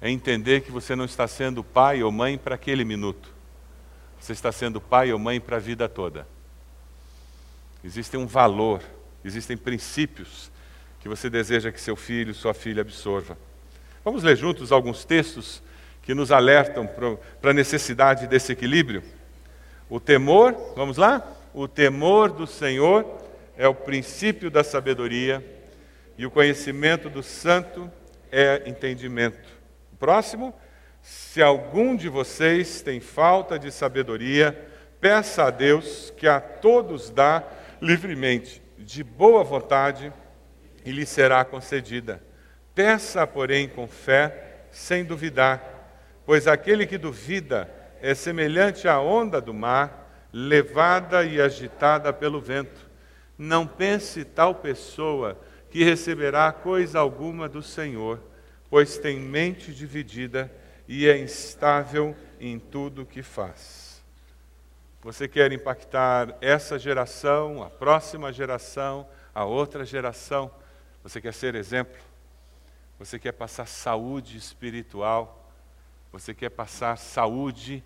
é 0.00 0.10
entender 0.10 0.62
que 0.62 0.72
você 0.72 0.96
não 0.96 1.04
está 1.04 1.28
sendo 1.28 1.62
pai 1.62 2.02
ou 2.02 2.10
mãe 2.10 2.36
para 2.36 2.56
aquele 2.56 2.84
minuto. 2.84 3.32
Você 4.18 4.32
está 4.32 4.50
sendo 4.50 4.80
pai 4.80 5.12
ou 5.12 5.18
mãe 5.18 5.40
para 5.40 5.58
a 5.58 5.60
vida 5.60 5.88
toda. 5.88 6.26
Existe 7.84 8.16
um 8.16 8.26
valor, 8.26 8.82
existem 9.24 9.56
princípios 9.56 10.50
que 10.98 11.08
você 11.08 11.30
deseja 11.30 11.70
que 11.70 11.80
seu 11.80 11.94
filho, 11.94 12.34
sua 12.34 12.52
filha 12.52 12.80
absorva. 12.80 13.38
Vamos 14.04 14.24
ler 14.24 14.36
juntos 14.36 14.72
alguns 14.72 15.04
textos 15.04 15.62
que 16.06 16.14
nos 16.14 16.30
alertam 16.30 16.88
para 17.40 17.50
a 17.50 17.54
necessidade 17.54 18.28
desse 18.28 18.52
equilíbrio? 18.52 19.02
O 19.90 19.98
temor, 19.98 20.54
vamos 20.76 20.96
lá? 20.96 21.26
O 21.52 21.66
temor 21.66 22.30
do 22.30 22.46
Senhor 22.46 23.18
é 23.58 23.66
o 23.66 23.74
princípio 23.74 24.48
da 24.48 24.62
sabedoria 24.62 25.44
e 26.16 26.24
o 26.24 26.30
conhecimento 26.30 27.10
do 27.10 27.24
santo 27.24 27.90
é 28.30 28.62
entendimento. 28.66 29.48
Próximo, 29.98 30.54
se 31.02 31.42
algum 31.42 31.96
de 31.96 32.08
vocês 32.08 32.80
tem 32.82 33.00
falta 33.00 33.58
de 33.58 33.72
sabedoria, 33.72 34.56
peça 35.00 35.44
a 35.44 35.50
Deus 35.50 36.12
que 36.16 36.28
a 36.28 36.38
todos 36.38 37.10
dá 37.10 37.42
livremente, 37.82 38.62
de 38.78 39.02
boa 39.02 39.42
vontade, 39.42 40.12
e 40.84 40.92
lhe 40.92 41.04
será 41.04 41.44
concedida. 41.44 42.22
Peça, 42.76 43.26
porém, 43.26 43.68
com 43.68 43.88
fé, 43.88 44.66
sem 44.70 45.04
duvidar, 45.04 45.75
pois 46.26 46.46
aquele 46.46 46.86
que 46.86 46.98
duvida 46.98 47.70
é 48.02 48.14
semelhante 48.14 48.86
à 48.86 49.00
onda 49.00 49.40
do 49.40 49.54
mar, 49.54 50.28
levada 50.32 51.24
e 51.24 51.40
agitada 51.40 52.12
pelo 52.12 52.40
vento. 52.40 52.86
Não 53.38 53.66
pense 53.66 54.24
tal 54.24 54.54
pessoa 54.54 55.40
que 55.70 55.82
receberá 55.82 56.52
coisa 56.52 56.98
alguma 56.98 57.48
do 57.48 57.62
Senhor 57.62 58.20
pois 58.70 58.98
tem 58.98 59.18
mente 59.18 59.72
dividida 59.72 60.52
e 60.88 61.08
é 61.08 61.18
instável 61.18 62.16
em 62.40 62.58
tudo 62.58 63.02
o 63.02 63.06
que 63.06 63.22
faz. 63.22 64.02
Você 65.02 65.28
quer 65.28 65.52
impactar 65.52 66.36
essa 66.40 66.78
geração, 66.78 67.62
a 67.62 67.70
próxima 67.70 68.32
geração, 68.32 69.06
a 69.34 69.44
outra 69.44 69.84
geração? 69.84 70.50
Você 71.02 71.20
quer 71.20 71.32
ser 71.32 71.54
exemplo? 71.54 72.00
Você 72.98 73.18
quer 73.18 73.32
passar 73.32 73.66
saúde 73.66 74.36
espiritual? 74.36 75.45
Você 76.12 76.34
quer 76.34 76.50
passar 76.50 76.96
saúde 76.96 77.82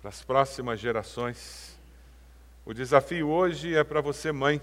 para 0.00 0.10
as 0.10 0.22
próximas 0.22 0.78
gerações? 0.78 1.76
O 2.64 2.72
desafio 2.72 3.28
hoje 3.28 3.76
é 3.76 3.82
para 3.82 4.00
você, 4.00 4.32
mãe 4.32 4.60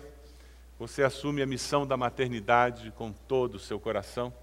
você 0.79 1.03
assume 1.03 1.41
a 1.41 1.45
missão 1.45 1.87
da 1.87 1.95
maternidade 1.95 2.91
com 2.91 3.11
todo 3.11 3.55
o 3.55 3.59
seu 3.59 3.79
coração 3.79 4.33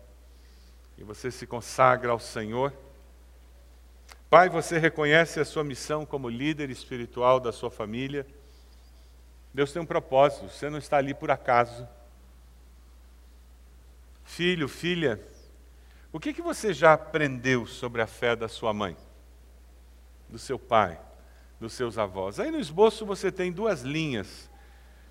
e 0.97 1.05
você 1.05 1.31
se 1.31 1.47
consagra 1.47 2.13
ao 2.13 2.19
Senhor. 2.19 2.73
Pai, 4.31 4.49
você 4.49 4.79
reconhece 4.79 5.39
a 5.39 5.45
sua 5.45 5.63
missão 5.63 6.07
como 6.07 6.31
líder 6.31 6.71
espiritual 6.71 7.41
da 7.41 7.53
sua 7.53 7.71
família. 7.71 8.27
Deus 9.53 9.71
tem 9.71 9.83
um 9.83 9.87
propósito, 9.87 10.49
você 10.49 10.71
não 10.71 10.79
está 10.79 10.97
ali 10.97 11.13
por 11.13 11.31
acaso. 11.31 11.87
Filho, 14.25 14.67
filha, 14.67 15.21
o 16.13 16.19
que, 16.21 16.33
que 16.33 16.43
você 16.43 16.73
já 16.73 16.93
aprendeu 16.93 17.67
sobre 17.67 18.03
a 18.03 18.07
fé 18.07 18.35
da 18.35 18.49
sua 18.49 18.73
mãe, 18.73 18.97
do 20.29 20.39
seu 20.39 20.59
pai, 20.59 21.01
dos 21.61 21.73
seus 21.73 21.99
avós? 21.99 22.41
Aí 22.41 22.51
no 22.51 22.59
esboço 22.59 23.07
você 23.07 23.31
tem 23.31 23.53
duas 23.53 23.83
linhas 23.83 24.51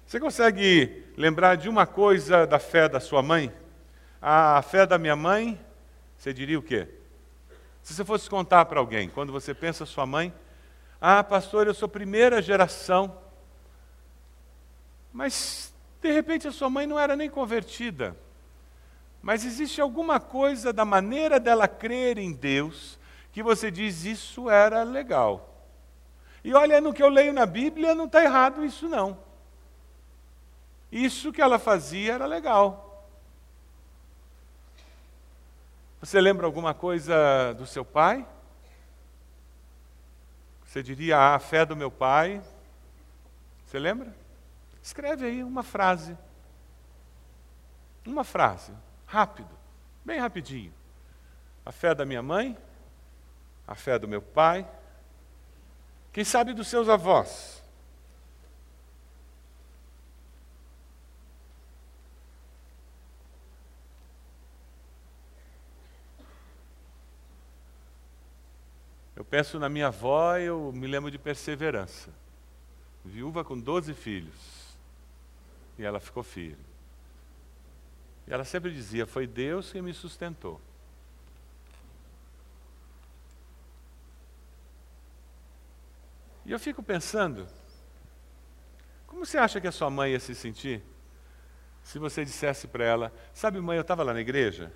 você 0.09 0.19
consegue 0.19 1.05
lembrar 1.15 1.55
de 1.55 1.69
uma 1.69 1.85
coisa 1.85 2.47
da 2.47 2.57
fé 2.57 2.89
da 2.89 2.99
sua 2.99 3.21
mãe? 3.21 3.53
A 4.19 4.59
fé 4.63 4.83
da 4.83 4.97
minha 4.97 5.15
mãe, 5.15 5.63
você 6.17 6.33
diria 6.33 6.57
o 6.57 6.63
quê? 6.63 6.87
Se 7.83 7.93
você 7.93 8.03
fosse 8.03 8.27
contar 8.27 8.65
para 8.65 8.79
alguém, 8.79 9.07
quando 9.07 9.31
você 9.31 9.53
pensa 9.53 9.85
sua 9.85 10.07
mãe, 10.07 10.33
ah, 10.99 11.23
pastor, 11.23 11.67
eu 11.67 11.75
sou 11.75 11.87
primeira 11.87 12.41
geração. 12.41 13.15
Mas, 15.13 15.71
de 16.01 16.11
repente, 16.11 16.47
a 16.47 16.51
sua 16.51 16.71
mãe 16.71 16.87
não 16.87 16.97
era 16.97 17.15
nem 17.15 17.29
convertida. 17.29 18.17
Mas 19.21 19.45
existe 19.45 19.81
alguma 19.81 20.19
coisa 20.19 20.71
da 20.71 20.85
maneira 20.85 21.39
dela 21.39 21.67
crer 21.67 22.17
em 22.17 22.31
Deus 22.31 22.97
que 23.31 23.43
você 23.43 23.69
diz 23.69 24.05
isso 24.05 24.49
era 24.49 24.83
legal. 24.83 25.49
E 26.43 26.53
olha, 26.53 26.79
no 26.79 26.93
que 26.93 27.03
eu 27.03 27.09
leio 27.09 27.33
na 27.33 27.45
Bíblia, 27.45 27.93
não 27.93 28.05
está 28.05 28.23
errado 28.23 28.63
isso 28.63 28.87
não. 28.87 29.17
Isso 30.91 31.31
que 31.31 31.41
ela 31.41 31.59
fazia 31.59 32.13
era 32.13 32.25
legal. 32.25 33.07
Você 35.99 36.19
lembra 36.19 36.45
alguma 36.45 36.73
coisa 36.73 37.53
do 37.53 37.67
seu 37.67 37.83
pai? 37.83 38.25
Você 40.65 40.81
diria 40.81 41.17
ah, 41.17 41.35
a 41.35 41.39
fé 41.39 41.65
do 41.65 41.75
meu 41.75 41.91
pai? 41.91 42.41
Você 43.65 43.77
lembra? 43.77 44.15
Escreve 44.81 45.25
aí 45.25 45.43
uma 45.43 45.61
frase. 45.61 46.17
Uma 48.05 48.23
frase, 48.23 48.71
rápido, 49.09 49.49
bem 50.05 50.19
rapidinho. 50.19 50.71
A 51.65 51.71
fé 51.71 51.95
da 51.95 52.05
minha 52.05 52.21
mãe, 52.21 52.55
a 53.67 53.73
fé 53.73 53.97
do 53.97 54.07
meu 54.07 54.21
pai, 54.21 54.69
quem 56.13 56.23
sabe 56.23 56.53
dos 56.53 56.67
seus 56.67 56.87
avós. 56.87 57.63
Eu 69.15 69.25
penso 69.25 69.59
na 69.59 69.67
minha 69.67 69.87
avó 69.87 70.37
e 70.37 70.45
eu 70.45 70.71
me 70.71 70.87
lembro 70.87 71.11
de 71.11 71.17
perseverança. 71.17 72.09
Viúva 73.03 73.43
com 73.43 73.59
12 73.59 73.93
filhos. 73.93 74.77
E 75.77 75.83
ela 75.83 75.99
ficou 75.99 76.23
firme. 76.23 76.68
Ela 78.29 78.45
sempre 78.45 78.71
dizia: 78.71 79.07
Foi 79.07 79.25
Deus 79.25 79.71
que 79.71 79.81
me 79.81 79.93
sustentou. 79.93 80.61
E 86.45 86.51
eu 86.51 86.59
fico 86.59 86.81
pensando: 86.81 87.47
como 89.07 89.25
você 89.25 89.37
acha 89.37 89.59
que 89.59 89.67
a 89.67 89.71
sua 89.71 89.89
mãe 89.89 90.11
ia 90.11 90.19
se 90.19 90.35
sentir 90.35 90.83
se 91.83 91.97
você 91.97 92.23
dissesse 92.23 92.67
para 92.67 92.85
ela: 92.85 93.13
Sabe, 93.33 93.59
mãe, 93.59 93.77
eu 93.77 93.81
estava 93.81 94.03
lá 94.03 94.13
na 94.13 94.21
igreja, 94.21 94.71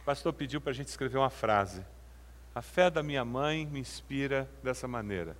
o 0.00 0.04
pastor 0.04 0.32
pediu 0.32 0.60
para 0.60 0.70
a 0.70 0.74
gente 0.74 0.88
escrever 0.88 1.18
uma 1.18 1.30
frase. 1.30 1.84
A 2.54 2.62
fé 2.62 2.88
da 2.88 3.02
minha 3.02 3.24
mãe 3.24 3.66
me 3.66 3.80
inspira 3.80 4.48
dessa 4.62 4.88
maneira. 4.88 5.36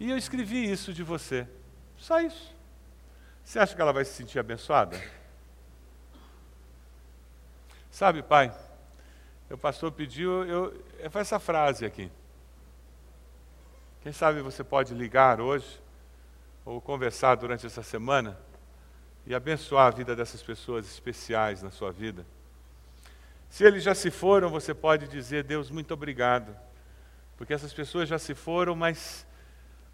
E 0.00 0.10
eu 0.10 0.16
escrevi 0.16 0.70
isso 0.70 0.92
de 0.92 1.02
você. 1.02 1.46
Só 1.96 2.20
isso. 2.20 2.54
Você 3.44 3.58
acha 3.58 3.76
que 3.76 3.80
ela 3.80 3.92
vai 3.92 4.04
se 4.04 4.12
sentir 4.12 4.38
abençoada? 4.38 5.00
Sabe, 7.96 8.22
pai, 8.22 8.52
o 9.50 9.56
pastor 9.56 9.90
pediu, 9.90 10.44
eu, 10.44 10.84
eu 10.98 11.10
essa 11.14 11.38
frase 11.38 11.86
aqui. 11.86 12.12
Quem 14.02 14.12
sabe 14.12 14.42
você 14.42 14.62
pode 14.62 14.92
ligar 14.92 15.40
hoje, 15.40 15.80
ou 16.62 16.78
conversar 16.78 17.36
durante 17.36 17.64
essa 17.64 17.82
semana, 17.82 18.38
e 19.24 19.34
abençoar 19.34 19.86
a 19.86 19.90
vida 19.90 20.14
dessas 20.14 20.42
pessoas 20.42 20.84
especiais 20.86 21.62
na 21.62 21.70
sua 21.70 21.90
vida. 21.90 22.26
Se 23.48 23.64
eles 23.64 23.82
já 23.82 23.94
se 23.94 24.10
foram, 24.10 24.50
você 24.50 24.74
pode 24.74 25.08
dizer: 25.08 25.44
Deus, 25.44 25.70
muito 25.70 25.94
obrigado, 25.94 26.54
porque 27.38 27.54
essas 27.54 27.72
pessoas 27.72 28.10
já 28.10 28.18
se 28.18 28.34
foram, 28.34 28.76
mas 28.76 29.26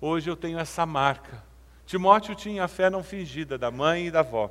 hoje 0.01 0.29
eu 0.29 0.35
tenho 0.35 0.59
essa 0.59 0.85
marca. 0.85 1.41
Timóteo 1.87 2.35
tinha 2.35 2.65
a 2.65 2.69
fé 2.69 2.91
não 2.91 3.05
fingida 3.05 3.57
da 3.57 3.71
mãe 3.71 4.09
e 4.09 4.11
da 4.11 4.19
avó. 4.19 4.51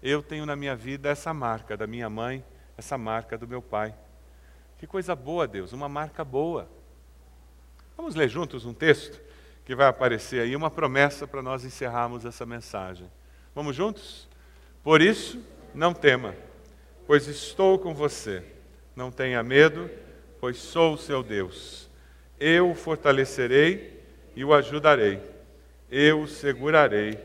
Eu 0.00 0.22
tenho 0.22 0.46
na 0.46 0.54
minha 0.54 0.76
vida 0.76 1.08
essa 1.08 1.34
marca 1.34 1.76
da 1.76 1.84
minha 1.84 2.08
mãe, 2.08 2.44
essa 2.80 2.98
marca 2.98 3.38
do 3.38 3.48
meu 3.48 3.62
pai. 3.62 3.94
Que 4.76 4.86
coisa 4.86 5.14
boa, 5.14 5.46
Deus, 5.46 5.72
uma 5.72 5.88
marca 5.88 6.24
boa. 6.24 6.68
Vamos 7.96 8.14
ler 8.14 8.28
juntos 8.28 8.66
um 8.66 8.74
texto 8.74 9.20
que 9.64 9.74
vai 9.74 9.86
aparecer 9.86 10.40
aí, 10.42 10.56
uma 10.56 10.70
promessa 10.70 11.26
para 11.26 11.40
nós 11.42 11.64
encerrarmos 11.64 12.24
essa 12.24 12.44
mensagem. 12.44 13.10
Vamos 13.54 13.76
juntos? 13.76 14.28
Por 14.82 15.00
isso, 15.00 15.40
não 15.74 15.94
tema 15.94 16.34
pois 17.10 17.26
estou 17.26 17.76
com 17.76 17.92
você. 17.92 18.40
Não 18.94 19.10
tenha 19.10 19.42
medo, 19.42 19.90
pois 20.38 20.58
sou 20.58 20.94
o 20.94 20.96
seu 20.96 21.24
Deus. 21.24 21.90
Eu 22.38 22.70
o 22.70 22.74
fortalecerei 22.76 24.00
e 24.36 24.44
o 24.44 24.54
ajudarei. 24.54 25.20
Eu 25.90 26.20
o 26.20 26.28
segurarei 26.28 27.18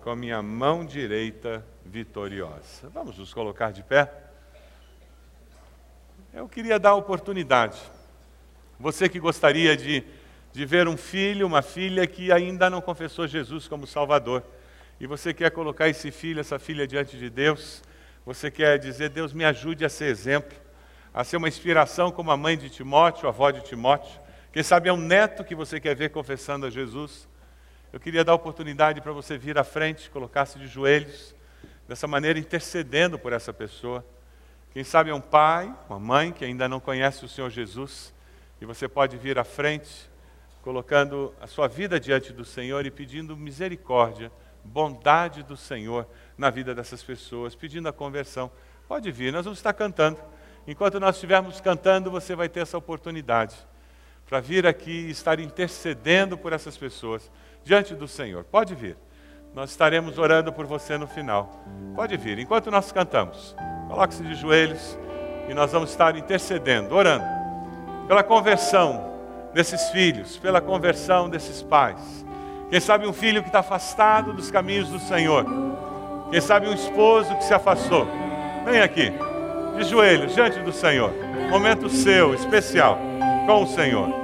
com 0.00 0.10
a 0.10 0.14
minha 0.14 0.40
mão 0.40 0.86
direita 0.86 1.66
vitoriosa. 1.84 2.88
Vamos 2.94 3.18
nos 3.18 3.34
colocar 3.34 3.72
de 3.72 3.82
pé? 3.82 4.12
Eu 6.34 6.48
queria 6.48 6.78
dar 6.78 6.90
a 6.90 6.94
oportunidade. 6.94 7.78
Você 8.80 9.06
que 9.06 9.20
gostaria 9.20 9.76
de, 9.76 10.02
de 10.50 10.64
ver 10.64 10.88
um 10.88 10.96
filho, 10.96 11.46
uma 11.46 11.60
filha 11.60 12.06
que 12.06 12.32
ainda 12.32 12.70
não 12.70 12.80
confessou 12.80 13.28
Jesus 13.28 13.68
como 13.68 13.86
Salvador, 13.86 14.42
e 14.98 15.06
você 15.06 15.34
quer 15.34 15.50
colocar 15.50 15.90
esse 15.90 16.10
filho, 16.10 16.40
essa 16.40 16.58
filha 16.58 16.86
diante 16.86 17.18
de 17.18 17.28
Deus, 17.28 17.82
você 18.24 18.50
quer 18.50 18.78
dizer, 18.78 19.10
Deus 19.10 19.34
me 19.34 19.44
ajude 19.44 19.84
a 19.84 19.90
ser 19.90 20.06
exemplo, 20.06 20.56
a 21.12 21.22
ser 21.22 21.36
uma 21.36 21.48
inspiração 21.48 22.10
como 22.10 22.30
a 22.30 22.36
mãe 22.36 22.56
de 22.56 22.70
Timóteo, 22.70 23.26
a 23.26 23.28
avó 23.28 23.50
de 23.50 23.62
Timóteo. 23.62 24.18
Quem 24.54 24.62
sabe 24.62 24.88
é 24.88 24.92
um 24.92 24.96
neto 24.96 25.44
que 25.44 25.54
você 25.54 25.78
quer 25.78 25.94
ver 25.94 26.08
confessando 26.08 26.64
a 26.64 26.70
Jesus. 26.70 27.28
Eu 27.92 28.00
queria 28.00 28.24
dar 28.24 28.32
a 28.32 28.36
oportunidade 28.36 29.02
para 29.02 29.12
você 29.12 29.36
vir 29.36 29.58
à 29.58 29.64
frente, 29.64 30.08
colocar-se 30.08 30.58
de 30.58 30.66
joelhos, 30.66 31.34
dessa 31.86 32.06
maneira 32.06 32.38
intercedendo 32.38 33.18
por 33.18 33.34
essa 33.34 33.52
pessoa. 33.52 34.02
Quem 34.72 34.84
sabe 34.84 35.10
é 35.10 35.14
um 35.14 35.20
pai, 35.20 35.74
uma 35.88 35.98
mãe 35.98 36.32
que 36.32 36.44
ainda 36.44 36.66
não 36.66 36.80
conhece 36.80 37.24
o 37.24 37.28
Senhor 37.28 37.50
Jesus, 37.50 38.14
e 38.60 38.64
você 38.64 38.88
pode 38.88 39.18
vir 39.18 39.38
à 39.38 39.44
frente, 39.44 40.10
colocando 40.62 41.34
a 41.40 41.46
sua 41.46 41.68
vida 41.68 42.00
diante 42.00 42.32
do 42.32 42.44
Senhor 42.44 42.86
e 42.86 42.90
pedindo 42.90 43.36
misericórdia, 43.36 44.32
bondade 44.64 45.42
do 45.42 45.56
Senhor 45.56 46.08
na 46.38 46.48
vida 46.48 46.74
dessas 46.74 47.02
pessoas, 47.02 47.54
pedindo 47.54 47.88
a 47.88 47.92
conversão. 47.92 48.50
Pode 48.88 49.10
vir, 49.10 49.32
nós 49.32 49.44
vamos 49.44 49.58
estar 49.58 49.74
cantando. 49.74 50.18
Enquanto 50.66 50.98
nós 50.98 51.16
estivermos 51.16 51.60
cantando, 51.60 52.10
você 52.10 52.34
vai 52.34 52.48
ter 52.48 52.60
essa 52.60 52.78
oportunidade 52.78 53.56
para 54.24 54.40
vir 54.40 54.66
aqui 54.66 54.90
e 54.90 55.10
estar 55.10 55.38
intercedendo 55.38 56.38
por 56.38 56.52
essas 56.52 56.78
pessoas 56.78 57.30
diante 57.62 57.94
do 57.94 58.08
Senhor. 58.08 58.44
Pode 58.44 58.74
vir. 58.74 58.96
Nós 59.54 59.70
estaremos 59.70 60.18
orando 60.18 60.52
por 60.52 60.66
você 60.66 60.96
no 60.96 61.06
final. 61.06 61.62
Pode 61.94 62.16
vir. 62.16 62.38
Enquanto 62.38 62.70
nós 62.70 62.90
cantamos, 62.90 63.54
coloque-se 63.88 64.22
de 64.22 64.34
joelhos 64.34 64.98
e 65.48 65.54
nós 65.54 65.72
vamos 65.72 65.90
estar 65.90 66.16
intercedendo, 66.16 66.94
orando 66.94 67.24
pela 68.08 68.22
conversão 68.22 69.12
desses 69.52 69.90
filhos, 69.90 70.38
pela 70.38 70.60
conversão 70.60 71.28
desses 71.28 71.62
pais. 71.62 72.24
Quem 72.70 72.80
sabe 72.80 73.06
um 73.06 73.12
filho 73.12 73.42
que 73.42 73.48
está 73.48 73.58
afastado 73.58 74.32
dos 74.32 74.50
caminhos 74.50 74.88
do 74.88 74.98
Senhor 74.98 75.44
quem 76.32 76.40
sabe 76.40 76.66
um 76.66 76.72
esposo 76.72 77.36
que 77.36 77.44
se 77.44 77.52
afastou. 77.52 78.08
Vem 78.64 78.80
aqui, 78.80 79.12
de 79.76 79.84
joelhos, 79.84 80.34
diante 80.34 80.58
do 80.60 80.72
Senhor. 80.72 81.12
Momento 81.50 81.90
seu, 81.90 82.32
especial, 82.32 82.98
com 83.44 83.64
o 83.64 83.66
Senhor. 83.66 84.21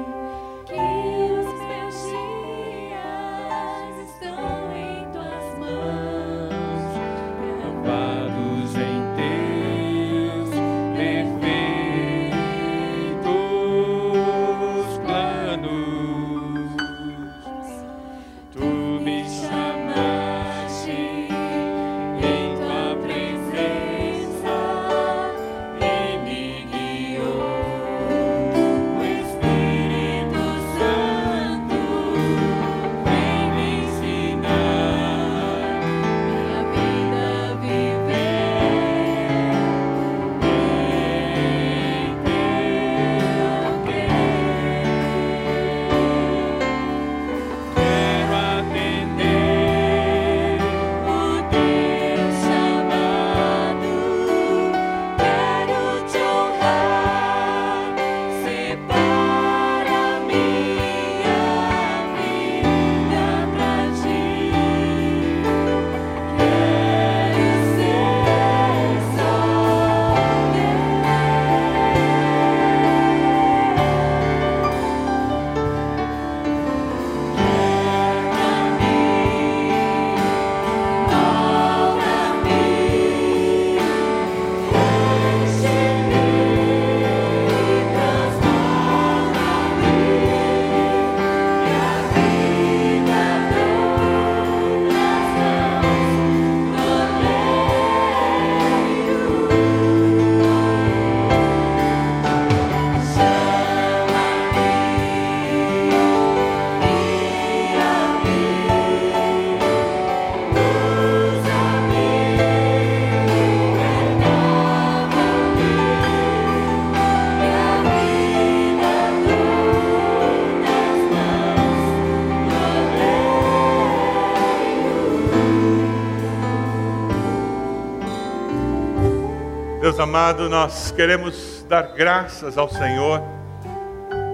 Amado, 130.09 130.49
nós 130.49 130.91
queremos 130.91 131.67
dar 131.69 131.83
graças 131.89 132.57
ao 132.57 132.67
Senhor 132.67 133.23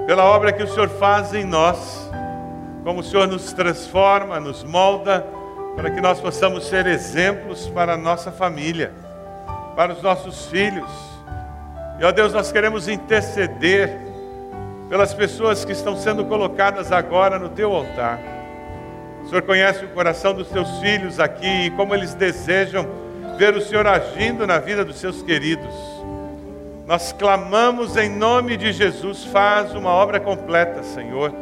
pela 0.06 0.22
obra 0.22 0.52
que 0.52 0.62
o 0.62 0.68
Senhor 0.68 0.88
faz 0.88 1.34
em 1.34 1.42
nós, 1.42 2.08
como 2.84 3.00
o 3.00 3.02
Senhor 3.02 3.26
nos 3.26 3.52
transforma, 3.52 4.38
nos 4.38 4.62
molda, 4.62 5.26
para 5.74 5.90
que 5.90 6.00
nós 6.00 6.20
possamos 6.20 6.68
ser 6.68 6.86
exemplos 6.86 7.66
para 7.70 7.94
a 7.94 7.96
nossa 7.96 8.30
família, 8.30 8.92
para 9.74 9.92
os 9.92 10.00
nossos 10.00 10.46
filhos. 10.46 10.88
E 11.98 12.04
ó 12.04 12.12
Deus, 12.12 12.32
nós 12.32 12.52
queremos 12.52 12.86
interceder 12.86 13.98
pelas 14.88 15.12
pessoas 15.12 15.64
que 15.64 15.72
estão 15.72 15.96
sendo 15.96 16.24
colocadas 16.26 16.92
agora 16.92 17.36
no 17.36 17.48
teu 17.48 17.74
altar. 17.74 18.20
O 19.24 19.28
Senhor 19.28 19.42
conhece 19.42 19.84
o 19.84 19.88
coração 19.88 20.34
dos 20.34 20.48
teus 20.50 20.78
filhos 20.78 21.18
aqui 21.18 21.66
e 21.66 21.70
como 21.72 21.92
eles 21.96 22.14
desejam 22.14 23.03
ver 23.36 23.56
o 23.56 23.60
Senhor 23.60 23.86
agindo 23.86 24.46
na 24.46 24.58
vida 24.58 24.84
dos 24.84 24.96
seus 24.96 25.22
queridos. 25.22 25.74
Nós 26.86 27.12
clamamos 27.12 27.96
em 27.96 28.08
nome 28.08 28.56
de 28.56 28.72
Jesus, 28.72 29.24
faz 29.24 29.74
uma 29.74 29.90
obra 29.90 30.20
completa, 30.20 30.82
Senhor. 30.82 31.32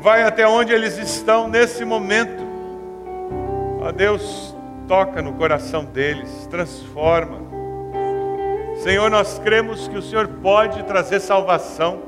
Vai 0.00 0.22
até 0.22 0.46
onde 0.46 0.72
eles 0.72 0.98
estão 0.98 1.48
nesse 1.48 1.84
momento. 1.84 2.42
Ó 3.80 3.92
Deus, 3.92 4.54
toca 4.88 5.22
no 5.22 5.34
coração 5.34 5.84
deles, 5.84 6.46
transforma. 6.50 7.38
Senhor, 8.82 9.10
nós 9.10 9.38
cremos 9.38 9.86
que 9.86 9.96
o 9.96 10.02
Senhor 10.02 10.26
pode 10.26 10.82
trazer 10.84 11.20
salvação, 11.20 12.00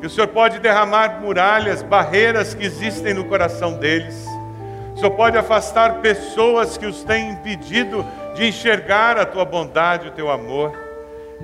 que 0.00 0.06
o 0.06 0.10
Senhor 0.10 0.28
pode 0.28 0.60
derramar 0.60 1.20
muralhas, 1.20 1.82
barreiras 1.82 2.54
que 2.54 2.64
existem 2.64 3.12
no 3.12 3.24
coração 3.24 3.74
deles. 3.74 4.26
O 4.94 4.98
Senhor 4.98 5.10
pode 5.10 5.36
afastar 5.36 6.00
pessoas 6.00 6.78
que 6.78 6.86
os 6.86 7.04
têm 7.04 7.30
impedido 7.30 8.04
de 8.38 8.46
enxergar 8.46 9.18
a 9.18 9.26
tua 9.26 9.44
bondade, 9.44 10.06
o 10.06 10.12
teu 10.12 10.30
amor. 10.30 10.72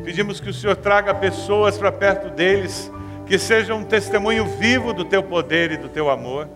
Pedimos 0.05 0.39
que 0.39 0.49
o 0.49 0.55
Senhor 0.55 0.77
traga 0.77 1.13
pessoas 1.13 1.77
para 1.77 1.91
perto 1.91 2.31
deles, 2.31 2.91
que 3.27 3.37
sejam 3.37 3.79
um 3.79 3.85
testemunho 3.85 4.47
vivo 4.47 4.93
do 4.93 5.05
teu 5.05 5.21
poder 5.21 5.73
e 5.73 5.77
do 5.77 5.89
teu 5.89 6.09
amor. 6.09 6.49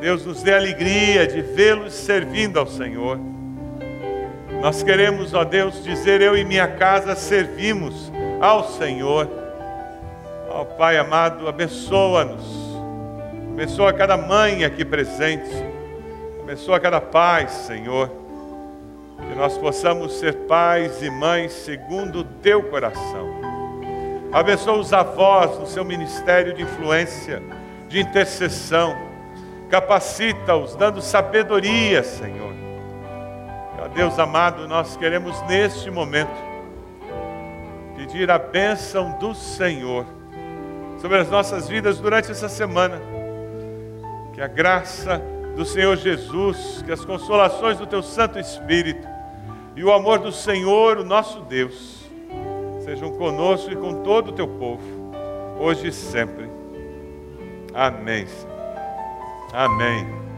Deus 0.00 0.24
nos 0.24 0.42
dê 0.42 0.54
alegria 0.54 1.26
de 1.26 1.42
vê-los 1.42 1.92
servindo 1.92 2.58
ao 2.58 2.66
Senhor. 2.66 3.20
Nós 4.60 4.82
queremos, 4.82 5.32
ó 5.32 5.44
Deus, 5.44 5.84
dizer: 5.84 6.20
Eu 6.22 6.36
e 6.36 6.44
minha 6.44 6.66
casa 6.66 7.14
servimos 7.14 8.10
ao 8.40 8.66
Senhor. 8.70 9.28
Ó 10.48 10.64
Pai 10.64 10.96
amado, 10.96 11.46
abençoa-nos. 11.46 12.42
Abençoa 13.52 13.92
cada 13.92 14.16
mãe 14.16 14.64
aqui 14.64 14.84
presente. 14.84 15.50
Abençoa 16.42 16.80
cada 16.80 17.00
pai, 17.00 17.46
Senhor 17.48 18.20
que 19.28 19.34
nós 19.34 19.56
possamos 19.58 20.18
ser 20.18 20.34
pais 20.46 21.02
e 21.02 21.10
mães 21.10 21.52
segundo 21.52 22.20
o 22.20 22.24
teu 22.24 22.62
coração. 22.64 23.40
Abençoa 24.32 24.78
os 24.78 24.92
avós 24.92 25.58
no 25.58 25.66
seu 25.66 25.84
ministério 25.84 26.54
de 26.54 26.62
influência, 26.62 27.42
de 27.88 28.00
intercessão. 28.00 28.96
Capacita-os, 29.68 30.76
dando 30.76 31.02
sabedoria, 31.02 32.02
Senhor. 32.02 32.54
Ó 33.82 33.88
Deus 33.88 34.18
amado, 34.18 34.68
nós 34.68 34.96
queremos 34.96 35.40
neste 35.48 35.90
momento 35.90 36.50
pedir 37.96 38.30
a 38.30 38.38
bênção 38.38 39.18
do 39.18 39.34
Senhor 39.34 40.06
sobre 41.00 41.18
as 41.18 41.28
nossas 41.28 41.68
vidas 41.68 41.98
durante 41.98 42.30
essa 42.30 42.48
semana. 42.48 43.00
Que 44.32 44.40
a 44.40 44.46
graça 44.46 45.20
do 45.56 45.64
Senhor 45.64 45.96
Jesus, 45.96 46.82
que 46.84 46.92
as 46.92 47.04
consolações 47.04 47.78
do 47.78 47.86
Teu 47.86 48.02
Santo 48.02 48.38
Espírito 48.38 49.06
e 49.76 49.84
o 49.84 49.92
amor 49.92 50.18
do 50.18 50.32
Senhor, 50.32 50.98
o 50.98 51.04
nosso 51.04 51.40
Deus, 51.42 52.04
sejam 52.84 53.12
conosco 53.12 53.70
e 53.70 53.76
com 53.76 54.02
todo 54.02 54.28
o 54.28 54.32
Teu 54.32 54.48
povo, 54.48 54.82
hoje 55.58 55.88
e 55.88 55.92
sempre. 55.92 56.48
Amém. 57.74 58.26
Amém. 59.52 60.29